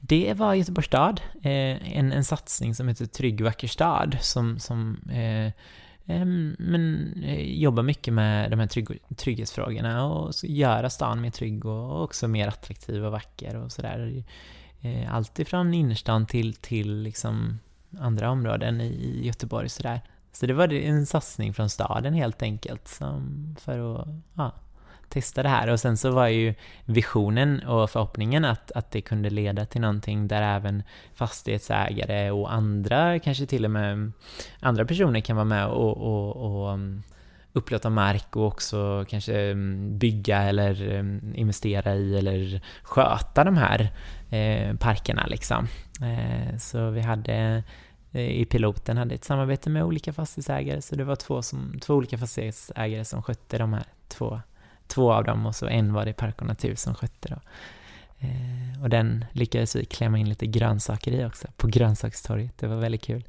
Det 0.00 0.34
var 0.34 0.54
Göteborgs 0.54 0.86
stad, 0.86 1.20
eh, 1.42 1.96
en, 1.98 2.12
en 2.12 2.24
satsning 2.24 2.74
som 2.74 2.88
heter 2.88 3.06
Trygg 3.06 3.40
vacker 3.40 3.68
stad 3.68 4.18
som, 4.20 4.58
som 4.58 4.98
eh, 5.10 5.46
eh 6.06 6.24
men, 6.58 7.14
eh, 7.24 7.60
jobbar 7.60 7.82
mycket 7.82 8.14
med 8.14 8.50
de 8.50 8.60
här 8.60 8.66
trygg, 8.66 8.88
trygghetsfrågorna 9.16 10.06
och 10.06 10.32
göra 10.42 10.90
stan 10.90 11.20
mer 11.20 11.30
trygg 11.30 11.66
och 11.66 12.02
också 12.02 12.28
mer 12.28 12.48
attraktiv 12.48 13.04
och 13.04 13.12
vacker 13.12 13.56
och 13.56 13.72
sådär. 13.72 14.24
Eh, 14.80 15.14
allt 15.14 15.38
ifrån 15.38 15.74
innerstan 15.74 16.26
till, 16.26 16.54
till 16.54 17.02
liksom 17.02 17.58
andra 17.98 18.30
områden 18.30 18.80
i 18.80 19.20
Göteborg 19.26 19.68
sådär. 19.68 20.00
Så 20.32 20.46
det 20.46 20.54
var 20.54 20.72
en 20.72 21.06
satsning 21.06 21.54
från 21.54 21.70
staden 21.70 22.14
helt 22.14 22.42
enkelt 22.42 22.88
som 22.88 23.56
för 23.60 24.00
att 24.00 24.08
ja, 24.34 24.52
testa 25.12 25.42
det 25.42 25.48
här. 25.48 25.68
Och 25.68 25.80
sen 25.80 25.96
så 25.96 26.10
var 26.10 26.26
ju 26.26 26.54
visionen 26.84 27.62
och 27.62 27.90
förhoppningen 27.90 28.44
att, 28.44 28.72
att 28.72 28.90
det 28.90 29.00
kunde 29.00 29.30
leda 29.30 29.66
till 29.66 29.80
någonting 29.80 30.28
där 30.28 30.42
även 30.42 30.82
fastighetsägare 31.14 32.30
och 32.30 32.52
andra, 32.52 33.18
kanske 33.18 33.46
till 33.46 33.64
och 33.64 33.70
med 33.70 34.12
andra 34.60 34.84
personer 34.84 35.20
kan 35.20 35.36
vara 35.36 35.44
med 35.44 35.66
och, 35.66 35.96
och, 35.96 36.36
och 36.36 36.72
mm, 36.72 37.02
upplåta 37.52 37.90
mark 37.90 38.36
och 38.36 38.46
också 38.46 39.04
kanske 39.08 39.40
mm, 39.40 39.98
bygga 39.98 40.42
eller 40.42 40.90
mm, 40.90 41.32
investera 41.34 41.94
i 41.94 42.18
eller 42.18 42.60
sköta 42.82 43.44
de 43.44 43.56
här 43.56 43.92
eh, 44.30 44.76
parkerna 44.76 45.26
liksom. 45.26 45.68
Eh, 46.02 46.58
så 46.58 46.90
vi 46.90 47.00
hade 47.00 47.62
eh, 48.12 48.40
i 48.40 48.44
piloten 48.44 48.96
hade 48.96 49.14
ett 49.14 49.24
samarbete 49.24 49.70
med 49.70 49.84
olika 49.84 50.12
fastighetsägare, 50.12 50.82
så 50.82 50.96
det 50.96 51.04
var 51.04 51.16
två, 51.16 51.42
som, 51.42 51.78
två 51.80 51.94
olika 51.94 52.18
fastighetsägare 52.18 53.04
som 53.04 53.22
skötte 53.22 53.58
de 53.58 53.72
här 53.72 53.84
två 54.08 54.40
två 54.94 55.12
av 55.12 55.24
dem 55.24 55.46
och 55.46 55.54
så 55.54 55.66
en 55.66 55.92
var 55.92 56.04
det 56.04 56.12
Park 56.12 56.40
och 56.40 56.46
Natur 56.46 56.74
som 56.74 56.94
skötte 56.94 57.28
då. 57.28 57.40
Eh, 58.18 58.82
och 58.82 58.88
den 58.88 59.24
lyckades 59.32 59.76
vi 59.76 59.84
klämma 59.84 60.18
in 60.18 60.28
lite 60.28 60.46
grönsaker 60.46 61.12
i 61.12 61.24
också, 61.24 61.48
på 61.56 61.66
grönsakstorget. 61.66 62.58
Det 62.58 62.66
var 62.66 62.76
väldigt 62.76 63.02
kul. 63.02 63.24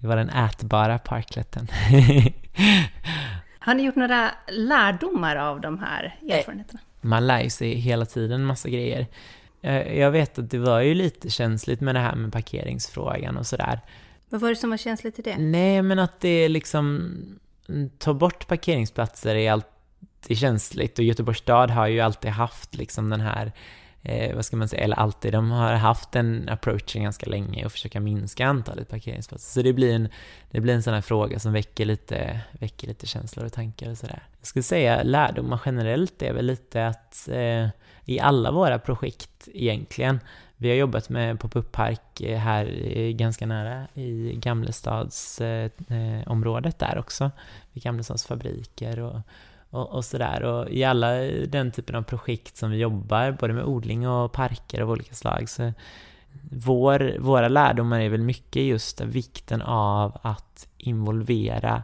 Det 0.00 0.06
var 0.06 0.16
den 0.16 0.30
ätbara 0.30 0.98
parkleten. 0.98 1.68
Har 3.58 3.74
ni 3.74 3.82
gjort 3.82 3.96
några 3.96 4.30
lärdomar 4.48 5.36
av 5.36 5.60
de 5.60 5.78
här 5.78 6.18
eh, 6.28 6.38
erfarenheterna? 6.38 6.80
Man 7.00 7.26
lär 7.26 7.42
ju 7.42 7.50
sig 7.50 7.74
hela 7.74 8.06
tiden 8.06 8.44
massa 8.44 8.68
grejer. 8.68 9.06
Eh, 9.62 9.98
jag 9.98 10.10
vet 10.10 10.38
att 10.38 10.50
det 10.50 10.58
var 10.58 10.80
ju 10.80 10.94
lite 10.94 11.30
känsligt 11.30 11.80
med 11.80 11.94
det 11.94 12.00
här 12.00 12.14
med 12.14 12.32
parkeringsfrågan 12.32 13.36
och 13.36 13.46
sådär. 13.46 13.80
Vad 14.28 14.40
var 14.40 14.48
det 14.48 14.56
som 14.56 14.70
var 14.70 14.76
känsligt 14.76 15.18
i 15.18 15.22
det? 15.22 15.36
Nej, 15.38 15.82
men 15.82 15.98
att 15.98 16.20
det 16.20 16.48
liksom... 16.48 17.12
Ta 17.98 18.14
bort 18.14 18.46
parkeringsplatser 18.46 19.34
är 19.34 19.52
allt 19.52 19.66
jättekänsligt 20.20 20.40
känsligt 20.40 20.98
och 20.98 21.04
Göteborgs 21.04 21.38
stad 21.38 21.70
har 21.70 21.86
ju 21.86 22.00
alltid 22.00 22.30
haft 22.30 22.74
liksom 22.74 23.10
den 23.10 23.20
här 23.20 23.52
eh, 24.02 24.34
vad 24.34 24.44
ska 24.44 24.56
man 24.56 24.68
säga, 24.68 24.84
eller 24.84 24.96
alltid, 24.96 25.32
de 25.32 25.50
har 25.50 25.72
haft 25.72 26.16
en 26.16 26.48
approachen 26.48 27.02
ganska 27.02 27.26
länge 27.26 27.64
och 27.64 27.72
försöka 27.72 28.00
minska 28.00 28.46
antalet 28.46 28.88
parkeringsplatser. 28.88 29.52
Så 29.52 29.62
det 29.62 29.72
blir 29.72 29.94
en, 29.94 30.08
det 30.50 30.60
blir 30.60 30.74
en 30.74 30.82
sån 30.82 30.94
här 30.94 31.00
fråga 31.00 31.38
som 31.38 31.52
väcker 31.52 31.84
lite, 31.84 32.40
väcker 32.52 32.88
lite 32.88 33.06
känslor 33.06 33.46
och 33.46 33.52
tankar 33.52 33.90
och 33.90 33.98
sådär. 33.98 34.22
Jag 34.38 34.46
skulle 34.46 34.62
säga 34.62 35.02
lärdomar 35.02 35.60
generellt 35.66 36.22
är 36.22 36.32
väl 36.32 36.46
lite 36.46 36.86
att 36.86 37.28
eh, 37.28 37.68
i 38.04 38.20
alla 38.20 38.50
våra 38.50 38.78
projekt 38.78 39.48
egentligen, 39.54 40.20
vi 40.56 40.68
har 40.68 40.76
jobbat 40.76 41.08
med 41.08 41.40
pop-up 41.40 41.72
park 41.72 42.20
eh, 42.20 42.38
här 42.38 42.96
eh, 42.96 43.10
ganska 43.10 43.46
nära 43.46 43.86
i 43.94 44.36
Gamlestadsområdet 44.36 46.82
eh, 46.82 46.88
eh 46.88 46.92
där 46.92 46.98
också, 46.98 47.30
vid 47.72 47.82
Gamlestads 47.82 48.26
fabriker 48.26 49.00
och 49.00 49.20
och, 49.70 49.90
och 49.90 50.04
sådär. 50.04 50.42
Och 50.42 50.70
i 50.70 50.84
alla 50.84 51.10
den 51.46 51.70
typen 51.70 51.96
av 51.96 52.02
projekt 52.02 52.56
som 52.56 52.70
vi 52.70 52.78
jobbar, 52.78 53.36
både 53.40 53.52
med 53.52 53.64
odling 53.64 54.08
och 54.08 54.32
parker 54.32 54.80
av 54.80 54.90
olika 54.90 55.14
slag, 55.14 55.48
så 55.48 55.72
vår, 56.50 57.18
våra 57.18 57.48
lärdomar 57.48 58.00
är 58.00 58.08
väl 58.08 58.22
mycket 58.22 58.62
just 58.62 59.00
vikten 59.00 59.62
av 59.62 60.18
att 60.22 60.68
involvera 60.76 61.82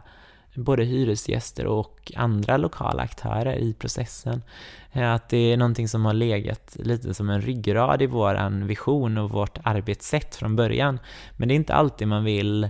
både 0.55 0.83
hyresgäster 0.83 1.65
och 1.65 2.11
andra 2.15 2.57
lokala 2.57 3.03
aktörer 3.03 3.55
i 3.55 3.73
processen. 3.73 4.43
Eh, 4.91 5.13
att 5.13 5.29
det 5.29 5.37
är 5.37 5.57
någonting 5.57 5.87
som 5.87 6.05
har 6.05 6.13
legat 6.13 6.77
lite 6.79 7.13
som 7.13 7.29
en 7.29 7.41
ryggrad 7.41 8.01
i 8.01 8.05
våran 8.05 8.67
vision 8.67 9.17
och 9.17 9.29
vårt 9.29 9.57
arbetssätt 9.63 10.35
från 10.35 10.55
början. 10.55 10.99
Men 11.37 11.47
det 11.47 11.53
är 11.53 11.55
inte 11.55 11.73
alltid 11.73 12.07
man 12.07 12.23
vill 12.23 12.69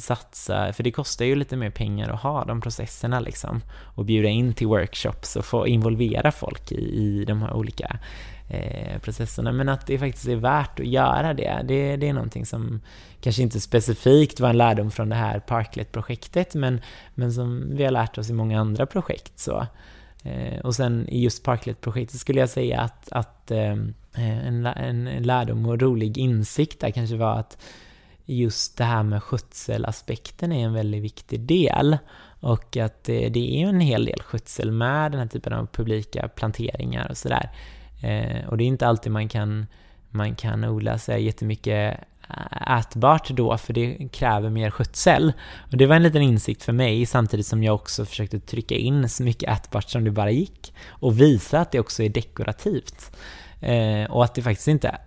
satsa, 0.00 0.72
för 0.72 0.82
det 0.82 0.90
kostar 0.90 1.24
ju 1.24 1.34
lite 1.34 1.56
mer 1.56 1.70
pengar 1.70 2.10
att 2.10 2.20
ha 2.20 2.44
de 2.44 2.60
processerna 2.60 3.20
liksom 3.20 3.60
och 3.70 4.04
bjuda 4.04 4.28
in 4.28 4.54
till 4.54 4.66
workshops 4.66 5.36
och 5.36 5.44
få 5.44 5.66
involvera 5.66 6.32
folk 6.32 6.72
i, 6.72 6.76
i 6.76 7.24
de 7.24 7.42
här 7.42 7.52
olika 7.52 7.98
eh, 8.48 8.98
processerna 8.98 9.52
men 9.52 9.68
att 9.68 9.86
det 9.86 9.98
faktiskt 9.98 10.28
är 10.28 10.36
värt 10.36 10.80
att 10.80 10.86
göra 10.86 11.34
det. 11.34 11.60
det. 11.64 11.96
Det 11.96 12.08
är 12.08 12.12
någonting 12.12 12.46
som 12.46 12.80
kanske 13.20 13.42
inte 13.42 13.60
specifikt 13.60 14.40
var 14.40 14.48
en 14.48 14.58
lärdom 14.58 14.90
från 14.90 15.08
det 15.08 15.16
här 15.16 15.40
Parklet-projektet 15.40 16.54
men, 16.54 16.80
men 17.14 17.32
som 17.32 17.76
vi 17.76 17.84
har 17.84 17.90
lärt 17.90 18.18
oss 18.18 18.30
i 18.30 18.32
många 18.32 18.60
andra 18.60 18.86
projekt. 18.86 19.38
Så. 19.38 19.66
Eh, 20.22 20.60
och 20.60 20.74
sen 20.74 21.08
i 21.08 21.22
just 21.22 21.44
Parklet-projektet 21.44 22.20
skulle 22.20 22.40
jag 22.40 22.48
säga 22.48 22.80
att, 22.80 23.12
att 23.12 23.50
eh, 23.50 23.76
en, 24.16 24.66
en 24.66 25.22
lärdom 25.22 25.66
och 25.66 25.80
rolig 25.80 26.18
insikt 26.18 26.80
där 26.80 26.90
kanske 26.90 27.16
var 27.16 27.38
att 27.38 27.58
just 28.26 28.78
det 28.78 28.84
här 28.84 29.02
med 29.02 29.22
skötselaspekten 29.22 30.52
är 30.52 30.64
en 30.64 30.72
väldigt 30.72 31.02
viktig 31.02 31.40
del. 31.40 31.98
Och 32.40 32.76
att 32.76 33.04
det, 33.04 33.28
det 33.28 33.62
är 33.62 33.68
en 33.68 33.80
hel 33.80 34.04
del 34.04 34.22
skötsel 34.22 34.72
med 34.72 35.12
den 35.12 35.20
här 35.20 35.28
typen 35.28 35.52
av 35.52 35.66
publika 35.66 36.28
planteringar 36.28 37.10
och 37.10 37.16
sådär. 37.16 37.50
Eh, 38.02 38.48
och 38.48 38.56
det 38.56 38.64
är 38.64 38.66
inte 38.66 38.86
alltid 38.86 39.12
man 39.12 39.28
kan, 39.28 39.66
man 40.10 40.34
kan 40.34 40.64
odla 40.64 40.98
sig 40.98 41.24
jättemycket 41.24 42.00
ätbart 42.80 43.30
då, 43.30 43.58
för 43.58 43.72
det 43.72 44.08
kräver 44.12 44.50
mer 44.50 44.70
skötsel. 44.70 45.32
Och 45.70 45.76
det 45.76 45.86
var 45.86 45.96
en 45.96 46.02
liten 46.02 46.22
insikt 46.22 46.62
för 46.62 46.72
mig, 46.72 47.06
samtidigt 47.06 47.46
som 47.46 47.62
jag 47.62 47.74
också 47.74 48.04
försökte 48.04 48.40
trycka 48.40 48.74
in 48.74 49.08
så 49.08 49.22
mycket 49.22 49.50
ätbart 49.50 49.88
som 49.88 50.04
det 50.04 50.10
bara 50.10 50.30
gick. 50.30 50.74
Och 50.88 51.20
visa 51.20 51.60
att 51.60 51.72
det 51.72 51.80
också 51.80 52.02
är 52.02 52.08
dekorativt. 52.08 53.16
Eh, 53.60 54.10
och 54.10 54.24
att 54.24 54.34
det 54.34 54.42
faktiskt 54.42 54.68
inte 54.68 54.98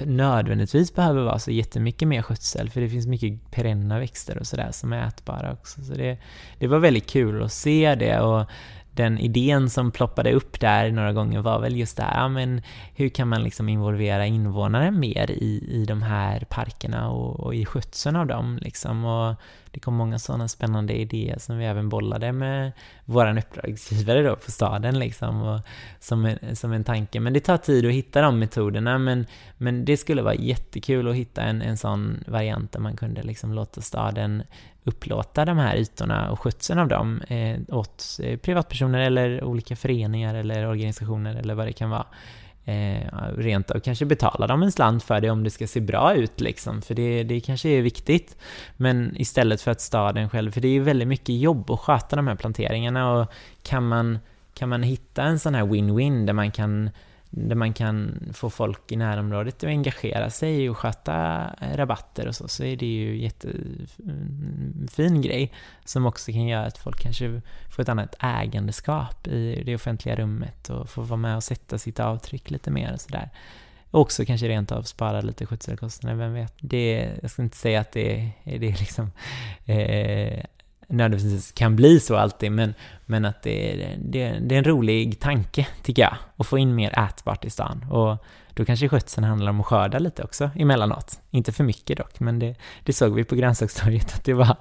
nödvändigtvis 0.00 0.94
behöver 0.94 1.22
vara 1.22 1.38
så 1.38 1.50
jättemycket 1.50 2.08
mer 2.08 2.22
skötsel, 2.22 2.70
för 2.70 2.80
det 2.80 2.88
finns 2.88 3.06
mycket 3.06 3.50
perenna 3.50 3.98
växter 3.98 4.38
och 4.38 4.46
sådär 4.46 4.70
som 4.72 4.92
är 4.92 5.06
ätbara 5.08 5.52
också. 5.52 5.82
Så 5.84 5.92
det, 5.92 6.18
det 6.58 6.66
var 6.66 6.78
väldigt 6.78 7.06
kul 7.06 7.42
att 7.42 7.52
se 7.52 7.94
det 7.94 8.20
och 8.20 8.50
den 8.96 9.18
idén 9.18 9.70
som 9.70 9.90
ploppade 9.90 10.32
upp 10.32 10.60
där 10.60 10.90
några 10.90 11.12
gånger 11.12 11.40
var 11.40 11.60
väl 11.60 11.76
just 11.76 11.96
det 11.96 12.02
här, 12.02 12.20
ja, 12.20 12.28
men 12.28 12.62
hur 12.94 13.08
kan 13.08 13.28
man 13.28 13.42
liksom 13.42 13.68
involvera 13.68 14.26
invånare 14.26 14.90
mer 14.90 15.30
i, 15.30 15.68
i 15.70 15.84
de 15.84 16.02
här 16.02 16.46
parkerna 16.48 17.10
och, 17.10 17.40
och 17.40 17.54
i 17.54 17.64
skötseln 17.64 18.16
av 18.16 18.26
dem 18.26 18.58
liksom. 18.62 19.04
Och 19.04 19.34
det 19.70 19.80
kom 19.80 19.94
många 19.94 20.18
sådana 20.18 20.48
spännande 20.48 20.92
idéer 20.92 21.38
som 21.38 21.58
vi 21.58 21.64
även 21.64 21.88
bollade 21.88 22.32
med 22.32 22.72
våran 23.04 23.38
uppdragsgivare 23.38 24.22
då 24.22 24.36
på 24.36 24.50
staden 24.50 24.98
liksom, 24.98 25.42
och 25.42 25.60
som, 26.00 26.24
en, 26.24 26.56
som 26.56 26.72
en 26.72 26.84
tanke. 26.84 27.20
Men 27.20 27.32
det 27.32 27.40
tar 27.40 27.56
tid 27.56 27.86
att 27.86 27.92
hitta 27.92 28.20
de 28.20 28.38
metoderna, 28.38 28.98
men, 28.98 29.26
men 29.56 29.84
det 29.84 29.96
skulle 29.96 30.22
vara 30.22 30.34
jättekul 30.34 31.08
att 31.08 31.14
hitta 31.14 31.42
en, 31.42 31.62
en 31.62 31.76
sån 31.76 32.24
variant 32.26 32.72
där 32.72 32.80
man 32.80 32.96
kunde 32.96 33.22
liksom 33.22 33.52
låta 33.52 33.80
staden 33.80 34.42
upplåta 34.86 35.44
de 35.44 35.58
här 35.58 35.76
ytorna 35.76 36.30
och 36.30 36.40
skötseln 36.40 36.78
av 36.78 36.88
dem 36.88 37.20
eh, 37.28 37.60
åt 37.68 38.18
eh, 38.22 38.38
privatpersoner 38.38 39.00
eller 39.00 39.44
olika 39.44 39.76
föreningar 39.76 40.34
eller 40.34 40.66
organisationer 40.66 41.34
eller 41.34 41.54
vad 41.54 41.66
det 41.66 41.72
kan 41.72 41.90
vara. 41.90 42.06
Eh, 42.64 43.06
rent 43.36 43.70
av 43.70 43.80
kanske 43.80 44.04
betala 44.04 44.46
dem 44.46 44.62
en 44.62 44.72
slant 44.72 45.04
för 45.04 45.20
det 45.20 45.30
om 45.30 45.44
det 45.44 45.50
ska 45.50 45.66
se 45.66 45.80
bra 45.80 46.14
ut 46.14 46.40
liksom, 46.40 46.82
för 46.82 46.94
det, 46.94 47.22
det 47.22 47.40
kanske 47.40 47.68
är 47.68 47.82
viktigt. 47.82 48.36
Men 48.76 49.16
istället 49.16 49.62
för 49.62 49.70
att 49.70 49.80
staden 49.80 50.30
själv, 50.30 50.50
för 50.50 50.60
det 50.60 50.68
är 50.68 50.72
ju 50.72 50.82
väldigt 50.82 51.08
mycket 51.08 51.34
jobb 51.40 51.70
att 51.70 51.80
sköta 51.80 52.16
de 52.16 52.26
här 52.26 52.34
planteringarna 52.34 53.12
och 53.12 53.32
kan 53.62 53.88
man, 53.88 54.18
kan 54.54 54.68
man 54.68 54.82
hitta 54.82 55.22
en 55.22 55.38
sån 55.38 55.54
här 55.54 55.64
win-win 55.64 56.26
där 56.26 56.32
man 56.32 56.50
kan 56.50 56.90
där 57.30 57.56
man 57.56 57.72
kan 57.72 58.18
få 58.32 58.50
folk 58.50 58.92
i 58.92 58.96
närområdet 58.96 59.56
att 59.56 59.64
engagera 59.64 60.30
sig 60.30 60.70
och 60.70 60.78
sköta 60.78 61.46
rabatter 61.74 62.28
och 62.28 62.34
så, 62.34 62.48
så 62.48 62.64
är 62.64 62.76
det 62.76 62.86
ju 62.86 63.12
en 63.12 63.18
jättefin 63.18 65.06
mm, 65.06 65.22
grej 65.22 65.52
som 65.84 66.06
också 66.06 66.32
kan 66.32 66.46
göra 66.46 66.66
att 66.66 66.78
folk 66.78 67.02
kanske 67.02 67.42
får 67.74 67.82
ett 67.82 67.88
annat 67.88 68.14
ägandeskap 68.20 69.26
i 69.26 69.62
det 69.66 69.74
offentliga 69.74 70.16
rummet 70.16 70.70
och 70.70 70.90
får 70.90 71.02
vara 71.02 71.20
med 71.20 71.36
och 71.36 71.44
sätta 71.44 71.78
sitt 71.78 72.00
avtryck 72.00 72.50
lite 72.50 72.70
mer 72.70 72.92
och 72.92 73.00
sådär. 73.00 73.30
Också 73.90 74.24
kanske 74.24 74.48
rent 74.48 74.72
av 74.72 74.82
spara 74.82 75.20
lite 75.20 75.46
skötselkostnader, 75.46 76.16
vem 76.16 76.34
vet? 76.34 76.54
Det, 76.60 77.10
jag 77.22 77.30
ska 77.30 77.42
inte 77.42 77.56
säga 77.56 77.80
att 77.80 77.92
det 77.92 78.32
är, 78.44 78.58
det 78.58 78.66
är 78.66 78.78
liksom 78.78 79.10
eh, 79.64 80.44
nödvändigtvis 80.86 81.52
kan 81.52 81.76
bli 81.76 82.00
så 82.00 82.16
alltid, 82.16 82.52
men, 82.52 82.74
men 83.06 83.24
att 83.24 83.42
det 83.42 83.72
är, 83.72 83.96
det, 83.98 84.38
det 84.40 84.54
är 84.54 84.58
en 84.58 84.64
rolig 84.64 85.20
tanke, 85.20 85.66
tycker 85.82 86.02
jag, 86.02 86.16
att 86.36 86.46
få 86.46 86.58
in 86.58 86.74
mer 86.74 86.98
ätbart 86.98 87.44
i 87.44 87.50
stan. 87.50 87.84
Och 87.90 88.24
då 88.56 88.64
kanske 88.64 88.88
skötseln 88.88 89.24
handlar 89.24 89.50
om 89.50 89.60
att 89.60 89.66
skörda 89.66 89.98
lite 89.98 90.22
också 90.22 90.50
emellanåt. 90.54 91.20
Inte 91.30 91.52
för 91.52 91.64
mycket 91.64 91.98
dock, 91.98 92.20
men 92.20 92.38
det, 92.38 92.54
det 92.84 92.92
såg 92.92 93.14
vi 93.14 93.24
på 93.24 93.34
grönsakstorget 93.34 94.14
att 94.14 94.24
det 94.24 94.34
var, 94.34 94.56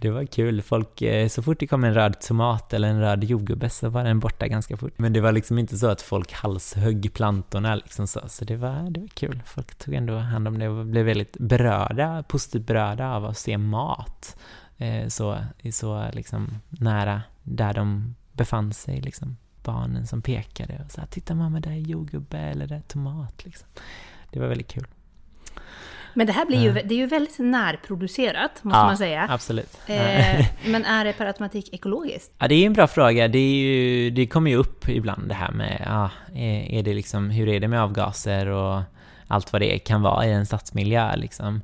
det 0.00 0.10
var 0.10 0.24
kul. 0.24 0.62
Folk, 0.62 1.02
eh, 1.02 1.28
så 1.28 1.42
fort 1.42 1.60
det 1.60 1.66
kom 1.66 1.84
en 1.84 1.94
röd 1.94 2.20
tomat 2.20 2.72
eller 2.72 2.88
en 2.88 3.00
röd 3.00 3.24
jordgubbe 3.24 3.70
så 3.70 3.88
var 3.88 4.04
den 4.04 4.20
borta 4.20 4.46
ganska 4.48 4.76
fort. 4.76 4.92
Men 4.96 5.12
det 5.12 5.20
var 5.20 5.32
liksom 5.32 5.58
inte 5.58 5.78
så 5.78 5.86
att 5.86 6.02
folk 6.02 6.32
halshögg 6.32 7.12
plantorna 7.14 7.74
liksom 7.74 8.06
så, 8.06 8.20
så 8.26 8.44
det 8.44 8.56
var, 8.56 8.90
det 8.90 9.00
var 9.00 9.08
kul. 9.08 9.42
Folk 9.46 9.74
tog 9.74 9.94
ändå 9.94 10.16
hand 10.16 10.48
om 10.48 10.58
det 10.58 10.68
och 10.68 10.86
blev 10.86 11.06
väldigt 11.06 11.36
berörda, 11.38 12.22
positivt 12.22 12.66
berörda 12.66 13.10
av 13.10 13.24
att 13.24 13.38
se 13.38 13.58
mat 13.58 14.36
så, 15.08 15.38
så 15.72 16.10
liksom 16.12 16.58
nära 16.68 17.22
där 17.42 17.74
de 17.74 18.14
befann 18.32 18.72
sig. 18.72 19.00
Liksom. 19.00 19.36
Barnen 19.62 20.06
som 20.06 20.22
pekade 20.22 20.82
och 20.84 20.90
sa 20.90 21.02
”Titta 21.06 21.34
mamma, 21.34 21.60
där 21.60 21.70
är 21.70 21.76
jordgubbe” 21.76 22.38
eller 22.38 22.66
”Där 22.66 22.76
är 22.76 22.80
tomat”. 22.80 23.44
Liksom. 23.44 23.68
Det 24.30 24.40
var 24.40 24.46
väldigt 24.46 24.68
kul. 24.68 24.86
Men 26.14 26.26
det 26.26 26.32
här 26.32 26.46
blir 26.46 26.62
ju, 26.62 26.72
det 26.72 26.94
är 26.94 26.98
ju 26.98 27.06
väldigt 27.06 27.38
närproducerat, 27.38 28.64
måste 28.64 28.78
ja, 28.78 28.84
man 28.84 28.96
säga. 28.96 29.26
absolut. 29.30 29.78
Eh, 29.86 30.46
men 30.66 30.84
är 30.84 31.04
det 31.04 31.12
per 31.12 31.26
automatik 31.26 31.74
ekologiskt? 31.74 32.32
Ja, 32.38 32.48
det 32.48 32.54
är 32.54 32.66
en 32.66 32.72
bra 32.72 32.86
fråga. 32.86 33.28
Det, 33.28 33.56
ju, 33.56 34.10
det 34.10 34.26
kommer 34.26 34.50
ju 34.50 34.56
upp 34.56 34.88
ibland 34.88 35.28
det 35.28 35.34
här 35.34 35.52
med, 35.52 35.82
ja, 35.86 36.10
är 36.68 36.82
det 36.82 36.94
liksom, 36.94 37.30
hur 37.30 37.48
är 37.48 37.60
det 37.60 37.68
med 37.68 37.82
avgaser 37.82 38.46
och 38.46 38.82
allt 39.26 39.52
vad 39.52 39.62
det 39.62 39.78
kan 39.78 40.02
vara 40.02 40.26
i 40.26 40.32
en 40.32 40.46
stadsmiljö 40.46 41.16
liksom. 41.16 41.60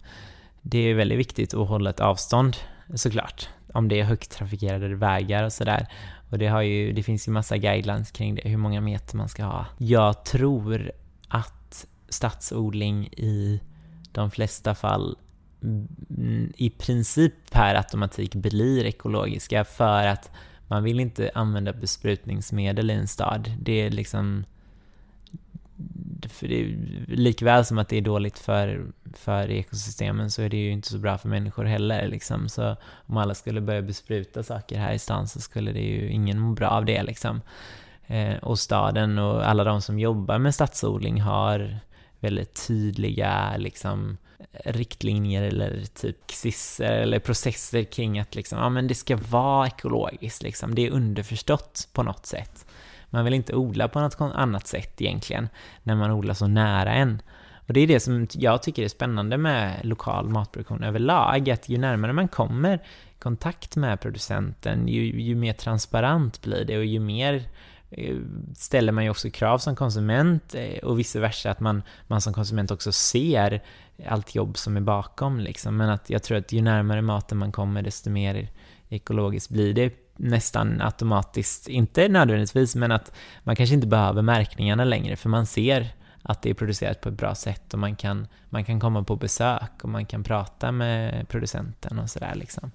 Det 0.62 0.78
är 0.78 0.94
väldigt 0.94 1.18
viktigt 1.18 1.54
att 1.54 1.68
hålla 1.68 1.90
ett 1.90 2.00
avstånd 2.00 2.56
såklart. 2.94 3.48
Om 3.72 3.88
det 3.88 4.00
är 4.00 4.04
högt 4.04 4.30
trafikerade 4.30 4.94
vägar 4.94 5.44
och 5.44 5.52
sådär. 5.52 5.86
Och 6.30 6.38
det, 6.38 6.46
har 6.46 6.62
ju, 6.62 6.92
det 6.92 7.02
finns 7.02 7.28
ju 7.28 7.32
massa 7.32 7.56
guidelines 7.56 8.10
kring 8.10 8.34
det, 8.34 8.48
hur 8.48 8.56
många 8.56 8.80
meter 8.80 9.16
man 9.16 9.28
ska 9.28 9.44
ha. 9.44 9.66
Jag 9.78 10.24
tror 10.24 10.92
att 11.28 11.86
stadsodling 12.08 13.06
i 13.06 13.60
de 14.12 14.30
flesta 14.30 14.74
fall 14.74 15.16
mm, 15.62 16.52
i 16.56 16.70
princip 16.70 17.50
per 17.50 17.74
automatik 17.74 18.34
blir 18.34 18.84
ekologiska 18.84 19.64
för 19.64 20.06
att 20.06 20.30
man 20.68 20.82
vill 20.82 21.00
inte 21.00 21.30
använda 21.34 21.72
besprutningsmedel 21.72 22.90
i 22.90 22.94
en 22.94 23.08
stad. 23.08 23.52
Det 23.60 23.72
är 23.72 23.90
liksom 23.90 24.44
för 26.28 26.48
det 26.48 26.60
är, 26.60 26.76
likväl 27.06 27.64
som 27.64 27.78
att 27.78 27.88
det 27.88 27.96
är 27.96 28.02
dåligt 28.02 28.38
för, 28.38 28.86
för 29.14 29.50
ekosystemen 29.50 30.30
så 30.30 30.42
är 30.42 30.48
det 30.48 30.56
ju 30.56 30.70
inte 30.70 30.88
så 30.88 30.98
bra 30.98 31.18
för 31.18 31.28
människor 31.28 31.64
heller. 31.64 32.08
Liksom. 32.08 32.48
Så 32.48 32.76
om 33.06 33.16
alla 33.16 33.34
skulle 33.34 33.60
börja 33.60 33.82
bespruta 33.82 34.42
saker 34.42 34.78
här 34.78 34.92
i 34.92 34.98
stan 34.98 35.28
så 35.28 35.40
skulle 35.40 35.72
det 35.72 35.80
ju 35.80 36.10
ingen 36.10 36.38
må 36.38 36.52
bra 36.52 36.68
av 36.68 36.84
det. 36.84 37.02
Liksom. 37.02 37.40
Eh, 38.06 38.36
och 38.36 38.58
staden 38.58 39.18
och 39.18 39.48
alla 39.48 39.64
de 39.64 39.82
som 39.82 39.98
jobbar 39.98 40.38
med 40.38 40.54
stadsodling 40.54 41.20
har 41.20 41.78
väldigt 42.20 42.66
tydliga 42.66 43.56
liksom, 43.56 44.16
riktlinjer 44.64 45.42
eller 45.42 45.84
typ 45.94 46.30
skisser 46.30 46.92
eller 46.92 47.18
processer 47.18 47.84
kring 47.84 48.18
att 48.18 48.34
liksom, 48.34 48.58
ja, 48.58 48.68
men 48.68 48.86
det 48.86 48.94
ska 48.94 49.16
vara 49.16 49.66
ekologiskt. 49.66 50.42
Liksom. 50.42 50.74
Det 50.74 50.86
är 50.86 50.90
underförstått 50.90 51.88
på 51.92 52.02
något 52.02 52.26
sätt. 52.26 52.65
Man 53.16 53.24
vill 53.24 53.34
inte 53.34 53.54
odla 53.54 53.88
på 53.88 54.00
något 54.00 54.20
annat 54.20 54.66
sätt 54.66 55.00
egentligen, 55.00 55.48
när 55.82 55.94
man 55.94 56.10
odlar 56.10 56.34
så 56.34 56.46
nära 56.46 56.94
en. 56.94 57.22
Och 57.66 57.72
det 57.72 57.80
är 57.80 57.86
det 57.86 58.00
som 58.00 58.26
jag 58.32 58.62
tycker 58.62 58.82
är 58.82 58.88
spännande 58.88 59.38
med 59.38 59.80
lokal 59.82 60.28
matproduktion 60.28 60.82
överlag, 60.82 61.50
att 61.50 61.68
ju 61.68 61.78
närmare 61.78 62.12
man 62.12 62.28
kommer 62.28 62.82
kontakt 63.18 63.76
med 63.76 64.00
producenten, 64.00 64.88
ju, 64.88 65.22
ju 65.22 65.34
mer 65.34 65.52
transparent 65.52 66.42
blir 66.42 66.64
det 66.64 66.78
och 66.78 66.84
ju 66.84 67.00
mer 67.00 67.48
eh, 67.90 68.16
ställer 68.54 68.92
man 68.92 69.04
ju 69.04 69.10
också 69.10 69.30
krav 69.30 69.58
som 69.58 69.76
konsument 69.76 70.54
eh, 70.54 70.78
och 70.78 70.98
vice 70.98 71.20
versa, 71.20 71.50
att 71.50 71.60
man, 71.60 71.82
man 72.06 72.20
som 72.20 72.32
konsument 72.32 72.70
också 72.70 72.92
ser 72.92 73.62
allt 74.06 74.34
jobb 74.34 74.58
som 74.58 74.76
är 74.76 74.80
bakom. 74.80 75.40
Liksom. 75.40 75.76
Men 75.76 75.90
att 75.90 76.10
jag 76.10 76.22
tror 76.22 76.38
att 76.38 76.52
ju 76.52 76.62
närmare 76.62 77.02
maten 77.02 77.38
man 77.38 77.52
kommer, 77.52 77.82
desto 77.82 78.10
mer 78.10 78.48
ekologiskt 78.88 79.50
blir 79.50 79.74
det 79.74 80.05
nästan 80.16 80.80
automatiskt, 80.80 81.68
inte 81.68 82.08
nödvändigtvis, 82.08 82.76
men 82.76 82.92
att 82.92 83.12
man 83.44 83.56
kanske 83.56 83.74
inte 83.74 83.86
behöver 83.86 84.22
märkningarna 84.22 84.84
längre 84.84 85.16
för 85.16 85.28
man 85.28 85.46
ser 85.46 85.94
att 86.22 86.42
det 86.42 86.50
är 86.50 86.54
producerat 86.54 87.00
på 87.00 87.08
ett 87.08 87.14
bra 87.14 87.34
sätt 87.34 87.74
och 87.74 87.80
man 87.80 87.96
kan, 87.96 88.26
man 88.48 88.64
kan 88.64 88.80
komma 88.80 89.02
på 89.02 89.16
besök 89.16 89.70
och 89.82 89.88
man 89.88 90.06
kan 90.06 90.24
prata 90.24 90.72
med 90.72 91.28
producenten 91.28 91.98
och 91.98 92.10
sådär 92.10 92.34
liksom. 92.34 92.70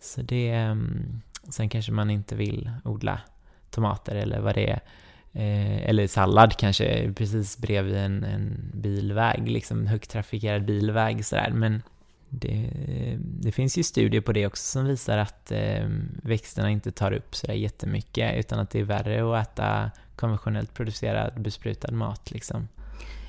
Så 0.00 0.22
det, 0.22 0.50
ehm, 0.50 1.20
sen 1.48 1.68
kanske 1.68 1.92
man 1.92 2.10
inte 2.10 2.36
vill 2.36 2.70
odla 2.84 3.20
tomater 3.70 4.14
eller 4.14 4.40
vad 4.40 4.54
det 4.54 4.70
är, 4.70 4.80
eh, 5.32 5.88
eller 5.88 6.06
sallad 6.06 6.56
kanske 6.56 7.12
precis 7.12 7.58
bredvid 7.58 7.96
en, 7.96 8.24
en 8.24 8.70
bilväg, 8.74 9.48
liksom 9.48 9.86
högt 9.86 10.10
trafikerad 10.10 10.64
bilväg 10.64 11.24
sådär, 11.24 11.50
men 11.54 11.82
det, 12.40 12.70
det, 13.18 13.52
finns 13.52 13.78
ju 13.78 13.82
studier 13.82 14.20
på 14.20 14.32
det 14.32 14.46
också 14.46 14.62
som 14.62 14.84
visar 14.84 15.18
att 15.18 15.52
eh, 15.52 15.88
växterna 16.22 16.70
inte 16.70 16.92
tar 16.92 17.12
upp 17.12 17.34
sådär 17.34 17.54
jättemycket 17.54 18.36
utan 18.36 18.58
att 18.58 18.70
det 18.70 18.80
är 18.80 18.84
värre 18.84 19.40
att 19.40 19.48
äta 19.48 19.90
konventionellt 20.16 20.74
producerad 20.74 21.40
besprutad 21.40 21.92
mat. 21.92 22.30
Liksom. 22.30 22.68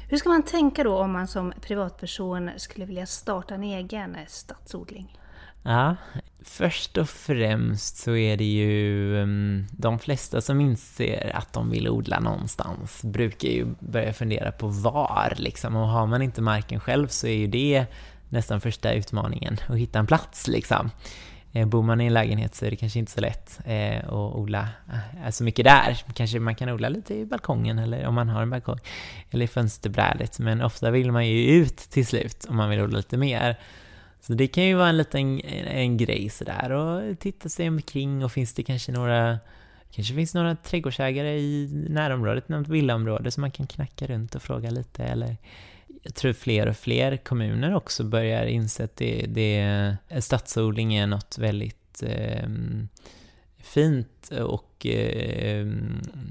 Hur 0.10 0.18
ska 0.18 0.30
man 0.30 0.44
tänka 0.44 0.84
då 0.84 0.98
om 0.98 1.12
man 1.12 1.28
som 1.28 1.54
privatperson 1.62 2.50
skulle 2.58 2.86
vilja 2.86 3.06
starta 3.06 3.56
en 3.56 3.64
egen 3.64 4.18
stadsodling? 4.28 5.18
Ja, 5.64 5.96
först 6.44 6.98
och 6.98 7.10
främst 7.10 7.98
så 7.98 8.16
är 8.16 8.38
det 8.38 8.44
ju 8.44 9.14
um, 9.22 9.68
de 9.72 10.00
flesta 10.00 10.42
som 10.42 10.62
inser 10.62 11.32
att 11.36 11.54
de 11.54 11.70
vill 11.70 11.90
odla 11.90 12.20
någonstans 12.20 13.04
brukar 13.04 13.50
ju 13.50 13.66
börja 13.80 14.14
fundera 14.14 14.52
på 14.52 14.68
var 14.68 15.34
liksom 15.38 15.76
och 15.76 15.88
har 15.88 16.06
man 16.06 16.22
inte 16.22 16.42
marken 16.42 16.80
själv 16.80 17.08
så 17.08 17.28
är 17.28 17.36
ju 17.36 17.48
det 17.48 17.86
nästan 18.30 18.62
första 18.62 18.94
utmaningen 18.94 19.58
att 19.68 19.78
hitta 19.78 20.00
en 20.00 20.08
plats 20.08 20.48
liksom. 20.48 20.92
Eh, 21.56 21.68
bor 21.68 21.84
man 21.84 22.02
i 22.02 22.06
en 22.06 22.14
lägenhet 22.14 22.56
så 22.56 22.66
är 22.66 22.70
det 22.70 22.76
kanske 22.76 23.00
inte 23.00 23.12
så 23.12 23.22
lätt 23.22 23.60
eh, 23.66 23.98
att 23.98 24.36
odla 24.36 24.70
eh, 25.24 25.30
så 25.30 25.44
mycket 25.44 25.66
där. 25.66 26.04
Kanske 26.14 26.40
man 26.40 26.56
kan 26.56 26.70
odla 26.70 26.90
lite 26.90 27.14
i 27.16 27.26
balkongen 27.26 27.80
eller 27.80 28.06
om 28.06 28.16
man 28.16 28.30
har 28.30 28.42
en 28.42 28.50
balkong 28.50 28.80
eller 29.32 29.46
i 29.46 29.48
fönsterbrädet 29.48 30.40
men 30.40 30.62
ofta 30.62 30.92
vill 30.92 31.12
man 31.12 31.28
ju 31.28 31.46
ut 31.46 31.78
till 31.78 32.06
slut 32.06 32.46
om 32.50 32.56
man 32.56 32.70
vill 32.70 32.82
odla 32.82 32.98
lite 32.98 33.18
mer. 33.18 33.60
Så 34.22 34.34
det 34.34 34.48
kan 34.48 34.64
ju 34.64 34.76
vara 34.76 34.90
en 34.90 34.98
liten 34.98 35.42
en 35.68 35.98
grej 35.98 36.30
sådär 36.30 36.72
och 36.72 37.20
titta 37.20 37.50
sig 37.50 37.68
omkring 37.68 38.26
och 38.26 38.32
finns 38.32 38.54
det 38.54 38.64
kanske 38.64 38.92
några 38.92 39.40
kanske 39.92 40.14
finns 40.14 40.34
några 40.34 40.56
trädgårdsägare 40.56 41.40
i 41.40 41.70
närområdet, 41.90 42.50
något 42.50 42.68
villaområde 42.68 43.32
som 43.32 43.42
man 43.42 43.52
kan 43.52 43.68
knacka 43.68 44.08
runt 44.08 44.36
och 44.36 44.42
fråga 44.42 44.70
lite 44.70 45.04
eller 45.04 45.38
jag 46.06 46.16
tror 46.16 46.34
fler 46.34 46.68
och 46.68 46.78
fler 46.78 47.18
kommuner 47.18 47.76
också 47.76 48.04
börjar 48.04 48.46
inse 48.46 48.84
att 48.84 48.96
det, 48.96 49.26
det, 49.28 49.96
stadsodling 50.20 50.96
är 50.96 51.08
något 51.08 51.38
väldigt 51.38 52.04
eh, 52.04 52.50
fint 53.58 54.32
och 54.42 54.86
eh, 54.86 55.68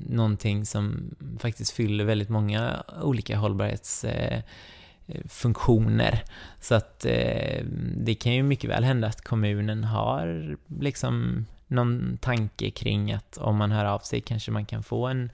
någonting 0.09 0.67
som 0.67 1.15
faktiskt 1.39 1.71
fyller 1.71 2.05
väldigt 2.05 2.29
många 2.29 2.83
olika 3.03 3.37
hållbarhetsfunktioner. 3.37 6.13
Eh, 6.13 6.19
Så 6.61 6.75
att 6.75 7.05
eh, 7.05 7.65
det 7.97 8.15
kan 8.15 8.35
ju 8.35 8.43
mycket 8.43 8.71
väl 8.71 8.85
hända 8.85 9.09
att 9.09 9.25
kommunen 9.25 9.85
har 9.85 10.57
liksom 10.81 11.47
någon 11.67 12.19
tanke 12.21 12.71
kring 12.71 13.13
att 13.13 13.37
om 13.37 13.57
man 13.57 13.73
hör 13.73 13.85
av 13.85 13.99
sig 13.99 14.21
kanske 14.21 14.51
man 14.51 14.67
kan 14.67 14.83
få 14.83 15.07
en 15.07 15.31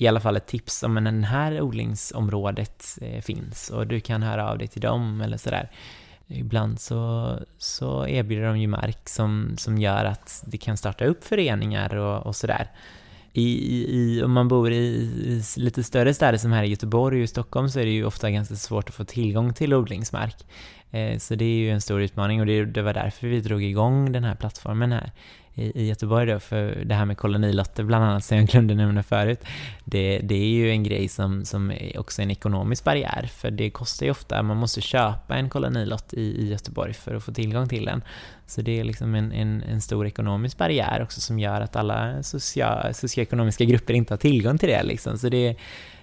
i 0.00 0.06
alla 0.06 0.20
fall 0.20 0.36
ett 0.36 0.46
tips 0.46 0.82
om 0.82 0.94
den 0.94 1.20
det 1.20 1.26
här 1.26 1.60
odlingsområdet 1.60 2.98
eh, 3.02 3.20
finns 3.22 3.70
och 3.70 3.86
du 3.86 4.00
kan 4.00 4.22
höra 4.22 4.50
av 4.50 4.58
dig 4.58 4.68
till 4.68 4.80
dem 4.80 5.20
eller 5.20 5.36
sådär. 5.36 5.70
Ibland 6.26 6.80
så, 6.80 7.32
så 7.58 8.06
erbjuder 8.06 8.46
de 8.46 8.58
ju 8.58 8.66
mark 8.66 9.08
som, 9.08 9.54
som 9.58 9.78
gör 9.78 10.04
att 10.04 10.44
det 10.46 10.58
kan 10.58 10.76
starta 10.76 11.04
upp 11.04 11.24
föreningar 11.24 11.96
och, 11.96 12.26
och 12.26 12.36
sådär. 12.36 12.68
I, 13.32 13.46
i, 13.98 14.22
om 14.22 14.32
man 14.32 14.48
bor 14.48 14.72
i, 14.72 14.76
i, 14.76 15.42
lite 15.56 15.84
större 15.84 16.14
städer 16.14 16.38
som 16.38 16.52
här 16.52 16.62
i 16.62 16.68
Göteborg 16.68 17.18
och 17.18 17.24
i 17.24 17.26
Stockholm 17.26 17.68
så 17.68 17.80
är 17.80 17.84
det 17.84 17.90
ju 17.90 18.04
ofta 18.04 18.30
ganska 18.30 18.56
svårt 18.56 18.88
att 18.88 18.94
få 18.94 19.04
tillgång 19.04 19.54
till 19.54 19.74
odlingsmark. 19.74 20.36
Eh, 20.90 21.18
så 21.18 21.34
det 21.34 21.44
är 21.44 21.58
ju 21.58 21.70
en 21.70 21.80
stor 21.80 22.02
utmaning 22.02 22.40
och 22.40 22.46
det, 22.46 22.64
det 22.64 22.82
var 22.82 22.94
därför 22.94 23.26
vi 23.26 23.40
drog 23.40 23.62
igång 23.62 24.12
den 24.12 24.24
här 24.24 24.34
plattformen 24.34 24.92
här 24.92 25.12
i, 25.58 25.72
i 25.82 25.88
Göteborg 25.88 26.26
då, 26.26 26.40
för 26.40 26.82
det 26.84 26.94
här 26.94 27.04
med 27.04 27.18
kolonilotter 27.18 27.84
bland 27.84 28.04
annat 28.04 28.24
som 28.24 28.36
jag 28.36 28.46
glömde 28.46 28.74
nämna 28.74 29.02
förut, 29.02 29.40
det, 29.84 30.18
det 30.18 30.34
är 30.34 30.48
ju 30.48 30.70
en 30.70 30.82
grej 30.82 31.08
som, 31.08 31.44
som 31.44 31.70
är 31.70 31.98
också 31.98 32.22
en 32.22 32.30
ekonomisk 32.30 32.84
barriär, 32.84 33.30
för 33.32 33.50
det 33.50 33.70
kostar 33.70 34.06
ju 34.06 34.10
ofta, 34.10 34.42
man 34.42 34.56
måste 34.56 34.80
köpa 34.80 35.36
en 35.36 35.48
kolonilott 35.48 36.14
i, 36.14 36.20
i 36.20 36.48
Göteborg 36.50 36.92
för 36.92 37.14
att 37.14 37.24
få 37.24 37.32
tillgång 37.32 37.68
till 37.68 37.84
den. 37.84 38.02
Så 38.46 38.62
det 38.62 38.80
är 38.80 38.84
liksom 38.84 39.14
en, 39.14 39.32
en, 39.32 39.62
en 39.62 39.80
stor 39.80 40.06
ekonomisk 40.06 40.58
barriär 40.58 41.02
också 41.02 41.20
som 41.20 41.38
gör 41.38 41.60
att 41.60 41.76
alla 41.76 42.22
socia, 42.22 42.92
socioekonomiska 42.94 43.64
grupper 43.64 43.94
inte 43.94 44.12
har 44.12 44.18
tillgång 44.18 44.58
till 44.58 44.68
det 44.68 44.82
liksom. 44.82 45.18
Så 45.18 45.28
det, 45.28 45.56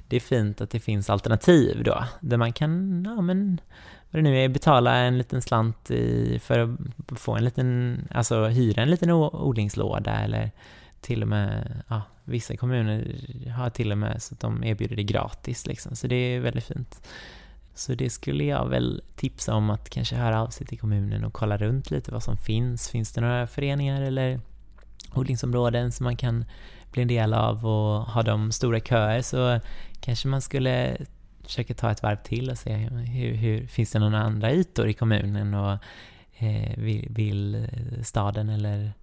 det 0.08 0.16
är 0.16 0.20
fint 0.20 0.62
att 0.62 0.70
det 0.70 0.80
finns 0.80 1.10
alternativ 1.10 1.84
då, 1.84 2.06
där 2.20 2.38
man 2.38 2.54
kan, 2.54 3.04
ja 3.06 3.22
men 3.22 3.62
vad 4.16 4.24
det 4.24 4.30
nu 4.30 4.40
är, 4.40 4.50
betala 4.50 4.96
en 4.96 5.18
liten 5.18 5.42
slant 5.42 5.92
i, 5.92 6.40
för 6.40 6.60
att 6.60 7.20
få 7.20 7.36
en 7.36 7.44
liten, 7.44 8.08
alltså 8.12 8.46
hyra 8.46 8.82
en 8.82 8.90
liten 8.90 9.12
odlingslåda 9.12 10.12
eller 10.12 10.52
till 11.02 11.22
och 11.22 11.28
med, 11.28 11.84
ja, 11.88 12.02
vissa 12.24 12.58
kommuner 12.58 13.16
har 13.58 13.70
till 13.70 13.92
och 13.92 13.98
med 13.98 14.22
så 14.22 14.34
att 14.34 14.40
de 14.40 14.64
erbjuder 14.64 14.96
det 14.96 15.04
gratis 15.04 15.66
liksom, 15.66 15.96
så 15.96 16.08
det 16.08 16.16
är 16.16 16.40
väldigt 16.40 16.64
fint. 16.64 17.08
Så 17.74 17.94
det 17.94 18.10
skulle 18.10 18.44
jag 18.44 18.70
väl 18.70 19.02
tipsa 19.16 19.54
om 19.54 19.70
att 19.70 19.90
kanske 19.90 20.16
höra 20.16 20.42
av 20.42 20.48
sig 20.48 20.68
till 20.68 20.80
kommunen 20.80 21.24
och 21.24 21.34
kolla 21.34 21.58
runt 21.58 21.92
lite 21.92 22.12
vad 22.12 22.24
som 22.24 22.38
finns. 22.38 22.90
Finns 22.90 23.14
det 23.14 23.22
några 23.22 23.48
föreningar 23.48 24.02
eller 24.02 24.40
odlingsområden 25.14 25.92
som 25.92 26.04
man 26.04 26.18
kan 26.18 26.46
bli 26.92 27.02
en 27.02 27.08
del 27.08 27.34
av 27.34 27.66
och 27.66 28.06
har 28.06 28.24
de 28.24 28.52
stora 28.52 28.80
köer 28.80 29.22
så 29.22 29.60
kanske 30.00 30.28
man 30.28 30.42
skulle 30.42 30.98
försöker 31.46 31.74
ta 31.74 31.92
ett 31.92 32.04
varv 32.04 32.18
till 32.24 32.50
och 32.50 32.58
se 32.58 32.74
hur, 32.74 33.34
hur 33.34 33.68
finns 33.68 33.92
det 33.92 34.00
några 34.00 34.20
andra 34.20 34.52
ytor 34.52 34.88
i 34.88 34.94
kommunen 34.94 35.54
och 35.54 35.78
eh, 36.38 36.78
vill, 36.78 37.08
vill, 37.10 37.68
staden 38.04 38.50
eller 38.50 38.94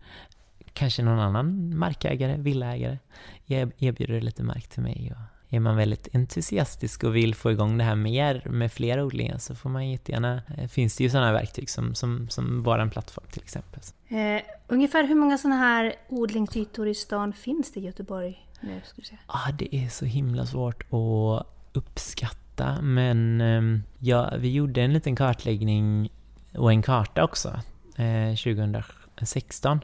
kanske 0.72 1.02
någon 1.02 1.18
annan 1.18 1.78
markägare, 1.78 2.36
villaägare 2.36 2.98
erbjuder 3.46 4.20
lite 4.20 4.42
mark 4.42 4.68
till 4.68 4.82
mig. 4.82 5.12
Och 5.16 5.54
är 5.56 5.60
man 5.60 5.76
väldigt 5.76 6.14
entusiastisk 6.14 7.04
och 7.04 7.16
vill 7.16 7.34
få 7.34 7.50
igång 7.50 7.78
det 7.78 7.84
här 7.84 7.94
mer 7.94 8.42
med 8.50 8.72
fler 8.72 9.02
odlingar 9.02 9.38
så 9.38 9.54
får 9.54 9.70
man 9.70 9.90
jättegärna, 9.90 10.42
eh, 10.56 10.68
finns 10.68 10.96
det 10.96 11.04
ju 11.04 11.10
sådana 11.10 11.32
verktyg 11.32 11.70
som, 11.70 11.94
som, 11.94 12.28
som 12.28 12.62
vår 12.62 12.90
plattform 12.90 13.26
till 13.30 13.42
exempel. 13.42 13.80
Eh, 14.08 14.42
ungefär 14.68 15.04
hur 15.04 15.14
många 15.14 15.38
sådana 15.38 15.56
här 15.56 15.94
odlingsytor 16.08 16.88
i 16.88 16.94
stan 16.94 17.32
finns 17.32 17.72
det 17.72 17.80
i 17.80 17.84
Göteborg 17.84 18.46
nu? 18.60 18.80
Säga? 19.02 19.18
Ah, 19.26 19.52
det 19.58 19.76
är 19.76 19.88
så 19.88 20.04
himla 20.04 20.46
svårt 20.46 20.82
att 20.82 21.46
uppskatta, 21.72 22.82
men 22.82 23.40
ehm, 23.40 23.82
ja, 23.98 24.32
vi 24.38 24.52
gjorde 24.52 24.82
en 24.82 24.92
liten 24.92 25.16
kartläggning 25.16 26.12
och 26.54 26.72
en 26.72 26.82
karta 26.82 27.24
också 27.24 27.48
eh, 27.96 28.36
2016 28.36 29.80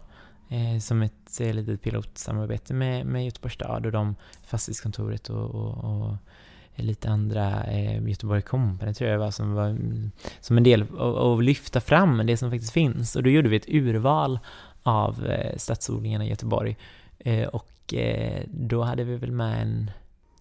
eh, 0.49 0.81
som 0.81 1.03
ett 1.03 1.41
eh, 1.41 1.55
litet 1.55 1.83
pilotsamarbete 1.83 2.75
med, 2.75 3.07
med 3.07 3.25
Göteborgs 3.25 3.55
stad 3.55 3.87
och 3.87 3.93
de 3.93 4.15
fastighetskontoret 4.43 5.31
och, 5.31 5.55
och, 5.55 5.85
och 5.85 6.17
lite 6.83 7.11
andra, 7.11 7.65
eh, 7.65 8.09
Göteborg 8.09 8.43
Company 8.43 8.95
tror 8.95 9.11
jag 9.11 9.19
var 9.19 9.31
som 9.31 9.55
var 9.55 9.79
som 10.41 10.57
en 10.57 10.65
del 10.65 10.87
av 10.99 11.39
att 11.39 11.45
lyfta 11.45 11.81
fram 11.81 12.27
det 12.27 12.37
som 12.37 12.51
faktiskt 12.51 12.73
finns. 12.73 13.17
Och 13.17 13.23
då 13.23 13.31
gjorde 13.31 13.49
vi 13.49 13.57
ett 13.57 13.69
urval 13.69 14.39
av 14.83 15.27
eh, 15.27 15.57
stadsodlingarna 15.57 16.25
i 16.25 16.29
Göteborg. 16.29 16.77
Eh, 17.19 17.49
och 17.49 17.95
eh, 17.95 18.43
då 18.47 18.83
hade 18.83 19.05
vi 19.05 19.17
väl 19.17 19.33
med 19.33 19.63
en 19.63 19.91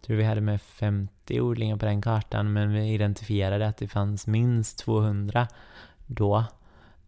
tror 0.08 0.18
vi 0.18 0.24
hade 0.24 0.42
med 0.42 0.62
50 0.62 1.42
odlingar 1.42 1.78
på 1.78 1.86
den 1.86 2.02
kartan 2.02 2.54
men 2.54 2.74
vi 2.74 2.94
identifierade 2.94 3.68
att 3.68 3.78
det 3.78 3.88
fanns 3.88 4.28
minst 4.28 4.78
200 4.78 5.48
då. 6.06 6.44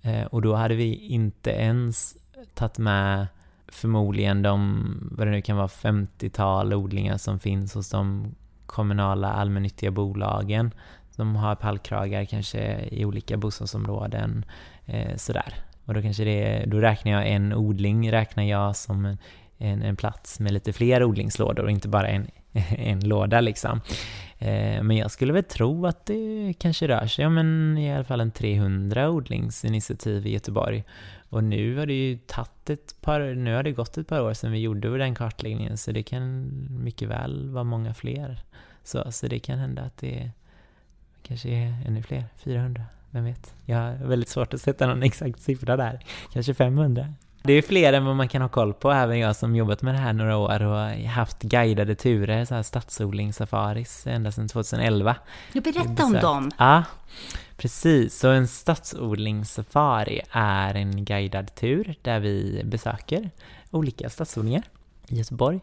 Eh, 0.01 0.25
och 0.25 0.41
då 0.41 0.55
hade 0.55 0.75
vi 0.75 0.95
inte 0.95 1.51
ens 1.51 2.15
tagit 2.53 2.77
med 2.77 3.27
förmodligen 3.67 4.41
de, 4.41 5.09
vad 5.11 5.27
det 5.27 5.31
nu 5.31 5.41
kan 5.41 5.57
vara, 5.57 5.67
50-tal 5.67 6.73
odlingar 6.73 7.17
som 7.17 7.39
finns 7.39 7.73
hos 7.73 7.89
de 7.89 8.35
kommunala 8.65 9.31
allmännyttiga 9.33 9.91
bolagen. 9.91 10.71
De 11.15 11.35
har 11.35 11.55
pallkragar 11.55 12.25
kanske 12.25 12.87
i 12.91 13.05
olika 13.05 13.37
bostadsområden, 13.37 14.45
eh, 14.85 15.15
sådär. 15.15 15.53
Och 15.85 15.93
då 15.93 16.01
kanske 16.01 16.23
det, 16.23 16.65
då 16.67 16.77
räknar 16.77 17.11
jag 17.11 17.27
en 17.27 17.53
odling, 17.53 18.11
räknar 18.11 18.43
jag 18.43 18.75
som 18.75 19.05
en, 19.05 19.17
en, 19.57 19.81
en 19.81 19.95
plats 19.95 20.39
med 20.39 20.51
lite 20.51 20.73
fler 20.73 21.03
odlingslådor 21.03 21.63
och 21.63 21.71
inte 21.71 21.87
bara 21.87 22.07
en 22.07 22.27
en 22.77 22.99
låda 22.99 23.41
liksom. 23.41 23.81
Eh, 24.37 24.83
men 24.83 24.97
jag 24.97 25.11
skulle 25.11 25.33
väl 25.33 25.43
tro 25.43 25.85
att 25.85 26.05
det 26.05 26.53
kanske 26.59 26.87
rör 26.87 27.07
sig 27.07 27.25
om 27.25 27.37
en, 27.37 27.77
i 27.77 27.93
alla 27.93 28.03
fall 28.03 28.21
en 28.21 28.31
300 28.31 29.09
odlingsinitiativ 29.09 30.27
i 30.27 30.33
Göteborg. 30.33 30.83
Och 31.29 31.43
nu 31.43 31.77
har 31.77 31.85
det 31.85 31.93
ju 31.93 32.17
tagit 32.17 32.69
ett 32.69 33.01
par, 33.01 33.19
nu 33.35 33.55
har 33.55 33.63
det 33.63 33.71
gått 33.71 33.97
ett 33.97 34.07
par 34.07 34.21
år 34.21 34.33
sedan 34.33 34.51
vi 34.51 34.59
gjorde 34.59 34.97
den 34.97 35.15
kartläggningen 35.15 35.77
så 35.77 35.91
det 35.91 36.03
kan 36.03 36.51
mycket 36.69 37.09
väl 37.09 37.49
vara 37.49 37.63
många 37.63 37.93
fler. 37.93 38.43
Så, 38.83 39.11
så 39.11 39.27
det 39.27 39.39
kan 39.39 39.59
hända 39.59 39.81
att 39.81 39.97
det 39.97 40.31
kanske 41.23 41.49
är 41.49 41.73
ännu 41.85 42.03
fler, 42.03 42.25
400, 42.35 42.83
vem 43.11 43.25
vet? 43.25 43.53
Jag 43.65 43.77
har 43.77 43.93
väldigt 43.93 44.29
svårt 44.29 44.53
att 44.53 44.61
sätta 44.61 44.87
någon 44.87 45.03
exakt 45.09 45.39
siffra 45.39 45.77
där, 45.77 45.99
kanske 46.33 46.53
500. 46.53 47.13
Det 47.43 47.53
är 47.53 47.61
fler 47.61 47.93
än 47.93 48.05
vad 48.05 48.15
man 48.15 48.27
kan 48.27 48.41
ha 48.41 48.49
koll 48.49 48.73
på, 48.73 48.91
även 48.91 49.19
jag 49.19 49.35
som 49.35 49.55
jobbat 49.55 49.81
med 49.81 49.93
det 49.95 49.99
här 49.99 50.13
några 50.13 50.37
år 50.37 50.63
och 50.63 50.89
haft 51.09 51.41
guidade 51.41 51.95
turer, 51.95 52.45
så 52.45 52.55
här 52.55 52.63
stadsodlingssafaris 52.63 54.07
ända 54.07 54.31
sedan 54.31 54.47
2011. 54.47 55.15
Du 55.53 55.61
berätta 55.61 56.05
om 56.05 56.13
dem! 56.13 56.51
Ja, 56.57 56.83
precis. 57.57 58.19
Så 58.19 58.29
en 58.29 58.47
stadsodlingssafari 58.47 60.21
är 60.31 60.75
en 60.75 61.05
guidad 61.05 61.55
tur 61.55 61.95
där 62.01 62.19
vi 62.19 62.61
besöker 62.65 63.29
olika 63.71 64.09
stadsodlingar 64.09 64.63
i 65.07 65.15
Göteborg. 65.15 65.59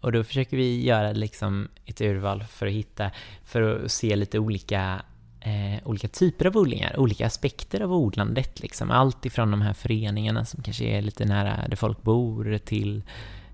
Och 0.00 0.12
då 0.12 0.24
försöker 0.24 0.56
vi 0.56 0.84
göra 0.84 1.12
liksom 1.12 1.68
ett 1.86 2.00
urval 2.00 2.44
för 2.44 2.66
att 2.66 2.72
hitta, 2.72 3.10
för 3.44 3.84
att 3.84 3.92
se 3.92 4.16
lite 4.16 4.38
olika 4.38 5.02
eh, 5.40 5.88
olika 5.88 6.08
typer 6.08 6.46
av 6.46 6.56
odlingar, 6.56 7.00
olika 7.00 7.26
aspekter 7.26 7.80
av 7.80 7.92
odlandet. 7.92 8.60
Liksom. 8.60 8.90
Allt 8.90 9.26
ifrån 9.26 9.50
de 9.50 9.62
här 9.62 9.72
föreningarna 9.72 10.44
som 10.44 10.62
kanske 10.62 10.84
är 10.84 11.02
lite 11.02 11.24
nära 11.24 11.68
där 11.68 11.76
folk 11.76 12.02
bor 12.02 12.58
till 12.58 13.02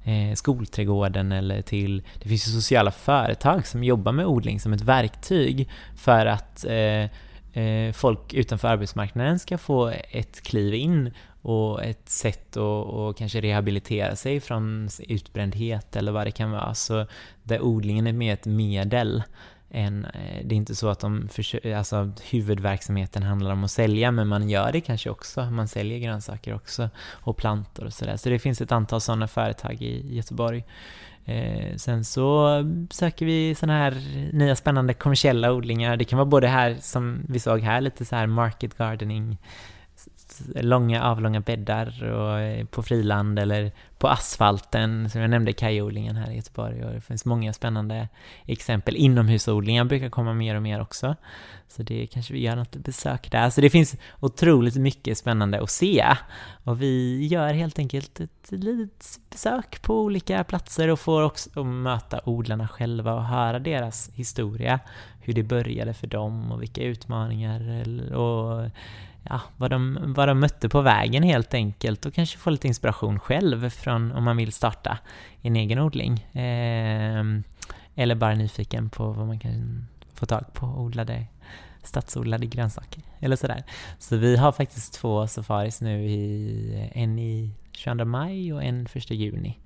eh, 0.05 0.35
skolträdgården 0.35 1.33
eller 1.33 1.63
till... 1.63 2.03
Det 2.23 2.29
finns 2.29 2.49
ju 2.49 2.53
sociala 2.53 2.91
företag 2.91 3.67
som 3.67 3.85
jobbar 3.85 4.13
med 4.13 4.27
odling 4.27 4.61
som 4.61 4.73
ett 4.73 4.81
verktyg 4.81 5.69
för 5.97 6.27
att 6.27 6.65
eh, 6.65 7.63
eh, 7.63 7.93
folk 7.93 8.35
utanför 8.35 8.69
arbetsmarknaden 8.69 9.39
ska 9.39 9.59
få 9.59 9.93
ett 10.11 10.43
kliv 10.43 10.75
in 10.75 11.13
och 11.43 11.85
ett 11.85 12.09
sätt 12.09 12.57
att 12.57 12.87
och 12.87 13.17
kanske 13.17 13.41
rehabilitera 13.41 14.17
sig 14.17 14.41
från 14.41 14.89
utbrändhet 14.99 15.97
eller 15.97 16.13
vad 16.13 16.27
det 16.27 16.31
kan 16.31 16.51
vara. 16.51 16.75
Så 16.75 17.07
där 17.43 17.61
odlingen 17.61 18.07
är 18.07 18.13
mer 18.13 18.33
ett 18.33 18.47
medel 18.47 19.23
en, 19.71 20.05
eh, 20.05 20.45
det 20.45 20.55
är 20.55 20.57
inte 20.57 20.75
så 20.75 20.89
att 20.89 21.01
de 21.01 21.29
försöker, 21.29 21.77
alltså 21.77 22.13
huvudverksamheten 22.31 23.23
handlar 23.23 23.53
om 23.53 23.65
att 23.65 23.71
sälja, 23.71 24.11
men 24.11 24.29
man 24.29 24.49
gör 24.49 24.73
det 24.73 24.81
kanske 24.81 25.11
också. 25.11 25.51
Man 25.51 25.69
säljer 25.69 25.99
grönsaker 25.99 26.55
också 26.55 26.91
och 26.99 27.37
plantor 27.37 27.85
och 27.85 27.93
sådär. 27.93 28.17
Så 28.17 28.29
det 28.29 28.39
finns 28.39 28.61
ett 28.61 28.73
antal 28.73 29.01
sådana 29.01 29.29
företag 29.29 29.83
i 29.83 30.15
Göteborg. 30.15 30.65
Eh, 31.25 31.77
sen 31.77 32.05
så 32.05 32.49
söker 32.91 33.27
vi 33.27 33.55
sådana 33.55 33.79
här 33.79 33.97
nya 34.33 34.57
spännande 34.57 34.95
kommersiella 34.95 35.53
odlingar. 35.53 35.97
Det 35.97 36.05
kan 36.05 36.17
vara 36.17 36.27
både 36.27 36.49
här, 36.49 36.77
som 36.81 37.23
vi 37.29 37.41
såg 37.41 37.61
här, 37.61 37.81
lite 37.81 38.05
så 38.05 38.17
här 38.17 38.27
market 38.27 38.79
gardening 38.79 39.39
långa 40.55 41.05
avlånga 41.05 41.41
bäddar 41.41 42.13
och 42.13 42.41
eh, 42.41 42.65
på 42.67 42.83
friland 42.83 43.39
eller 43.39 43.73
på 43.99 44.09
asfalten, 44.09 45.11
som 45.11 45.21
jag 45.21 45.31
nämnde 45.31 45.53
kajodlingen 45.53 46.17
här 46.17 46.31
i 46.31 46.37
Göteborg. 46.37 46.85
Och 46.85 46.93
det 46.93 47.01
finns 47.01 47.25
många 47.25 47.53
spännande 47.53 48.09
exempel. 48.47 48.97
Inomhusodlingar 48.97 49.85
brukar 49.85 50.09
komma 50.09 50.35
mer 50.35 50.55
och 50.55 50.63
mer 50.63 50.81
också, 50.81 51.17
så 51.69 51.83
det 51.83 52.07
kanske 52.07 52.33
vi 52.33 52.41
gör 52.41 52.57
något 52.57 52.77
besök 52.77 53.31
där. 53.31 53.51
Så 53.51 53.61
det 53.61 53.71
finns 53.71 53.97
otroligt 54.21 54.77
mycket 54.77 55.19
spännande 55.19 55.63
att 55.63 55.71
se. 55.71 56.05
Och 56.65 56.83
vi 56.83 57.27
gör 57.27 57.53
helt 57.53 57.79
enkelt 57.79 58.21
ett 58.21 58.51
litet 58.51 59.19
besök 59.31 59.83
på 59.83 60.01
olika 60.01 60.45
platser 60.45 60.89
och 60.89 61.01
får 61.01 61.23
också 61.23 61.65
möta 61.65 62.21
odlarna 62.25 62.69
själva 62.69 63.15
och 63.15 63.25
höra 63.25 63.59
deras 63.59 64.11
historia, 64.15 64.81
hur 65.21 65.33
det 65.33 65.43
började 65.43 65.95
för 65.95 66.07
dem 66.07 66.53
och 66.53 66.63
vilka 66.63 66.83
utmaningar 66.83 67.87
och 68.15 68.71
ja, 69.29 69.41
vad, 69.57 69.71
de, 69.71 69.99
vad 70.17 70.29
de 70.29 70.41
mötte 70.41 70.69
på 70.69 70.81
vägen 70.81 71.23
helt 71.23 71.55
enkelt 71.55 72.07
och 72.07 72.15
kanske 72.15 72.39
få 72.39 72.51
lite 72.51 72.69
inspiration 72.69 73.19
själv 73.19 73.71
från 73.71 74.13
om 74.13 74.25
man 74.25 74.37
vill 74.37 74.53
starta 74.53 74.99
en 75.43 75.57
egen 75.57 75.79
odling. 75.79 76.13
Eh, 76.21 77.25
eller 77.95 78.15
bara 78.15 78.35
nyfiken 78.35 78.91
på 78.91 79.11
vad 79.11 79.27
man 79.27 79.39
kan 79.39 79.87
få 80.15 80.27
tag 80.27 80.53
på 80.53 80.67
odlade 80.67 81.27
stadsodlade 81.83 82.47
grönsaker 82.47 83.03
eller 83.21 83.37
sådär. 83.37 83.65
Så 83.99 84.17
vi 84.17 84.37
har 84.37 84.53
faktiskt 84.53 84.95
två 84.95 85.27
safaris 85.27 85.81
nu, 85.81 86.05
i, 86.05 86.91
en 86.95 87.19
i 87.19 87.51
22 87.73 88.05
maj 88.05 88.53
och 88.53 88.63
en 88.63 88.87
1 88.95 89.11
juni. 89.11 89.59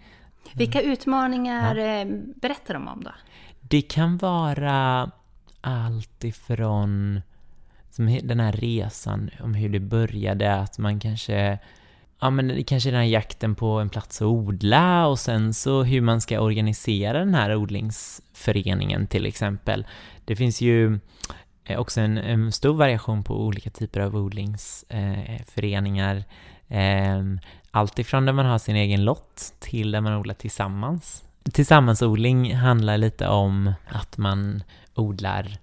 Vilka 0.53 0.81
utmaningar 0.81 1.77
ja. 1.77 2.01
Eh, 2.01 2.07
berättar 2.37 2.75
de 2.75 2.89
om 2.89 3.05
då? 3.05 3.11
Det 3.61 3.83
kan 3.83 4.19
vara 4.19 5.11
allt 5.61 6.25
ifrån 6.25 7.21
som 7.91 8.19
den 8.23 8.41
här 8.41 8.53
resan 8.53 9.31
om 9.41 9.55
hur 9.55 9.69
det 9.69 9.81
började, 9.81 10.55
att 10.55 10.79
man 10.79 11.01
kanske 11.01 11.59
Ja 12.23 12.31
men 12.31 12.65
kanske 12.65 12.91
den 12.91 13.01
här 13.01 13.07
jakten 13.07 13.55
på 13.55 13.67
en 13.67 13.89
plats 13.89 14.23
att 14.23 14.27
odla 14.27 15.07
och 15.07 15.19
sen 15.19 15.55
så 15.55 15.83
hur 15.83 16.01
man 16.01 16.21
ska 16.21 16.41
organisera 16.41 17.19
den 17.19 17.35
här 17.35 17.57
odlingsföreningen 17.57 19.07
till 19.07 19.27
exempel. 19.27 19.87
Det 20.25 20.37
finns 20.37 20.61
ju 20.61 20.99
eh, 21.65 21.81
också 21.81 22.01
en, 22.01 22.19
en 22.19 22.53
stor 22.53 22.75
variation 22.75 23.25
på 23.25 23.47
olika 23.47 23.71
typer 23.71 24.01
av 24.01 24.17
odlingsföreningar. 24.17 26.25
Eh, 26.69 27.25
allt 27.71 27.99
ifrån 27.99 28.27
där 28.27 28.33
man 28.33 28.47
har 28.47 28.59
sin 28.59 28.77
egen 28.77 29.05
lott 29.05 29.55
till 29.59 29.91
där 29.91 30.01
man 30.01 30.17
odlar 30.17 30.35
tillsammans. 30.35 31.25
Tillsammansodling 31.53 32.57
handlar 32.57 32.99
lite 32.99 33.29
om 33.29 33.73
att 33.89 34.19
man 34.19 34.63
odlar 34.95 35.59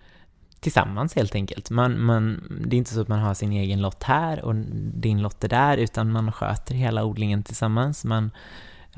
tillsammans 0.67 1.15
helt 1.15 1.35
enkelt. 1.35 1.69
Man, 1.69 2.01
man, 2.01 2.43
det 2.65 2.75
är 2.75 2.77
inte 2.77 2.93
så 2.93 3.01
att 3.01 3.07
man 3.07 3.19
har 3.19 3.33
sin 3.33 3.51
egen 3.51 3.81
lott 3.81 4.03
här 4.03 4.45
och 4.45 4.55
din 4.93 5.21
lott 5.21 5.43
är 5.43 5.49
där, 5.49 5.77
utan 5.77 6.11
man 6.11 6.31
sköter 6.31 6.75
hela 6.75 7.03
odlingen 7.03 7.43
tillsammans. 7.43 8.05
Man 8.05 8.31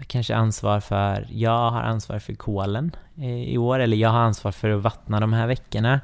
kanske 0.07 0.35
ansvar 0.35 0.79
för, 0.79 1.27
jag 1.31 1.71
har 1.71 1.81
ansvar 1.81 2.19
för 2.19 2.33
kolen 2.33 2.95
eh, 3.17 3.43
i 3.43 3.57
år, 3.57 3.79
eller 3.79 3.97
jag 3.97 4.09
har 4.09 4.19
ansvar 4.19 4.51
för 4.51 4.69
att 4.69 4.81
vattna 4.81 5.19
de 5.19 5.33
här 5.33 5.47
veckorna. 5.47 5.99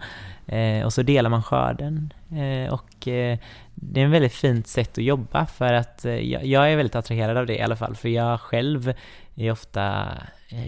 Eh, 0.46 0.86
och 0.86 0.94
så 0.94 1.02
delar 1.02 1.30
man 1.30 1.44
skörden. 1.44 2.14
Eh, 2.32 2.74
och 2.74 3.08
eh, 3.08 3.38
det 3.74 4.02
är 4.02 4.06
ett 4.06 4.12
väldigt 4.12 4.34
fint 4.34 4.68
sätt 4.68 4.98
att 4.98 5.04
jobba 5.04 5.46
för 5.46 5.74
att 5.74 6.06
eh, 6.06 6.32
jag, 6.32 6.46
jag, 6.46 6.72
är 6.72 6.76
väldigt 6.76 6.96
attraherad 6.96 7.38
av 7.38 7.46
det 7.46 7.56
i 7.56 7.62
alla 7.62 7.76
fall, 7.76 7.96
för 7.96 8.10
jag 8.10 8.42
själv 8.42 8.94
är 9.36 9.52
ofta, 9.52 10.08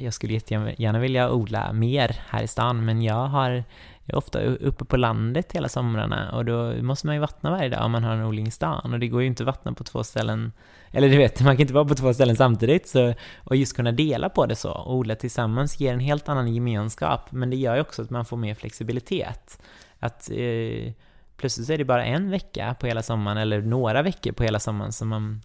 jag 0.01 0.13
skulle 0.13 0.33
jättegärna 0.33 0.99
vilja 0.99 1.31
odla 1.31 1.73
mer 1.73 2.15
här 2.29 2.43
i 2.43 2.47
stan, 2.47 2.85
men 2.85 3.01
jag 3.01 3.27
har 3.27 3.63
jag 4.09 4.13
är 4.13 4.17
ofta 4.17 4.41
uppe 4.41 4.85
på 4.85 4.97
landet 4.97 5.51
hela 5.51 5.69
somrarna 5.69 6.31
och 6.31 6.45
då 6.45 6.73
måste 6.81 7.07
man 7.07 7.15
ju 7.15 7.19
vattna 7.21 7.51
varje 7.51 7.69
dag 7.69 7.85
om 7.85 7.91
man 7.91 8.03
har 8.03 8.13
en 8.13 8.25
odling 8.25 8.47
i 8.47 8.51
stan. 8.51 8.93
Och 8.93 8.99
det 8.99 9.07
går 9.07 9.21
ju 9.21 9.27
inte 9.27 9.43
att 9.43 9.47
vattna 9.47 9.73
på 9.73 9.83
två 9.83 10.03
ställen. 10.03 10.51
Eller 10.91 11.09
du 11.09 11.17
vet, 11.17 11.41
man 11.41 11.55
kan 11.55 11.61
inte 11.61 11.73
vara 11.73 11.85
på 11.85 11.95
två 11.95 12.13
ställen 12.13 12.35
samtidigt. 12.35 12.87
Så, 12.87 13.13
och 13.37 13.55
just 13.55 13.75
kunna 13.75 13.91
dela 13.91 14.29
på 14.29 14.45
det 14.45 14.55
så. 14.55 14.71
Och 14.71 14.95
odla 14.95 15.15
tillsammans 15.15 15.79
ger 15.79 15.93
en 15.93 15.99
helt 15.99 16.29
annan 16.29 16.53
gemenskap. 16.53 17.31
Men 17.31 17.49
det 17.49 17.55
gör 17.55 17.75
ju 17.75 17.81
också 17.81 18.01
att 18.01 18.09
man 18.09 18.25
får 18.25 18.37
mer 18.37 18.55
flexibilitet. 18.55 19.59
Att 19.99 20.31
eh, 20.31 20.93
plötsligt 21.37 21.67
så 21.67 21.73
är 21.73 21.77
det 21.77 21.85
bara 21.85 22.05
en 22.05 22.29
vecka 22.29 22.75
på 22.79 22.87
hela 22.87 23.03
sommaren 23.03 23.37
eller 23.37 23.61
några 23.61 24.01
veckor 24.01 24.31
på 24.31 24.43
hela 24.43 24.59
sommaren 24.59 24.91
som 24.91 25.07
man 25.07 25.41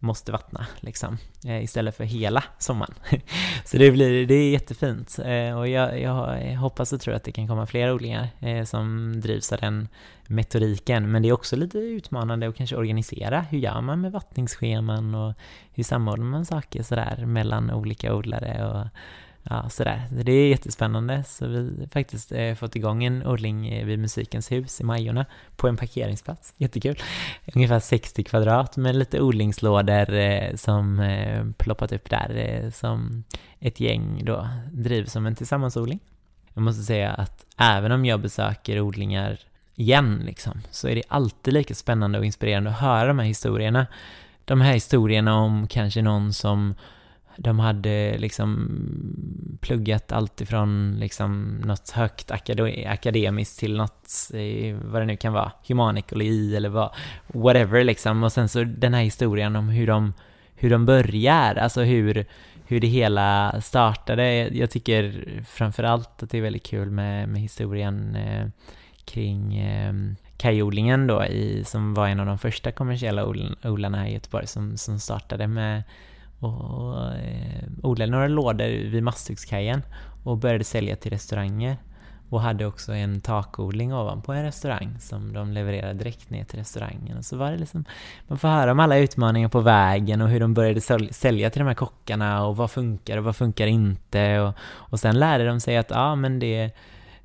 måste 0.00 0.32
vattna 0.32 0.66
liksom, 0.80 1.18
eh, 1.44 1.64
istället 1.64 1.96
för 1.96 2.04
hela 2.04 2.44
sommaren. 2.58 2.94
Så 3.64 3.76
det, 3.78 3.90
blir, 3.90 4.26
det 4.26 4.34
är 4.34 4.50
jättefint 4.50 5.18
eh, 5.24 5.58
och 5.58 5.68
jag, 5.68 6.00
jag 6.00 6.56
hoppas 6.56 6.92
och 6.92 7.00
tror 7.00 7.14
att 7.14 7.24
det 7.24 7.32
kan 7.32 7.48
komma 7.48 7.66
fler 7.66 7.92
odlingar 7.92 8.28
eh, 8.40 8.64
som 8.64 9.12
drivs 9.20 9.52
av 9.52 9.58
den 9.58 9.88
metodiken. 10.26 11.10
Men 11.10 11.22
det 11.22 11.28
är 11.28 11.32
också 11.32 11.56
lite 11.56 11.78
utmanande 11.78 12.48
att 12.48 12.56
kanske 12.56 12.76
organisera. 12.76 13.40
Hur 13.40 13.58
gör 13.58 13.80
man 13.80 14.00
med 14.00 14.12
vattningsscheman 14.12 15.14
och 15.14 15.34
hur 15.72 15.84
samordnar 15.84 16.26
man 16.26 16.46
saker 16.46 16.82
sådär 16.82 17.24
mellan 17.26 17.70
olika 17.70 18.14
odlare 18.14 18.66
och 18.66 18.86
ja, 19.42 19.68
sådär. 19.68 20.02
Det 20.10 20.32
är 20.32 20.48
jättespännande. 20.48 21.24
Så 21.24 21.46
vi 21.46 21.56
har 21.56 21.88
faktiskt 21.88 22.32
eh, 22.32 22.54
fått 22.54 22.76
igång 22.76 23.04
en 23.04 23.26
odling 23.26 23.68
eh, 23.68 23.86
vid 23.86 23.98
Musikens 23.98 24.52
hus 24.52 24.80
i 24.80 24.84
Majorna 24.84 25.26
på 25.56 25.68
en 25.68 25.76
parkeringsplats. 25.76 26.54
Jättekul. 26.56 26.98
Ungefär 27.54 27.80
60 27.80 28.24
kvadrat 28.24 28.76
med 28.76 28.96
lite 28.96 29.20
odlingslådor 29.20 30.14
eh, 30.14 30.54
som 30.54 31.00
eh, 31.00 31.44
ploppat 31.56 31.92
upp 31.92 32.10
där 32.10 32.34
eh, 32.36 32.70
som 32.70 33.24
ett 33.60 33.80
gäng 33.80 34.24
då 34.24 34.48
driver 34.72 35.08
som 35.08 35.26
en 35.26 35.34
tillsammansodling. 35.34 36.00
Jag 36.54 36.62
måste 36.62 36.82
säga 36.82 37.10
att 37.10 37.46
även 37.58 37.92
om 37.92 38.04
jag 38.04 38.20
besöker 38.20 38.80
odlingar 38.80 39.38
igen 39.74 40.22
liksom, 40.26 40.60
så 40.70 40.88
är 40.88 40.94
det 40.94 41.02
alltid 41.08 41.54
lika 41.54 41.74
spännande 41.74 42.18
och 42.18 42.24
inspirerande 42.24 42.70
att 42.70 42.80
höra 42.80 43.06
de 43.06 43.18
här 43.18 43.26
historierna. 43.26 43.86
De 44.44 44.60
här 44.60 44.72
historierna 44.72 45.34
om 45.34 45.66
kanske 45.68 46.02
någon 46.02 46.32
som 46.32 46.74
de 47.36 47.58
hade 47.58 48.18
liksom 48.18 48.68
pluggat 49.60 50.12
allt 50.12 50.40
ifrån 50.40 50.96
liksom 51.00 51.60
något 51.64 51.90
högt 51.90 52.30
akademiskt 52.86 53.58
till 53.58 53.76
något, 53.76 54.30
eh, 54.34 54.76
vad 54.84 55.02
det 55.02 55.06
nu 55.06 55.16
kan 55.16 55.32
vara, 55.32 55.52
humanekologi 55.68 56.56
eller 56.56 56.68
vad, 56.68 56.90
whatever 57.26 57.84
liksom. 57.84 58.22
Och 58.22 58.32
sen 58.32 58.48
så 58.48 58.64
den 58.64 58.94
här 58.94 59.02
historien 59.02 59.56
om 59.56 59.68
hur 59.68 59.86
de, 59.86 60.12
hur 60.54 60.70
de 60.70 60.86
börjar, 60.86 61.54
alltså 61.54 61.82
hur, 61.82 62.26
hur 62.66 62.80
det 62.80 62.86
hela 62.86 63.60
startade. 63.60 64.48
Jag 64.52 64.70
tycker 64.70 65.24
framförallt 65.48 66.22
att 66.22 66.30
det 66.30 66.38
är 66.38 66.42
väldigt 66.42 66.66
kul 66.66 66.90
med, 66.90 67.28
med 67.28 67.42
historien 67.42 68.16
eh, 68.16 68.46
kring 69.04 69.58
eh, 69.58 69.94
kajodlingen 70.36 71.06
då, 71.06 71.24
i, 71.24 71.64
som 71.64 71.94
var 71.94 72.08
en 72.08 72.20
av 72.20 72.26
de 72.26 72.38
första 72.38 72.72
kommersiella 72.72 73.26
odlarna 73.62 74.08
i 74.08 74.12
Göteborg 74.12 74.46
som, 74.46 74.76
som 74.76 75.00
startade 75.00 75.46
med 75.46 75.82
och 76.40 77.14
eh, 77.14 77.68
odlade 77.82 78.10
några 78.12 78.28
lådor 78.28 78.90
vid 78.90 79.02
Masthuggskajen 79.02 79.82
och 80.24 80.38
började 80.38 80.64
sälja 80.64 80.96
till 80.96 81.10
restauranger 81.10 81.76
och 82.30 82.40
hade 82.40 82.66
också 82.66 82.92
en 82.92 83.20
takodling 83.20 83.94
ovanpå 83.94 84.32
en 84.32 84.44
restaurang 84.44 84.96
som 85.00 85.32
de 85.32 85.52
levererade 85.52 85.94
direkt 85.94 86.30
ner 86.30 86.44
till 86.44 86.58
restaurangen. 86.58 87.18
Och 87.18 87.24
så 87.24 87.36
var 87.36 87.50
det 87.50 87.58
liksom, 87.58 87.84
man 88.28 88.38
får 88.38 88.48
höra 88.48 88.72
om 88.72 88.80
alla 88.80 88.98
utmaningar 88.98 89.48
på 89.48 89.60
vägen 89.60 90.20
och 90.20 90.28
hur 90.28 90.40
de 90.40 90.54
började 90.54 90.80
sälja 91.10 91.50
till 91.50 91.60
de 91.60 91.68
här 91.68 91.74
kockarna 91.74 92.44
och 92.46 92.56
vad 92.56 92.70
funkar 92.70 93.18
och 93.18 93.24
vad 93.24 93.36
funkar 93.36 93.66
inte. 93.66 94.40
Och, 94.40 94.54
och 94.62 95.00
sen 95.00 95.18
lärde 95.18 95.46
de 95.46 95.60
sig 95.60 95.76
att 95.76 95.90
ja, 95.90 96.14
men 96.14 96.38
det 96.38 96.70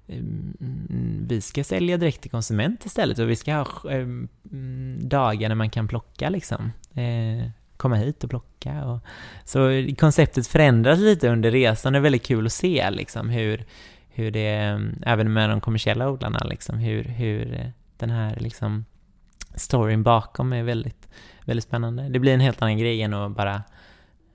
mm, 0.07 1.25
vi 1.27 1.41
ska 1.41 1.63
sälja 1.63 1.97
direkt 1.97 2.21
till 2.21 2.31
konsument 2.31 2.85
istället 2.85 3.19
och 3.19 3.29
vi 3.29 3.35
ska 3.35 3.53
ha 3.55 3.91
eh, 3.91 4.07
mm, 4.51 4.99
dagar 5.01 5.49
när 5.49 5.55
man 5.55 5.69
kan 5.69 5.87
plocka 5.87 6.29
liksom. 6.29 6.71
Eh, 6.93 7.49
Komma 7.85 7.95
hit 7.95 8.23
och 8.23 8.29
plocka. 8.29 8.85
Och, 8.85 8.99
så 9.43 9.87
konceptet 9.97 10.47
förändras 10.47 10.99
lite 10.99 11.29
under 11.29 11.51
resan, 11.51 11.93
det 11.93 11.99
är 11.99 12.01
väldigt 12.01 12.25
kul 12.25 12.45
att 12.45 12.53
se 12.53 12.89
liksom 12.91 13.29
hur, 13.29 13.65
hur 14.09 14.31
det, 14.31 14.81
även 15.01 15.33
med 15.33 15.49
de 15.49 15.61
kommersiella 15.61 16.09
odlarna, 16.09 16.39
liksom, 16.39 16.77
hur, 16.77 17.03
hur 17.03 17.71
den 17.97 18.09
här 18.09 18.35
liksom 18.39 18.85
storyn 19.55 20.03
bakom 20.03 20.53
är 20.53 20.63
väldigt, 20.63 21.07
väldigt 21.43 21.63
spännande. 21.63 22.09
Det 22.09 22.19
blir 22.19 22.33
en 22.33 22.39
helt 22.39 22.61
annan 22.61 22.77
grej 22.77 23.01
än 23.01 23.13
att 23.13 23.31
bara 23.31 23.63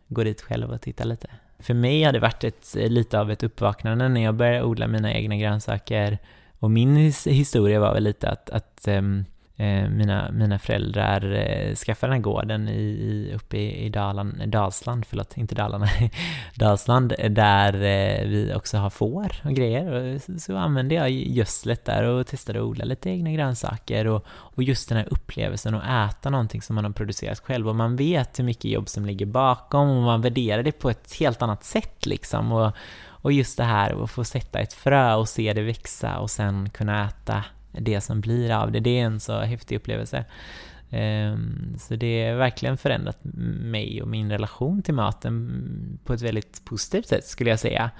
gå 0.08 0.24
dit 0.24 0.40
själv 0.40 0.70
och 0.70 0.80
titta 0.80 1.04
lite. 1.04 1.28
För 1.58 1.74
mig 1.74 2.02
har 2.02 2.12
det 2.12 2.20
varit 2.20 2.44
ett, 2.44 2.74
lite 2.74 3.20
av 3.20 3.30
ett 3.30 3.42
uppvaknande 3.42 4.08
när 4.08 4.20
jag 4.20 4.34
började 4.34 4.62
odla 4.62 4.86
mina 4.86 5.14
egna 5.14 5.36
grönsaker 5.36 6.18
och 6.58 6.70
min 6.70 6.96
historia 7.26 7.80
var 7.80 7.94
väl 7.94 8.04
lite 8.04 8.28
att, 8.28 8.50
att 8.50 8.88
um, 8.88 9.24
Eh, 9.60 9.88
mina, 9.88 10.30
mina 10.32 10.58
föräldrar 10.58 11.32
eh, 11.32 11.74
skaffade 11.74 12.10
den 12.10 12.16
här 12.16 12.22
gården 12.22 12.68
i, 12.68 12.80
i, 12.80 13.32
uppe 13.34 13.56
i, 13.56 13.86
i 13.86 13.88
Dalan, 13.88 14.42
Dalsland, 14.46 15.06
förlåt, 15.06 15.36
inte 15.36 15.54
Dalarna, 15.54 15.88
Dalsland, 16.54 17.14
eh, 17.18 17.30
där 17.30 17.74
eh, 17.74 18.28
vi 18.28 18.52
också 18.56 18.78
har 18.78 18.90
får 18.90 19.32
och 19.44 19.54
grejer. 19.54 19.92
Och 19.92 20.22
så, 20.22 20.38
så 20.38 20.56
använde 20.56 20.94
jag 20.94 21.10
gödslet 21.10 21.84
där 21.84 22.04
och 22.04 22.26
testade 22.26 22.58
att 22.58 22.64
odla 22.64 22.84
lite 22.84 23.10
egna 23.10 23.32
grönsaker 23.32 24.06
och, 24.06 24.26
och 24.28 24.62
just 24.62 24.88
den 24.88 24.98
här 24.98 25.08
upplevelsen 25.10 25.74
att 25.74 26.10
äta 26.10 26.30
någonting 26.30 26.62
som 26.62 26.74
man 26.74 26.84
har 26.84 26.92
producerat 26.92 27.40
själv 27.40 27.68
och 27.68 27.76
man 27.76 27.96
vet 27.96 28.38
hur 28.38 28.44
mycket 28.44 28.70
jobb 28.70 28.88
som 28.88 29.06
ligger 29.06 29.26
bakom 29.26 29.88
och 29.88 30.02
man 30.02 30.22
värderar 30.22 30.62
det 30.62 30.72
på 30.72 30.90
ett 30.90 31.16
helt 31.20 31.42
annat 31.42 31.64
sätt 31.64 32.06
liksom. 32.06 32.52
Och, 32.52 32.72
och 33.06 33.32
just 33.32 33.56
det 33.56 33.64
här 33.64 34.04
att 34.04 34.10
få 34.10 34.24
sätta 34.24 34.58
ett 34.58 34.72
frö 34.72 35.14
och 35.14 35.28
se 35.28 35.52
det 35.52 35.62
växa 35.62 36.18
och 36.18 36.30
sen 36.30 36.70
kunna 36.70 37.06
äta 37.06 37.44
det 37.72 38.00
som 38.00 38.20
blir 38.20 38.50
av 38.50 38.72
det. 38.72 38.80
Det 38.80 39.00
är 39.00 39.04
en 39.04 39.20
så 39.20 39.38
häftig 39.38 39.76
upplevelse. 39.76 40.24
Ehm, 40.90 41.74
så 41.78 41.96
det 41.96 42.28
har 42.28 42.36
verkligen 42.36 42.76
förändrat 42.76 43.18
mig 43.22 44.02
och 44.02 44.08
min 44.08 44.30
relation 44.30 44.82
till 44.82 44.94
maten 44.94 45.98
på 46.04 46.12
ett 46.12 46.22
väldigt 46.22 46.64
positivt 46.64 47.06
sätt 47.06 47.24
skulle 47.24 47.50
jag 47.50 47.60
säga. 47.60 47.90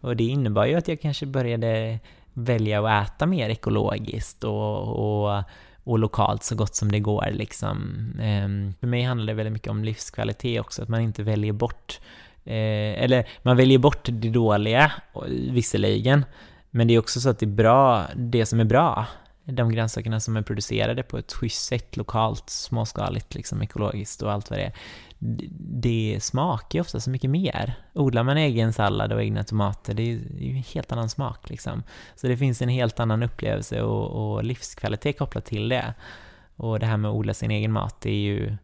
Och 0.00 0.16
det 0.16 0.24
innebar 0.24 0.66
ju 0.66 0.74
att 0.74 0.88
jag 0.88 1.00
kanske 1.00 1.26
började 1.26 1.98
välja 2.32 2.86
att 2.86 3.08
äta 3.08 3.26
mer 3.26 3.48
ekologiskt 3.48 4.44
och, 4.44 4.82
och, 4.82 5.42
och 5.84 5.98
lokalt 5.98 6.44
så 6.44 6.54
gott 6.54 6.74
som 6.74 6.92
det 6.92 7.00
går. 7.00 7.28
Liksom. 7.32 7.96
Ehm, 8.20 8.74
för 8.80 8.86
mig 8.86 9.02
handlar 9.02 9.26
det 9.26 9.34
väldigt 9.34 9.52
mycket 9.52 9.70
om 9.70 9.84
livskvalitet 9.84 10.60
också, 10.60 10.82
att 10.82 10.88
man 10.88 11.00
inte 11.00 11.22
väljer 11.22 11.52
bort 11.52 12.00
eh, 12.44 13.02
eller 13.02 13.28
man 13.42 13.56
väljer 13.56 13.78
bort 13.78 14.04
det 14.04 14.30
dåliga, 14.30 14.92
visserligen, 15.50 16.24
men 16.70 16.88
det 16.88 16.94
är 16.94 16.98
också 16.98 17.20
så 17.20 17.30
att 17.30 17.38
det 17.38 17.46
är 17.46 17.50
bra, 17.50 18.06
det 18.16 18.46
som 18.46 18.60
är 18.60 18.64
bra, 18.64 19.06
de 19.44 19.72
grönsakerna 19.72 20.20
som 20.20 20.36
är 20.36 20.42
producerade 20.42 21.02
på 21.02 21.18
ett 21.18 21.32
schysst 21.32 21.64
sätt, 21.64 21.96
lokalt, 21.96 22.50
småskaligt, 22.50 23.34
liksom 23.34 23.62
ekologiskt 23.62 24.22
och 24.22 24.32
allt 24.32 24.50
vad 24.50 24.58
det 24.58 24.64
är, 24.64 24.72
det 25.80 26.18
smakar 26.22 26.76
ju 26.78 26.80
ofta 26.80 27.00
så 27.00 27.10
mycket 27.10 27.30
mer. 27.30 27.74
Odlar 27.92 28.22
man 28.22 28.36
egen 28.36 28.72
sallad 28.72 29.12
och 29.12 29.22
egna 29.22 29.44
tomater, 29.44 29.94
det 29.94 30.02
är 30.02 30.06
ju 30.38 30.56
en 30.56 30.64
helt 30.74 30.92
annan 30.92 31.08
smak 31.08 31.50
liksom. 31.50 31.82
Så 32.14 32.26
det 32.26 32.36
finns 32.36 32.62
en 32.62 32.68
helt 32.68 33.00
annan 33.00 33.22
upplevelse 33.22 33.82
och, 33.82 34.34
och 34.34 34.44
livskvalitet 34.44 35.18
kopplat 35.18 35.44
till 35.44 35.68
det. 35.68 35.94
Och 36.56 36.78
det 36.78 36.86
här 36.86 36.96
med 36.96 37.10
att 37.10 37.14
odla 37.14 37.34
sin 37.34 37.50
egen 37.50 37.72
mat, 37.72 38.00
det 38.00 38.10
är 38.10 38.20
ju 38.20 38.56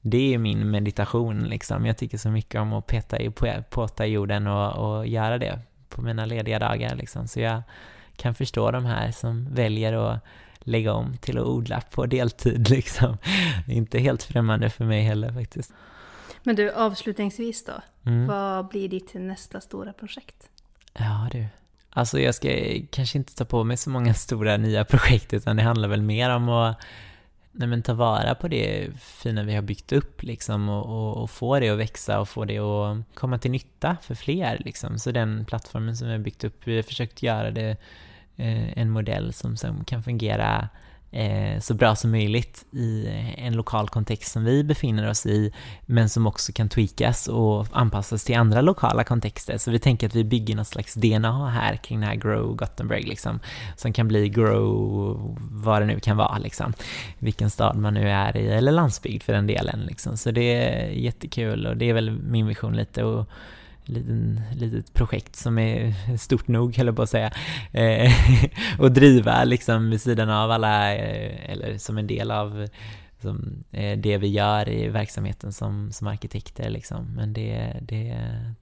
det 0.00 0.34
är 0.34 0.38
min 0.38 0.70
meditation 0.70 1.44
liksom. 1.44 1.86
Jag 1.86 1.98
tycker 1.98 2.18
så 2.18 2.30
mycket 2.30 2.60
om 2.60 2.72
att 2.72 2.86
peta 2.86 3.18
i, 3.18 3.30
påta 3.70 4.06
i 4.06 4.10
jorden 4.10 4.46
och, 4.46 4.72
och 4.72 5.06
göra 5.06 5.38
det 5.38 5.60
på 5.94 6.02
mina 6.02 6.26
lediga 6.26 6.58
dagar 6.58 6.96
liksom. 6.96 7.28
Så 7.28 7.40
jag 7.40 7.62
kan 8.16 8.34
förstå 8.34 8.70
de 8.70 8.84
här 8.84 9.10
som 9.10 9.54
väljer 9.54 9.92
att 9.92 10.24
lägga 10.60 10.92
om 10.92 11.16
till 11.16 11.38
att 11.38 11.44
odla 11.44 11.80
på 11.80 12.06
deltid 12.06 12.70
liksom. 12.70 13.16
Inte 13.68 13.98
helt 13.98 14.22
främmande 14.22 14.70
för 14.70 14.84
mig 14.84 15.02
heller 15.02 15.32
faktiskt. 15.32 15.72
Men 16.42 16.56
du, 16.56 16.72
avslutningsvis 16.72 17.64
då. 17.64 17.72
Mm. 18.10 18.26
Vad 18.26 18.68
blir 18.68 18.88
ditt 18.88 19.14
nästa 19.14 19.60
stora 19.60 19.92
projekt? 19.92 20.48
Ja 20.92 21.28
du. 21.32 21.46
Alltså 21.90 22.20
jag 22.20 22.34
ska 22.34 22.48
kanske 22.90 23.18
inte 23.18 23.34
ta 23.34 23.44
på 23.44 23.64
mig 23.64 23.76
så 23.76 23.90
många 23.90 24.14
stora 24.14 24.56
nya 24.56 24.84
projekt 24.84 25.32
utan 25.32 25.56
det 25.56 25.62
handlar 25.62 25.88
väl 25.88 26.02
mer 26.02 26.30
om 26.30 26.48
att 26.48 26.76
nej 27.56 27.68
men, 27.68 27.82
ta 27.82 27.94
vara 27.94 28.34
på 28.34 28.48
det 28.48 28.88
fina 28.98 29.42
vi 29.42 29.54
har 29.54 29.62
byggt 29.62 29.92
upp 29.92 30.22
liksom 30.22 30.68
och, 30.68 30.86
och, 30.86 31.22
och, 31.22 31.30
få 31.30 31.60
det 31.60 31.68
att 31.68 31.78
växa 31.78 32.20
och 32.20 32.28
få 32.28 32.44
det 32.44 32.58
att 32.58 33.14
komma 33.14 33.38
till 33.38 33.50
nytta 33.50 33.96
för 34.02 34.14
fler 34.14 34.62
liksom. 34.64 34.98
Så 34.98 35.10
den 35.10 35.44
plattformen 35.44 35.96
som 35.96 36.06
vi 36.06 36.12
har 36.12 36.20
byggt 36.20 36.44
upp, 36.44 36.60
vi 36.64 36.76
har 36.76 36.82
försökt 36.82 37.22
göra 37.22 37.50
det 37.50 37.70
eh, 38.36 38.78
en 38.78 38.90
modell 38.90 39.32
som, 39.32 39.56
som 39.56 39.84
kan 39.84 40.02
fungera 40.02 40.68
Eh, 41.14 41.60
så 41.60 41.74
bra 41.74 41.96
som 41.96 42.10
möjligt 42.10 42.64
i 42.72 43.08
en 43.36 43.52
lokal 43.52 43.88
kontext 43.88 44.32
som 44.32 44.44
vi 44.44 44.64
befinner 44.64 45.10
oss 45.10 45.26
i, 45.26 45.52
men 45.86 46.08
som 46.08 46.26
också 46.26 46.52
kan 46.52 46.68
tweakas 46.68 47.28
och 47.28 47.66
anpassas 47.72 48.24
till 48.24 48.36
andra 48.36 48.60
lokala 48.60 49.04
kontexter. 49.04 49.58
Så 49.58 49.70
vi 49.70 49.78
tänker 49.78 50.06
att 50.06 50.14
vi 50.14 50.24
bygger 50.24 50.56
något 50.56 50.66
slags 50.66 50.94
DNA 50.94 51.50
här 51.50 51.76
kring 51.76 52.00
det 52.00 52.06
här 52.06 52.14
Grow 52.14 52.56
Gothenburg, 52.56 53.08
liksom, 53.08 53.40
som 53.76 53.92
kan 53.92 54.08
bli 54.08 54.28
Grow 54.28 55.38
vad 55.50 55.82
det 55.82 55.86
nu 55.86 56.00
kan 56.00 56.16
vara, 56.16 56.38
liksom. 56.38 56.72
vilken 57.18 57.50
stad 57.50 57.76
man 57.76 57.94
nu 57.94 58.10
är 58.10 58.36
i, 58.36 58.48
eller 58.48 58.72
landsbygd 58.72 59.22
för 59.22 59.32
den 59.32 59.46
delen. 59.46 59.80
Liksom. 59.80 60.16
Så 60.16 60.30
det 60.30 60.54
är 60.54 60.88
jättekul 60.88 61.66
och 61.66 61.76
det 61.76 61.90
är 61.90 61.94
väl 61.94 62.10
min 62.10 62.46
vision 62.46 62.76
lite. 62.76 63.04
Och, 63.04 63.28
liten, 63.84 64.40
litet 64.54 64.94
projekt 64.94 65.36
som 65.36 65.58
är 65.58 65.94
stort 66.18 66.48
nog, 66.48 66.76
höll 66.76 66.86
jag 66.86 66.96
på 66.96 67.02
att 67.02 67.10
säga, 67.10 67.32
eh, 67.72 68.12
och 68.78 68.92
driva 68.92 69.44
liksom 69.44 69.90
vid 69.90 70.00
sidan 70.00 70.30
av 70.30 70.50
alla, 70.50 70.94
eh, 70.94 71.50
eller 71.50 71.78
som 71.78 71.98
en 71.98 72.06
del 72.06 72.30
av 72.30 72.68
som, 73.24 73.64
eh, 73.70 73.98
det 73.98 74.18
vi 74.18 74.28
gör 74.28 74.68
i 74.68 74.88
verksamheten 74.88 75.52
som, 75.52 75.92
som 75.92 76.06
arkitekter 76.06 76.70
liksom. 76.70 77.14
Men 77.16 77.32
det, 77.32 77.76
det 77.82 78.16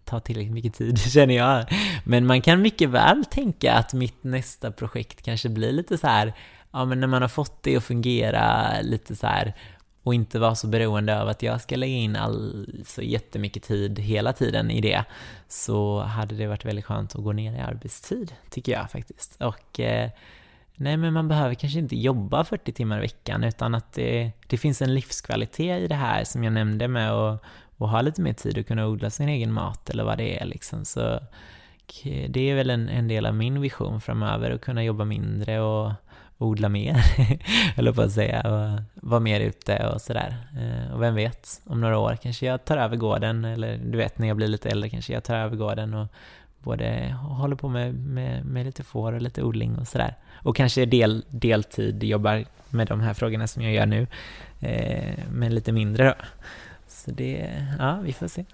tar 0.05 0.21
tillräckligt 0.21 0.55
mycket 0.55 0.75
tid 0.75 0.99
känner 1.13 1.35
jag. 1.35 1.65
Men 2.05 2.27
man 2.27 2.41
kan 2.41 2.63
mycket 2.63 2.91
väl 2.91 3.25
tänka 3.25 3.75
att 3.75 3.93
mitt 3.93 4.25
nästa 4.25 4.71
projekt 4.71 5.23
kanske 5.23 5.49
blir 5.49 5.73
lite 5.73 5.99
så 5.99 6.07
här, 6.07 6.33
ja 6.73 6.85
men 6.85 7.01
när 7.01 7.07
man 7.07 7.23
har 7.23 7.29
fått 7.29 7.63
det 7.63 7.77
att 7.77 7.85
fungera 7.85 8.67
lite 8.83 9.17
så 9.17 9.27
här 9.27 9.55
och 10.03 10.15
inte 10.15 10.39
vara 10.39 10.55
så 10.55 10.67
beroende 10.67 11.21
av 11.21 11.29
att 11.29 11.43
jag 11.43 11.61
ska 11.61 11.77
lägga 11.77 11.95
in 11.95 12.17
all, 12.17 12.67
så 12.87 13.03
jättemycket 13.03 13.63
tid 13.63 13.99
hela 13.99 14.33
tiden 14.33 14.71
i 14.71 14.81
det, 14.81 15.05
så 15.49 16.01
hade 16.01 16.35
det 16.35 16.47
varit 16.47 16.65
väldigt 16.65 16.85
skönt 16.85 17.15
att 17.15 17.25
gå 17.25 17.33
ner 17.33 17.57
i 17.57 17.61
arbetstid, 17.61 18.33
tycker 18.51 18.73
jag 18.73 18.91
faktiskt. 18.91 19.43
Och 19.43 19.81
eh, 19.81 20.11
nej, 20.75 20.97
men 20.97 21.13
man 21.13 21.29
behöver 21.29 21.55
kanske 21.55 21.79
inte 21.79 21.97
jobba 21.97 22.45
40 22.45 22.73
timmar 22.73 22.99
i 22.99 23.01
veckan, 23.01 23.45
utan 23.45 23.75
att 23.75 23.93
det, 23.93 24.33
det 24.47 24.57
finns 24.57 24.83
en 24.83 24.95
livskvalitet 24.95 25.81
i 25.81 25.87
det 25.87 25.95
här 25.95 26.25
som 26.25 26.45
jag 26.45 26.53
nämnde 26.53 26.89
med 26.89 27.13
att, 27.13 27.43
att 27.79 27.91
ha 27.91 28.01
lite 28.01 28.23
mer 28.23 28.33
tid 28.33 28.59
att 28.59 28.67
kunna 28.67 28.87
odla 28.87 29.11
sin 29.11 29.29
egen 29.29 29.53
mat 29.53 29.91
eller 29.91 30.05
vad 30.05 30.19
det 30.19 30.41
är 30.41 30.45
liksom. 30.45 30.85
Så 30.85 31.13
eh, 32.05 32.31
det 32.31 32.51
är 32.51 32.55
väl 32.55 32.71
en, 32.71 32.89
en 32.89 33.09
del 33.09 33.27
av 33.27 33.35
min 33.35 33.61
vision 33.61 34.01
framöver, 34.01 34.51
att 34.51 34.61
kunna 34.61 34.85
jobba 34.85 35.05
mindre 35.05 35.61
och 35.61 35.93
odla 36.43 36.69
mer, 36.69 37.05
eller 37.77 37.93
på 37.93 38.03
att 38.03 38.13
säga, 38.13 38.41
och 38.41 38.81
vara 38.95 39.21
mer 39.21 39.41
ute 39.41 39.89
och 39.89 40.01
sådär. 40.01 40.37
Eh, 40.57 40.95
och 40.95 41.03
vem 41.03 41.15
vet, 41.15 41.61
om 41.65 41.81
några 41.81 41.99
år 41.99 42.19
kanske 42.23 42.47
jag 42.47 42.65
tar 42.65 42.77
över 42.77 42.97
gården, 42.97 43.45
eller 43.45 43.77
du 43.77 43.99
vet 43.99 44.19
när 44.19 44.29
jag 44.29 44.37
blir 44.37 44.49
lite 44.49 44.69
äldre 44.69 44.91
kanske 44.91 45.13
jag 45.13 45.25
tar 45.25 45.37
över 45.37 45.57
gården 45.57 45.95
och 45.95 46.07
både 46.59 47.17
håller 47.21 47.57
på 47.57 47.69
med, 47.69 47.95
med, 47.95 48.45
med 48.45 48.67
lite 48.67 48.83
får 48.83 49.13
och 49.13 49.23
lite 49.23 49.43
odling 49.43 49.79
och 49.79 49.89
sådär. 49.89 50.15
Och 50.35 50.57
kanske 50.57 50.87
del, 50.87 51.25
deltid 51.29 52.05
jobbar 52.05 52.45
med 52.69 52.87
de 52.87 53.01
här 53.01 53.15
frågorna 53.15 53.47
som 53.47 53.63
jag 53.63 53.73
gör 53.73 53.87
nu, 53.87 54.07
eh, 54.61 55.19
men 55.31 55.55
lite 55.55 55.73
mindre 55.73 56.05
då. 56.05 56.15
Så 56.89 57.11
det, 57.11 57.65
ja, 57.79 57.99
vi 58.03 58.13
får 58.13 58.29
se. 58.29 58.45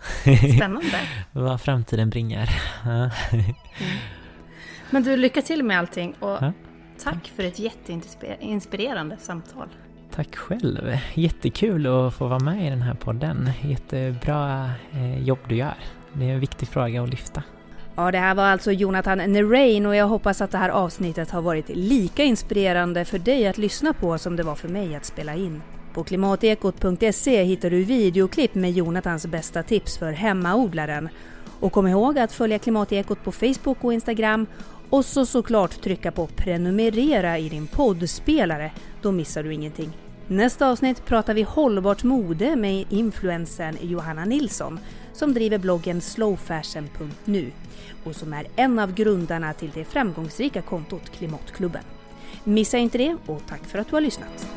Spännande. 0.56 1.00
Vad 1.32 1.60
framtiden 1.60 2.10
bringar. 2.10 2.50
mm. 2.84 3.10
Men 4.90 5.02
du, 5.02 5.16
lycka 5.16 5.42
till 5.42 5.62
med 5.62 5.78
allting 5.78 6.14
och 6.18 6.38
ja. 6.40 6.52
Tack 7.02 7.28
för 7.36 7.42
ett 7.42 7.58
jätteinspirerande 7.58 9.16
samtal. 9.20 9.68
Tack 10.14 10.36
själv. 10.36 10.96
Jättekul 11.14 11.86
att 11.86 12.14
få 12.14 12.28
vara 12.28 12.38
med 12.38 12.66
i 12.66 12.70
den 12.70 12.82
här 12.82 12.94
podden. 12.94 13.50
Jättebra 13.62 14.70
eh, 14.92 15.22
jobb 15.22 15.38
du 15.48 15.56
gör. 15.56 15.74
Det 16.12 16.24
är 16.24 16.34
en 16.34 16.40
viktig 16.40 16.68
fråga 16.68 17.02
att 17.02 17.10
lyfta. 17.10 17.42
Ja, 17.96 18.10
det 18.10 18.18
här 18.18 18.34
var 18.34 18.44
alltså 18.44 18.72
Jonathan 18.72 19.18
Nerain 19.32 19.86
och 19.86 19.96
jag 19.96 20.06
hoppas 20.06 20.40
att 20.40 20.50
det 20.50 20.58
här 20.58 20.68
avsnittet 20.68 21.30
har 21.30 21.42
varit 21.42 21.68
lika 21.68 22.22
inspirerande 22.22 23.04
för 23.04 23.18
dig 23.18 23.46
att 23.46 23.58
lyssna 23.58 23.92
på 23.92 24.18
som 24.18 24.36
det 24.36 24.42
var 24.42 24.54
för 24.54 24.68
mig 24.68 24.94
att 24.94 25.04
spela 25.04 25.34
in. 25.34 25.62
På 25.94 26.04
klimatekot.se 26.04 27.42
hittar 27.42 27.70
du 27.70 27.84
videoklipp 27.84 28.54
med 28.54 28.72
Jonathans 28.72 29.26
bästa 29.26 29.62
tips 29.62 29.98
för 29.98 30.12
hemmaodlaren. 30.12 31.08
Och 31.60 31.72
kom 31.72 31.86
ihåg 31.86 32.18
att 32.18 32.32
följa 32.32 32.58
Klimatekot 32.58 33.24
på 33.24 33.32
Facebook 33.32 33.84
och 33.84 33.92
Instagram 33.92 34.46
och 34.90 35.04
så 35.04 35.26
såklart 35.26 35.80
trycka 35.80 36.12
på 36.12 36.26
prenumerera 36.26 37.38
i 37.38 37.48
din 37.48 37.66
poddspelare, 37.66 38.72
då 39.02 39.12
missar 39.12 39.42
du 39.42 39.54
ingenting. 39.54 39.90
Nästa 40.26 40.68
avsnitt 40.68 41.04
pratar 41.04 41.34
vi 41.34 41.42
hållbart 41.42 42.02
mode 42.02 42.56
med 42.56 42.86
influensen 42.90 43.76
Johanna 43.82 44.24
Nilsson 44.24 44.80
som 45.12 45.34
driver 45.34 45.58
bloggen 45.58 46.00
slowfashion.nu 46.00 47.52
och 48.04 48.16
som 48.16 48.32
är 48.32 48.46
en 48.56 48.78
av 48.78 48.94
grundarna 48.94 49.52
till 49.52 49.70
det 49.74 49.84
framgångsrika 49.84 50.62
kontot 50.62 51.10
Klimatklubben. 51.10 51.82
Missa 52.44 52.78
inte 52.78 52.98
det 52.98 53.16
och 53.26 53.42
tack 53.48 53.64
för 53.64 53.78
att 53.78 53.88
du 53.88 53.96
har 53.96 54.00
lyssnat! 54.00 54.48